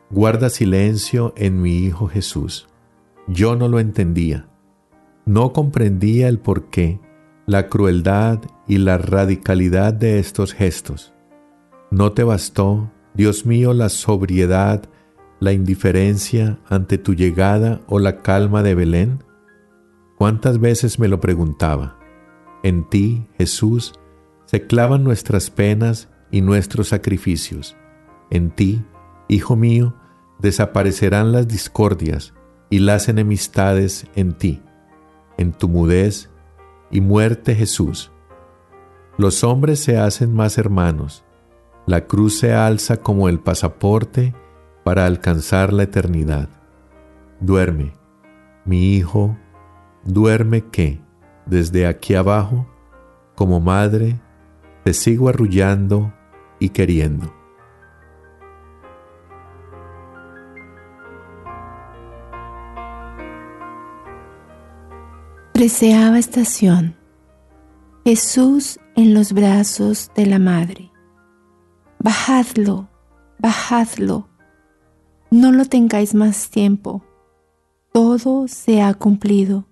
guarda 0.09 0.49
silencio 0.49 1.33
en 1.37 1.61
mi 1.61 1.77
Hijo 1.77 2.07
Jesús. 2.07 2.67
Yo 3.27 3.55
no 3.55 3.67
lo 3.67 3.79
entendía, 3.79 4.47
no 5.25 5.53
comprendía 5.53 6.27
el 6.27 6.39
porqué, 6.39 6.99
la 7.45 7.67
crueldad 7.67 8.39
y 8.67 8.79
la 8.79 8.97
radicalidad 8.97 9.93
de 9.93 10.19
estos 10.19 10.53
gestos. 10.53 11.13
¿No 11.91 12.13
te 12.13 12.23
bastó, 12.23 12.91
Dios 13.13 13.45
mío, 13.45 13.73
la 13.73 13.89
sobriedad, 13.89 14.83
la 15.39 15.53
indiferencia 15.53 16.59
ante 16.67 16.97
tu 16.97 17.13
llegada 17.13 17.81
o 17.87 17.99
la 17.99 18.21
calma 18.21 18.63
de 18.63 18.75
Belén? 18.75 19.23
¿Cuántas 20.17 20.59
veces 20.59 20.99
me 20.99 21.07
lo 21.07 21.19
preguntaba? 21.19 21.99
En 22.63 22.87
ti, 22.89 23.27
Jesús, 23.37 23.93
se 24.45 24.65
clavan 24.65 25.03
nuestras 25.03 25.49
penas 25.49 26.09
y 26.31 26.41
nuestros 26.41 26.89
sacrificios. 26.89 27.75
En 28.31 28.49
ti, 28.51 28.83
Hijo 29.31 29.55
mío, 29.55 29.93
desaparecerán 30.39 31.31
las 31.31 31.47
discordias 31.47 32.33
y 32.69 32.79
las 32.79 33.09
enemistades 33.09 34.05
en 34.15 34.33
ti, 34.33 34.61
en 35.37 35.51
tu 35.51 35.69
mudez 35.69 36.29
y 36.91 37.01
muerte 37.01 37.55
Jesús. 37.55 38.11
Los 39.17 39.43
hombres 39.43 39.79
se 39.79 39.97
hacen 39.97 40.33
más 40.33 40.57
hermanos, 40.57 41.23
la 41.85 42.07
cruz 42.07 42.39
se 42.39 42.53
alza 42.53 42.97
como 42.97 43.29
el 43.29 43.39
pasaporte 43.39 44.33
para 44.83 45.05
alcanzar 45.05 45.73
la 45.73 45.83
eternidad. 45.83 46.49
Duerme, 47.41 47.93
mi 48.65 48.95
hijo, 48.95 49.37
duerme 50.03 50.65
que, 50.65 51.01
desde 51.45 51.87
aquí 51.87 52.15
abajo, 52.15 52.67
como 53.35 53.59
madre, 53.59 54.19
te 54.83 54.93
sigo 54.93 55.29
arrullando 55.29 56.13
y 56.59 56.69
queriendo. 56.69 57.38
Treceava 65.59 66.17
estación. 66.17 66.95
Jesús 68.05 68.79
en 68.95 69.13
los 69.13 69.33
brazos 69.33 70.09
de 70.15 70.25
la 70.25 70.39
Madre. 70.39 70.89
Bajadlo, 72.01 72.87
bajadlo. 73.39 74.29
No 75.29 75.51
lo 75.51 75.65
tengáis 75.65 76.15
más 76.15 76.49
tiempo. 76.49 77.03
Todo 77.91 78.47
se 78.47 78.81
ha 78.81 78.93
cumplido. 78.93 79.65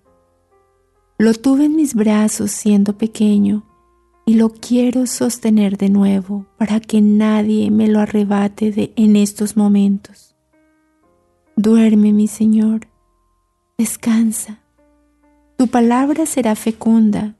Lo 1.16 1.32
tuve 1.32 1.64
en 1.64 1.76
mis 1.76 1.94
brazos 1.94 2.50
siendo 2.50 2.98
pequeño 2.98 3.64
y 4.26 4.34
lo 4.34 4.50
quiero 4.50 5.06
sostener 5.06 5.78
de 5.78 5.88
nuevo 5.88 6.44
para 6.58 6.80
que 6.80 7.00
nadie 7.00 7.70
me 7.70 7.88
lo 7.88 8.00
arrebate 8.00 8.92
en 8.94 9.16
estos 9.16 9.56
momentos. 9.56 10.36
Duerme, 11.56 12.12
mi 12.12 12.28
Señor, 12.28 12.88
descansa. 13.78 14.67
Tu 15.58 15.66
palabra 15.66 16.24
será 16.24 16.54
fecunda, 16.54 17.34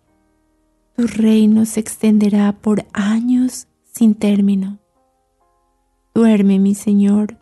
tu 0.96 1.06
reino 1.06 1.64
se 1.64 1.78
extenderá 1.78 2.50
por 2.50 2.84
años 2.92 3.68
sin 3.84 4.16
término. 4.16 4.80
Duerme, 6.16 6.58
mi 6.58 6.74
Señor, 6.74 7.36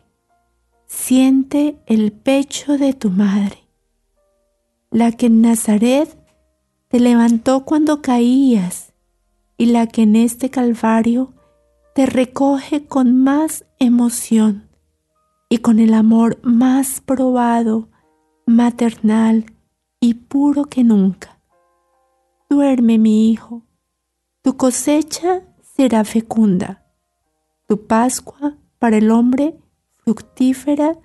siente 0.85 1.79
el 1.87 2.11
pecho 2.11 2.77
de 2.77 2.93
tu 2.93 3.09
madre, 3.09 3.67
la 4.91 5.11
que 5.13 5.25
en 5.25 5.41
Nazaret 5.41 6.15
te 6.89 6.99
levantó 6.99 7.65
cuando 7.65 8.03
caías 8.03 8.93
y 9.57 9.65
la 9.65 9.87
que 9.87 10.03
en 10.03 10.15
este 10.15 10.51
Calvario 10.51 11.33
te 11.95 12.05
recoge 12.05 12.85
con 12.85 13.17
más 13.23 13.65
emoción 13.79 14.69
y 15.49 15.57
con 15.57 15.79
el 15.79 15.95
amor 15.95 16.37
más 16.43 17.01
probado, 17.01 17.89
maternal 18.45 19.56
y 19.99 20.13
puro 20.13 20.65
que 20.65 20.83
nunca. 20.83 21.39
Duerme 22.49 22.97
mi 22.97 23.31
hijo, 23.31 23.63
tu 24.41 24.55
cosecha 24.55 25.43
será 25.61 26.03
fecunda, 26.05 26.85
tu 27.67 27.85
Pascua 27.85 28.55
para 28.79 28.97
el 28.97 29.11
hombre 29.11 29.57
fructífera 30.03 30.97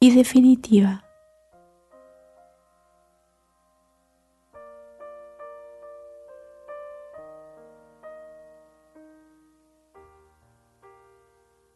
y 0.00 0.14
definitiva. 0.14 1.04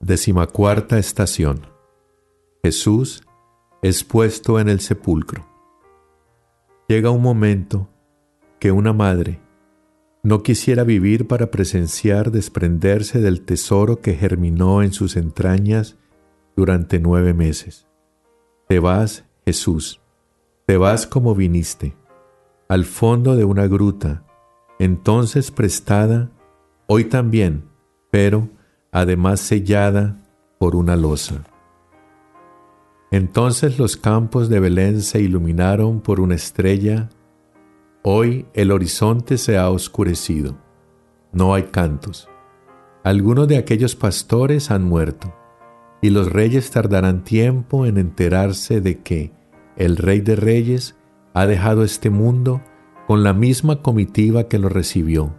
Decimacuarta 0.01 0.99
estación. 0.99 1.67
Jesús 2.63 3.25
es 3.83 4.05
puesto 4.05 4.61
en 4.61 4.69
el 4.69 4.81
sepulcro. 4.81 5.56
Llega 6.89 7.11
un 7.11 7.21
momento 7.21 7.89
que 8.61 8.71
una 8.71 8.93
madre 8.93 9.41
no 10.23 10.43
quisiera 10.43 10.85
vivir 10.85 11.27
para 11.27 11.51
presenciar 11.51 12.31
desprenderse 12.31 13.21
del 13.21 13.43
tesoro 13.43 14.01
que 14.01 14.15
germinó 14.15 14.83
en 14.83 14.93
sus 14.93 15.17
entrañas 15.17 15.97
durante 16.57 17.01
nueve 17.01 17.35
meses. 17.35 17.87
Te 18.69 18.79
vas, 18.79 19.25
Jesús, 19.45 20.01
te 20.65 20.77
vas 20.77 21.07
como 21.09 21.35
viniste, 21.35 21.97
al 22.69 22.85
fondo 22.85 23.35
de 23.35 23.45
una 23.45 23.67
gruta, 23.67 24.25
entonces 24.79 25.51
prestada, 25.51 26.31
hoy 26.87 27.05
también, 27.05 27.65
pero 28.11 28.49
además 28.93 29.41
sellada 29.41 30.21
por 30.59 30.77
una 30.77 30.97
losa. 30.97 31.45
Entonces 33.11 33.79
los 33.79 33.97
campos 33.97 34.49
de 34.49 34.61
Belén 34.61 35.01
se 35.03 35.21
iluminaron 35.21 36.01
por 36.01 36.21
una 36.21 36.35
estrella. 36.35 37.09
Hoy 38.03 38.47
el 38.55 38.73
horizonte 38.73 39.39
se 39.39 39.57
ha 39.59 39.71
oscurecido. 39.71 40.57
No 41.33 41.55
hay 41.55 41.65
cantos. 41.65 42.29
Algunos 43.05 43.47
de 43.49 43.57
aquellos 43.57 43.95
pastores 43.95 44.71
han 44.71 44.85
muerto. 44.85 45.33
y 46.03 46.11
los 46.11 46.31
reyes 46.31 46.71
tardarán 46.71 47.25
tiempo 47.25 47.87
en 47.87 47.97
enterarse 47.97 48.81
de 48.81 49.01
que 49.01 49.33
el 49.77 49.97
Rey 49.97 50.21
de 50.21 50.37
Reyes 50.37 50.95
ha 51.35 51.47
dejado 51.47 51.83
este 51.83 52.11
mundo 52.11 52.63
con 53.07 53.23
la 53.23 53.33
misma 53.33 53.83
comitiva 53.83 54.45
que 54.45 54.59
lo 54.59 54.69
recibió, 54.69 55.35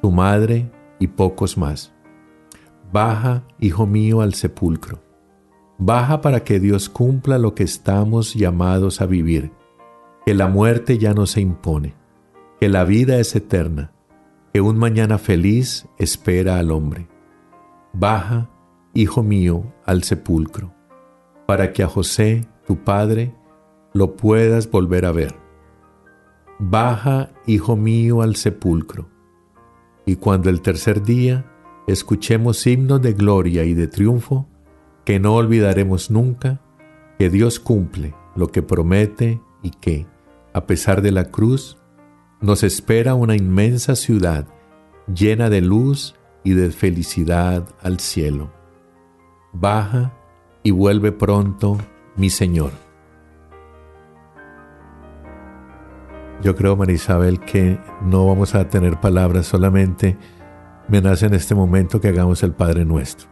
su 0.00 0.10
madre 0.10 0.70
y 0.98 1.08
pocos 1.08 1.58
más. 1.58 1.92
Baja, 2.92 3.44
hijo 3.60 3.86
mío, 3.86 4.20
al 4.22 4.34
sepulcro. 4.34 5.01
Baja 5.84 6.20
para 6.20 6.44
que 6.44 6.60
Dios 6.60 6.88
cumpla 6.88 7.38
lo 7.38 7.56
que 7.56 7.64
estamos 7.64 8.34
llamados 8.34 9.00
a 9.00 9.06
vivir, 9.06 9.50
que 10.24 10.32
la 10.32 10.46
muerte 10.46 10.96
ya 10.96 11.12
no 11.12 11.26
se 11.26 11.40
impone, 11.40 11.96
que 12.60 12.68
la 12.68 12.84
vida 12.84 13.18
es 13.18 13.34
eterna, 13.34 13.90
que 14.52 14.60
un 14.60 14.78
mañana 14.78 15.18
feliz 15.18 15.88
espera 15.98 16.60
al 16.60 16.70
hombre. 16.70 17.08
Baja, 17.92 18.48
hijo 18.94 19.24
mío, 19.24 19.74
al 19.84 20.04
sepulcro, 20.04 20.72
para 21.46 21.72
que 21.72 21.82
a 21.82 21.88
José, 21.88 22.46
tu 22.64 22.84
padre, 22.84 23.34
lo 23.92 24.14
puedas 24.14 24.70
volver 24.70 25.04
a 25.04 25.10
ver. 25.10 25.34
Baja, 26.60 27.30
hijo 27.44 27.74
mío, 27.74 28.22
al 28.22 28.36
sepulcro, 28.36 29.08
y 30.06 30.14
cuando 30.14 30.48
el 30.48 30.60
tercer 30.62 31.02
día 31.02 31.44
escuchemos 31.88 32.64
himnos 32.68 33.02
de 33.02 33.14
gloria 33.14 33.64
y 33.64 33.74
de 33.74 33.88
triunfo, 33.88 34.46
que 35.04 35.18
no 35.18 35.34
olvidaremos 35.34 36.10
nunca, 36.10 36.60
que 37.18 37.30
Dios 37.30 37.60
cumple 37.60 38.14
lo 38.34 38.48
que 38.48 38.62
promete 38.62 39.40
y 39.62 39.70
que, 39.70 40.06
a 40.52 40.66
pesar 40.66 41.02
de 41.02 41.12
la 41.12 41.30
cruz, 41.30 41.78
nos 42.40 42.62
espera 42.62 43.14
una 43.14 43.36
inmensa 43.36 43.94
ciudad 43.96 44.46
llena 45.12 45.50
de 45.50 45.60
luz 45.60 46.14
y 46.44 46.52
de 46.52 46.70
felicidad 46.70 47.68
al 47.82 48.00
cielo. 48.00 48.52
Baja 49.52 50.12
y 50.62 50.70
vuelve 50.70 51.12
pronto, 51.12 51.78
mi 52.16 52.30
Señor. 52.30 52.72
Yo 56.42 56.56
creo, 56.56 56.76
María 56.76 56.96
Isabel, 56.96 57.38
que 57.40 57.78
no 58.02 58.26
vamos 58.26 58.54
a 58.54 58.68
tener 58.68 58.98
palabras, 58.98 59.46
solamente 59.46 60.16
me 60.88 61.00
nace 61.00 61.26
en 61.26 61.34
este 61.34 61.54
momento 61.54 62.00
que 62.00 62.08
hagamos 62.08 62.42
el 62.42 62.52
Padre 62.52 62.84
nuestro. 62.84 63.31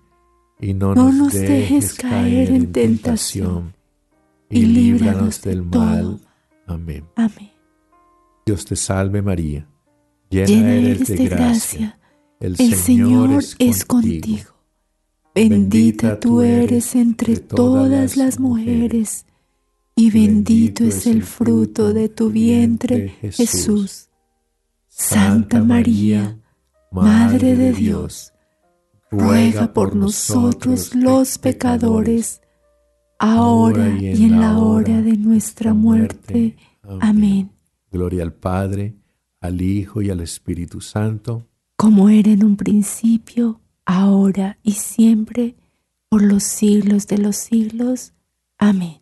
Y 0.61 0.75
no, 0.75 0.93
No 0.93 1.11
nos 1.11 1.33
dejes 1.33 1.95
caer 1.95 2.51
en 2.51 2.71
tentación, 2.71 3.73
y 4.47 4.65
líbranos 4.65 5.41
del 5.41 5.63
mal. 5.63 6.19
Amén. 6.67 7.03
Amén. 7.15 7.51
Dios 8.45 8.65
te 8.65 8.75
salve 8.75 9.21
María, 9.21 9.67
llena, 10.29 10.47
Llena 10.47 10.73
eres 10.73 11.07
de 11.07 11.27
gracia, 11.27 11.99
el, 12.39 12.57
Señor, 12.57 13.43
es 13.57 13.85
contigo. 13.85 14.51
Bendita 15.33 16.19
tú 16.19 16.41
eres 16.41 16.95
entre 16.95 17.37
todas 17.37 18.17
las 18.17 18.39
mujeres, 18.39 19.25
y 19.95 20.11
bendito 20.11 20.83
es 20.83 21.07
el 21.07 21.23
fruto 21.23 21.93
de 21.93 22.09
tu 22.09 22.29
vientre, 22.29 23.15
Jesús. 23.21 24.09
Santa 24.87 25.63
María, 25.63 26.37
Madre 26.91 27.55
de 27.55 27.71
Dios, 27.71 28.30
ruega 29.11 29.73
por 29.73 29.95
nosotros 29.95 30.95
los 30.95 31.37
pecadores, 31.37 32.41
ahora 33.19 33.89
y 33.89 34.23
en 34.23 34.39
la 34.39 34.57
hora 34.57 35.01
de 35.01 35.17
nuestra 35.17 35.73
muerte. 35.73 36.55
Amén. 37.01 37.51
Gloria 37.91 38.23
al 38.23 38.33
Padre, 38.33 38.95
al 39.41 39.61
Hijo 39.61 40.01
y 40.01 40.09
al 40.09 40.21
Espíritu 40.21 40.81
Santo. 40.81 41.45
Como 41.75 42.09
era 42.09 42.31
en 42.31 42.45
un 42.45 42.55
principio, 42.55 43.59
ahora 43.85 44.57
y 44.63 44.73
siempre, 44.73 45.55
por 46.09 46.21
los 46.21 46.43
siglos 46.43 47.07
de 47.07 47.17
los 47.17 47.35
siglos. 47.35 48.13
Amén. 48.57 49.01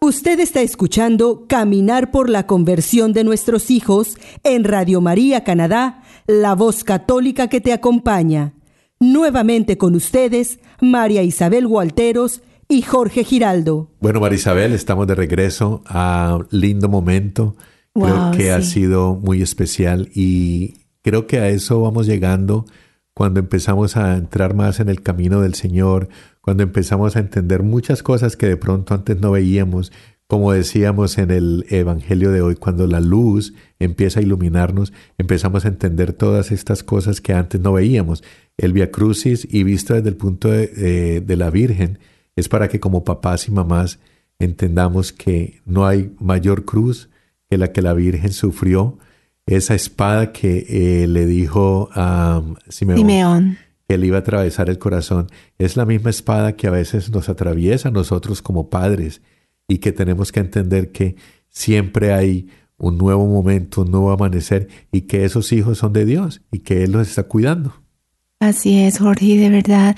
Usted 0.00 0.38
está 0.38 0.62
escuchando 0.62 1.46
Caminar 1.48 2.12
por 2.12 2.30
la 2.30 2.46
conversión 2.46 3.12
de 3.12 3.24
nuestros 3.24 3.68
hijos 3.70 4.16
en 4.44 4.62
Radio 4.62 5.00
María 5.00 5.42
Canadá, 5.42 6.04
la 6.28 6.54
voz 6.54 6.84
católica 6.84 7.48
que 7.48 7.60
te 7.60 7.72
acompaña. 7.72 8.52
Nuevamente 9.00 9.78
con 9.78 9.94
ustedes, 9.94 10.60
María 10.80 11.22
Isabel 11.22 11.66
Gualteros 11.66 12.42
y 12.68 12.82
Jorge 12.82 13.24
Giraldo. 13.24 13.90
Bueno, 14.00 14.20
María 14.20 14.36
Isabel, 14.36 14.72
estamos 14.74 15.06
de 15.06 15.14
regreso 15.14 15.82
a 15.86 16.38
lindo 16.50 16.88
momento. 16.88 17.56
creo 17.94 18.26
Wow, 18.26 18.32
que 18.36 18.52
ha 18.52 18.60
sido 18.60 19.14
muy 19.14 19.40
especial 19.40 20.10
y 20.14 20.74
creo 21.02 21.26
que 21.26 21.38
a 21.38 21.48
eso 21.48 21.80
vamos 21.80 22.06
llegando 22.06 22.66
cuando 23.14 23.40
empezamos 23.40 23.96
a 23.96 24.14
entrar 24.16 24.54
más 24.54 24.80
en 24.80 24.90
el 24.90 25.02
camino 25.02 25.40
del 25.40 25.54
Señor, 25.54 26.08
cuando 26.42 26.62
empezamos 26.62 27.16
a 27.16 27.20
entender 27.20 27.62
muchas 27.62 28.02
cosas 28.02 28.36
que 28.36 28.46
de 28.46 28.56
pronto 28.58 28.94
antes 28.94 29.18
no 29.18 29.30
veíamos, 29.30 29.92
como 30.28 30.52
decíamos 30.52 31.16
en 31.16 31.30
el 31.30 31.64
Evangelio 31.70 32.30
de 32.30 32.42
hoy, 32.42 32.54
cuando 32.54 32.86
la 32.86 33.00
luz 33.00 33.54
empieza 33.78 34.20
a 34.20 34.22
iluminarnos, 34.22 34.92
empezamos 35.16 35.64
a 35.64 35.68
entender 35.68 36.12
todas 36.12 36.52
estas 36.52 36.84
cosas 36.84 37.22
que 37.22 37.32
antes 37.32 37.60
no 37.62 37.72
veíamos. 37.72 38.22
El 38.58 38.74
Via 38.74 38.90
Crucis 38.90 39.48
y 39.50 39.62
visto 39.62 39.94
desde 39.94 40.10
el 40.10 40.16
punto 40.16 40.50
de, 40.50 40.70
eh, 40.76 41.20
de 41.22 41.36
la 41.36 41.48
Virgen 41.48 41.98
es 42.36 42.48
para 42.50 42.68
que 42.68 42.78
como 42.78 43.04
papás 43.04 43.48
y 43.48 43.52
mamás 43.52 44.00
entendamos 44.38 45.14
que 45.14 45.62
no 45.64 45.86
hay 45.86 46.14
mayor 46.20 46.66
cruz 46.66 47.08
que 47.48 47.56
la 47.56 47.72
que 47.72 47.80
la 47.80 47.94
Virgen 47.94 48.32
sufrió, 48.32 48.98
esa 49.46 49.74
espada 49.74 50.32
que 50.32 50.66
eh, 50.68 51.06
le 51.06 51.24
dijo 51.24 51.88
a 51.94 52.42
Simeón, 52.68 52.98
Simeón. 52.98 53.58
que 53.88 53.96
le 53.96 54.06
iba 54.06 54.18
a 54.18 54.20
atravesar 54.20 54.68
el 54.68 54.78
corazón, 54.78 55.28
es 55.56 55.78
la 55.78 55.86
misma 55.86 56.10
espada 56.10 56.52
que 56.52 56.66
a 56.66 56.70
veces 56.70 57.10
nos 57.10 57.30
atraviesa 57.30 57.88
a 57.88 57.92
nosotros 57.92 58.42
como 58.42 58.68
padres 58.68 59.22
y 59.68 59.78
que 59.78 59.92
tenemos 59.92 60.32
que 60.32 60.40
entender 60.40 60.90
que 60.90 61.16
siempre 61.50 62.12
hay 62.12 62.48
un 62.78 62.96
nuevo 62.96 63.26
momento, 63.26 63.82
un 63.82 63.90
nuevo 63.90 64.10
amanecer 64.10 64.68
y 64.90 65.02
que 65.02 65.24
esos 65.24 65.52
hijos 65.52 65.78
son 65.78 65.92
de 65.92 66.06
Dios 66.06 66.40
y 66.50 66.60
que 66.60 66.84
Él 66.84 66.92
los 66.92 67.08
está 67.08 67.24
cuidando. 67.24 67.74
Así 68.40 68.78
es, 68.80 68.98
Jorge, 68.98 69.36
de 69.36 69.50
verdad, 69.50 69.96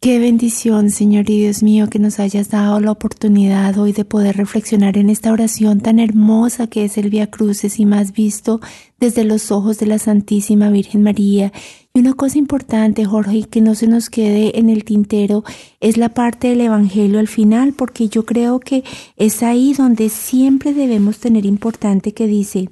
qué 0.00 0.18
bendición, 0.18 0.90
Señor 0.90 1.28
y 1.30 1.42
Dios 1.42 1.62
mío, 1.62 1.88
que 1.88 1.98
nos 1.98 2.18
hayas 2.18 2.48
dado 2.48 2.80
la 2.80 2.90
oportunidad 2.90 3.78
hoy 3.78 3.92
de 3.92 4.04
poder 4.06 4.36
reflexionar 4.36 4.96
en 4.96 5.10
esta 5.10 5.30
oración 5.30 5.80
tan 5.80 6.00
hermosa 6.00 6.66
que 6.66 6.86
es 6.86 6.96
el 6.98 7.10
Via 7.10 7.30
Cruces 7.30 7.78
y 7.78 7.86
más 7.86 8.12
visto 8.12 8.60
desde 8.98 9.24
los 9.24 9.52
ojos 9.52 9.78
de 9.78 9.86
la 9.86 9.98
Santísima 9.98 10.70
Virgen 10.70 11.02
María. 11.02 11.52
Y 11.94 12.00
una 12.00 12.14
cosa 12.14 12.38
importante, 12.38 13.04
Jorge, 13.04 13.44
que 13.44 13.60
no 13.60 13.74
se 13.74 13.86
nos 13.86 14.08
quede 14.08 14.58
en 14.58 14.70
el 14.70 14.84
tintero, 14.84 15.44
es 15.80 15.98
la 15.98 16.08
parte 16.08 16.48
del 16.48 16.62
Evangelio 16.62 17.18
al 17.18 17.28
final, 17.28 17.74
porque 17.74 18.08
yo 18.08 18.24
creo 18.24 18.60
que 18.60 18.82
es 19.16 19.42
ahí 19.42 19.74
donde 19.74 20.08
siempre 20.08 20.72
debemos 20.72 21.18
tener 21.18 21.44
importante 21.44 22.14
que 22.14 22.26
dice, 22.26 22.70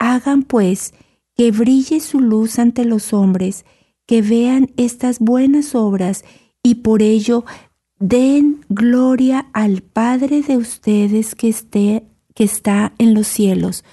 hagan 0.00 0.42
pues 0.42 0.94
que 1.36 1.52
brille 1.52 2.00
su 2.00 2.18
luz 2.18 2.58
ante 2.58 2.84
los 2.84 3.12
hombres, 3.12 3.64
que 4.04 4.20
vean 4.20 4.72
estas 4.76 5.20
buenas 5.20 5.76
obras 5.76 6.24
y 6.60 6.76
por 6.76 7.02
ello 7.02 7.44
den 8.00 8.64
gloria 8.68 9.46
al 9.52 9.82
Padre 9.82 10.42
de 10.42 10.56
ustedes 10.56 11.36
que, 11.36 11.48
esté, 11.50 12.02
que 12.34 12.42
está 12.42 12.94
en 12.98 13.14
los 13.14 13.28
cielos. 13.28 13.84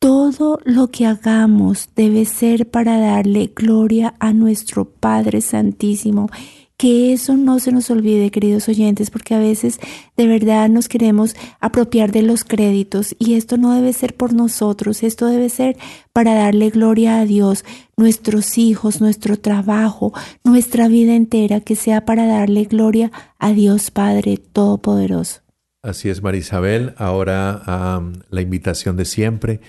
Todo 0.00 0.58
lo 0.64 0.88
que 0.88 1.04
hagamos 1.04 1.90
debe 1.94 2.24
ser 2.24 2.70
para 2.70 2.98
darle 2.98 3.52
gloria 3.54 4.14
a 4.18 4.32
nuestro 4.32 4.86
Padre 4.86 5.42
Santísimo. 5.42 6.30
Que 6.78 7.12
eso 7.12 7.36
no 7.36 7.58
se 7.58 7.70
nos 7.70 7.90
olvide, 7.90 8.30
queridos 8.30 8.66
oyentes, 8.70 9.10
porque 9.10 9.34
a 9.34 9.38
veces 9.38 9.78
de 10.16 10.26
verdad 10.26 10.70
nos 10.70 10.88
queremos 10.88 11.36
apropiar 11.60 12.12
de 12.12 12.22
los 12.22 12.44
créditos 12.44 13.14
y 13.18 13.34
esto 13.34 13.58
no 13.58 13.74
debe 13.74 13.92
ser 13.92 14.16
por 14.16 14.32
nosotros, 14.32 15.02
esto 15.02 15.26
debe 15.26 15.50
ser 15.50 15.76
para 16.14 16.32
darle 16.32 16.70
gloria 16.70 17.20
a 17.20 17.26
Dios, 17.26 17.66
nuestros 17.98 18.56
hijos, 18.56 19.02
nuestro 19.02 19.38
trabajo, 19.38 20.14
nuestra 20.44 20.88
vida 20.88 21.14
entera, 21.14 21.60
que 21.60 21.76
sea 21.76 22.06
para 22.06 22.24
darle 22.24 22.64
gloria 22.64 23.12
a 23.38 23.52
Dios 23.52 23.90
Padre 23.90 24.38
Todopoderoso. 24.38 25.42
Así 25.82 26.08
es, 26.08 26.22
María 26.22 26.40
Isabel. 26.40 26.94
Ahora 26.96 28.00
la 28.30 28.40
invitación 28.40 28.96
de 28.96 29.04
siempre. 29.04 29.60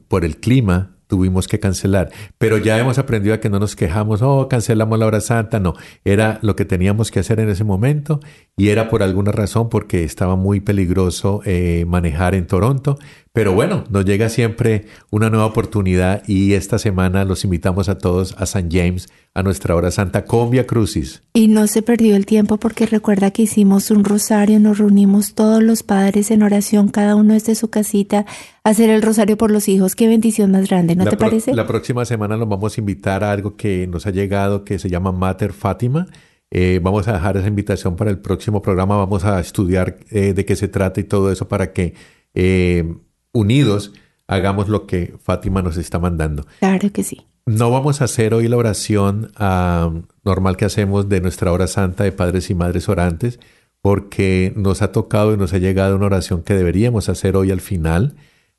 por 0.10 0.26
el 0.26 0.38
clima 0.38 0.97
tuvimos 1.08 1.48
que 1.48 1.60
cancelar. 1.60 2.12
Pero 2.38 2.58
ya 2.58 2.78
hemos 2.78 2.98
aprendido 3.00 3.34
a 3.34 3.40
que 3.40 3.50
no 3.50 3.60
nos 3.60 3.76
quejamos, 3.76 4.22
oh, 4.22 4.48
cancelamos 4.48 5.00
la 5.00 5.06
hora 5.06 5.22
santa. 5.22 5.60
No, 5.60 5.74
era 6.06 6.40
lo 6.42 6.56
que 6.56 6.66
teníamos 6.66 7.12
que 7.12 7.20
hacer 7.20 7.40
en 7.40 7.50
ese 7.50 7.64
momento 7.64 8.20
y 8.56 8.70
era 8.70 8.90
por 8.90 9.04
alguna 9.04 9.32
razón 9.32 9.70
porque 9.70 10.04
estaba 10.04 10.36
muy 10.36 10.60
peligroso 10.60 11.42
eh, 11.46 11.86
manejar 11.88 12.36
en 12.36 12.48
Toronto. 12.48 12.98
Pero 13.38 13.54
bueno, 13.54 13.84
nos 13.92 14.04
llega 14.04 14.30
siempre 14.30 14.88
una 15.12 15.30
nueva 15.30 15.46
oportunidad 15.46 16.24
y 16.28 16.54
esta 16.54 16.80
semana 16.80 17.24
los 17.24 17.44
invitamos 17.44 17.88
a 17.88 18.00
todos 18.00 18.34
a 18.40 18.48
San 18.48 18.72
James, 18.72 19.10
a 19.36 19.44
nuestra 19.44 19.76
hora 19.76 19.92
santa 19.92 20.26
con 20.26 20.50
Via 20.50 20.66
Crucis. 20.66 21.22
Y 21.36 21.48
no 21.48 21.68
se 21.68 21.84
perdió 21.84 22.16
el 22.16 22.26
tiempo 22.26 22.58
porque 22.58 22.88
recuerda 22.88 23.30
que 23.30 23.44
hicimos 23.44 23.92
un 23.92 24.06
rosario, 24.06 24.60
nos 24.60 24.80
reunimos 24.80 25.36
todos 25.36 25.62
los 25.62 25.84
padres 25.84 26.32
en 26.32 26.42
oración, 26.42 26.88
cada 26.88 27.14
uno 27.14 27.36
desde 27.36 27.54
su 27.54 27.70
casita, 27.70 28.26
a 28.64 28.70
hacer 28.72 28.90
el 28.90 29.04
rosario 29.04 29.38
por 29.38 29.52
los 29.52 29.68
hijos. 29.68 29.94
Qué 29.94 30.08
bendición 30.08 30.50
más 30.50 30.68
grande, 30.68 30.96
¿no 30.96 31.04
la 31.04 31.12
te 31.12 31.18
parece? 31.18 31.54
La 31.54 31.68
próxima 31.68 32.06
semana 32.06 32.38
nos 32.38 32.50
vamos 32.50 32.76
a 32.76 32.82
invitar 32.82 33.24
a 33.24 33.32
algo 33.32 33.56
que 33.56 33.86
nos 33.86 34.08
ha 34.08 34.10
llegado 34.10 34.64
que 34.64 34.80
se 34.80 34.90
llama 34.90 35.12
Mater 35.12 35.54
Fátima. 35.54 36.08
Eh, 36.50 36.80
vamos 36.82 37.08
a 37.08 37.14
dejar 37.14 37.38
esa 37.38 37.48
invitación 37.48 37.96
para 37.98 38.10
el 38.10 38.18
próximo 38.18 38.64
programa. 38.64 38.98
Vamos 38.98 39.26
a 39.26 39.40
estudiar 39.40 40.00
eh, 40.10 40.34
de 40.34 40.44
qué 40.44 40.56
se 40.56 40.70
trata 40.70 41.00
y 41.02 41.04
todo 41.04 41.32
eso 41.32 41.48
para 41.48 41.72
que 41.72 41.94
eh, 42.34 42.96
unidos 43.34 43.94
hagamos 44.28 44.68
lo 44.68 44.86
que 44.86 45.16
Fátima 45.24 45.62
nos 45.62 45.78
está 45.78 46.00
mandando. 46.00 46.46
Claro 46.60 46.92
que 46.92 47.04
sí. 47.04 47.26
No 47.46 47.72
vamos 47.72 48.02
a 48.02 48.06
hacer 48.06 48.34
hoy 48.34 48.48
la 48.50 48.58
oración 48.58 49.32
ah, 49.38 49.90
normal 50.24 50.58
que 50.58 50.66
hacemos 50.66 51.08
de 51.08 51.22
nuestra 51.22 51.52
hora 51.52 51.68
santa 51.68 52.04
de 52.04 52.12
padres 52.12 52.50
y 52.50 52.56
madres 52.56 52.90
orantes, 52.90 53.40
porque 53.82 54.52
nos 54.58 54.82
ha 54.82 54.92
tocado 54.92 55.34
y 55.34 55.38
nos 55.38 55.54
ha 55.54 55.58
llegado 55.58 55.96
una 55.96 56.08
oración 56.08 56.44
que 56.44 56.56
deberíamos 56.56 57.08
hacer 57.08 57.38
hoy 57.38 57.52
al 57.52 57.62
final, 57.62 58.16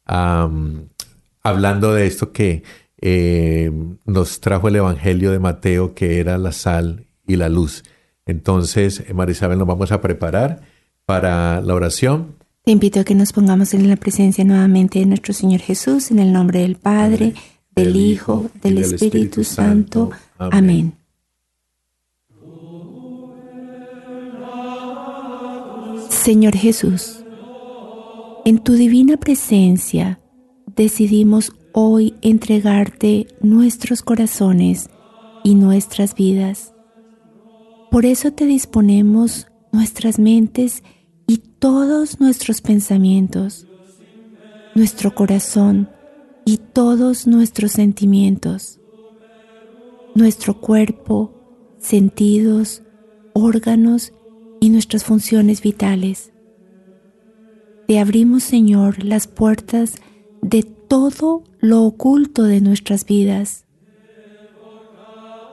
hablando 0.07 1.93
de 1.93 2.07
esto 2.07 2.33
que 2.33 2.63
eh, 3.01 3.71
nos 4.07 4.41
trajo 4.41 4.69
el 4.69 4.77
Evangelio 4.77 5.33
de 5.33 5.39
Mateo, 5.39 5.95
que 5.95 6.19
era 6.19 6.39
la 6.39 6.53
sal 6.53 7.07
y 7.27 7.37
la 7.37 7.51
luz. 7.51 7.85
Entonces, 8.25 9.05
eh, 9.07 9.13
María 9.13 9.33
Isabel, 9.33 9.59
nos 9.59 9.69
vamos 9.69 9.93
a 9.93 10.01
preparar 10.01 10.63
para 11.05 11.61
la 11.61 11.75
oración. 11.75 12.38
Te 12.69 12.73
invito 12.73 13.01
a 13.01 13.05
que 13.05 13.15
nos 13.15 13.33
pongamos 13.33 13.73
en 13.73 13.89
la 13.89 13.97
presencia 13.97 14.45
nuevamente 14.45 14.99
de 14.99 15.07
nuestro 15.07 15.33
Señor 15.33 15.63
Jesús, 15.63 16.11
en 16.11 16.19
el 16.19 16.35
nombre 16.35 16.61
del 16.61 16.77
Padre, 16.77 17.33
del 17.75 17.97
Hijo, 17.97 18.51
del 18.63 18.77
Espíritu 18.77 19.43
Santo. 19.43 20.11
Amén. 20.37 20.93
Señor 26.11 26.55
Jesús, 26.57 27.25
en 28.45 28.59
tu 28.59 28.75
divina 28.75 29.17
presencia 29.17 30.21
decidimos 30.77 31.55
hoy 31.73 32.17
entregarte 32.21 33.29
nuestros 33.41 34.03
corazones 34.03 34.91
y 35.43 35.55
nuestras 35.55 36.15
vidas. 36.15 36.75
Por 37.91 38.05
eso 38.05 38.31
te 38.33 38.45
disponemos 38.45 39.47
nuestras 39.73 40.19
mentes 40.19 40.83
y 40.83 40.98
todos 41.37 42.21
nuestros 42.21 42.61
pensamientos, 42.61 43.67
nuestro 44.77 45.15
corazón 45.15 45.91
y 46.45 46.59
todos 46.59 47.27
nuestros 47.27 47.73
sentimientos, 47.73 48.81
nuestro 50.15 50.61
cuerpo, 50.61 51.77
sentidos, 51.79 52.83
órganos 53.33 54.13
y 54.61 54.71
nuestras 54.71 55.03
funciones 55.03 55.61
vitales. 55.61 56.33
Te 57.89 57.99
abrimos, 57.99 58.45
Señor, 58.45 59.03
las 59.03 59.27
puertas 59.27 59.97
de 60.43 60.63
todo 60.63 61.43
lo 61.59 61.83
oculto 61.83 62.45
de 62.45 62.61
nuestras 62.61 63.05
vidas. 63.05 63.65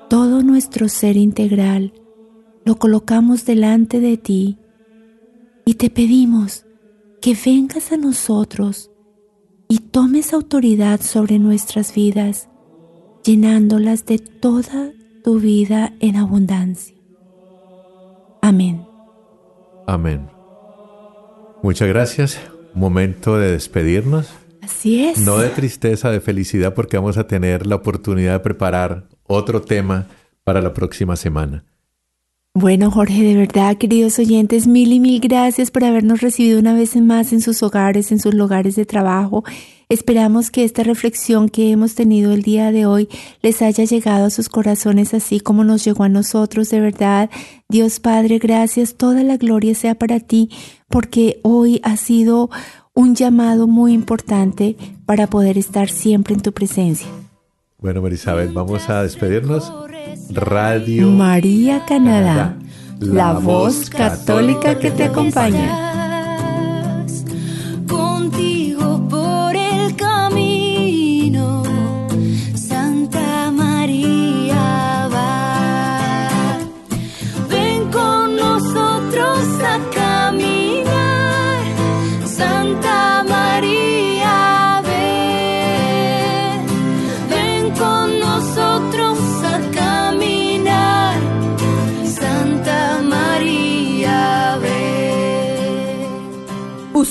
Todo 0.08 0.44
nuestro 0.44 0.88
ser 0.88 1.18
integral 1.18 1.94
lo 2.64 2.76
colocamos 2.76 3.46
delante 3.46 4.00
de 4.00 4.18
ti 4.18 4.60
y 5.66 5.74
te 5.74 5.90
pedimos 5.90 6.66
que 7.22 7.36
vengas 7.44 7.92
a 7.92 7.98
nosotros 7.98 8.92
y 9.68 9.80
tomes 9.80 10.32
autoridad 10.32 11.02
sobre 11.02 11.40
nuestras 11.40 11.94
vidas, 11.94 12.48
llenándolas 13.24 14.06
de 14.06 14.20
toda 14.20 14.92
tu 15.24 15.40
vida 15.40 15.94
en 16.00 16.18
abundancia. 16.18 16.96
Amén. 18.42 18.86
Amén. 19.88 20.30
Muchas 21.64 21.88
gracias. 21.88 22.40
Momento 22.76 23.38
de 23.40 23.52
despedirnos. 23.52 24.30
Así 24.62 25.04
es. 25.04 25.18
No 25.18 25.40
de 25.40 25.50
tristeza, 25.50 26.12
de 26.12 26.22
felicidad, 26.22 26.76
porque 26.76 26.98
vamos 26.98 27.18
a 27.18 27.26
tener 27.26 27.66
la 27.66 27.78
oportunidad 27.78 28.34
de 28.34 28.40
preparar 28.42 29.08
otro 29.24 29.62
tema 29.62 30.08
para 30.44 30.62
la 30.62 30.74
próxima 30.74 31.16
semana. 31.16 31.64
Bueno, 32.58 32.90
Jorge, 32.90 33.22
de 33.22 33.36
verdad, 33.36 33.76
queridos 33.76 34.18
oyentes, 34.18 34.66
mil 34.66 34.94
y 34.94 35.02
mil 35.02 35.20
gracias 35.20 35.72
por 35.72 35.84
habernos 35.84 36.22
recibido 36.22 36.58
una 36.58 36.74
vez 36.74 36.96
más 36.96 37.34
en 37.34 37.42
sus 37.42 37.62
hogares, 37.62 38.14
en 38.14 38.20
sus 38.20 38.34
lugares 38.34 38.78
de 38.78 38.86
trabajo. 38.86 39.44
Esperamos 39.90 40.52
que 40.52 40.64
esta 40.64 40.82
reflexión 40.82 41.50
que 41.50 41.72
hemos 41.72 41.96
tenido 41.96 42.32
el 42.32 42.44
día 42.44 42.72
de 42.72 42.86
hoy 42.86 43.10
les 43.42 43.62
haya 43.62 43.84
llegado 43.84 44.28
a 44.28 44.30
sus 44.30 44.48
corazones 44.48 45.14
así 45.14 45.42
como 45.42 45.66
nos 45.66 45.84
llegó 45.84 46.06
a 46.06 46.10
nosotros. 46.10 46.70
De 46.70 46.80
verdad, 46.80 47.30
Dios 47.68 48.00
Padre, 48.00 48.40
gracias. 48.40 48.96
Toda 48.96 49.22
la 49.24 49.36
gloria 49.36 49.76
sea 49.76 49.96
para 49.96 50.22
ti 50.22 50.50
porque 50.88 51.42
hoy 51.44 51.82
ha 51.84 51.98
sido 51.98 52.50
un 52.94 53.16
llamado 53.16 53.68
muy 53.68 53.92
importante 53.92 54.78
para 55.06 55.28
poder 55.28 55.58
estar 55.58 55.90
siempre 55.90 56.36
en 56.36 56.42
tu 56.42 56.54
presencia. 56.54 57.10
Bueno, 57.80 58.02
Marisabel, 58.02 58.54
vamos 58.54 58.90
a 58.90 59.04
despedirnos. 59.04 59.74
Radio 60.30 61.10
María 61.10 61.84
Canadá, 61.86 62.56
la 63.00 63.34
voz 63.34 63.90
católica 63.90 64.80
que 64.80 64.92
te 64.92 65.04
acompaña. 65.04 67.06
Contigo 67.88 68.55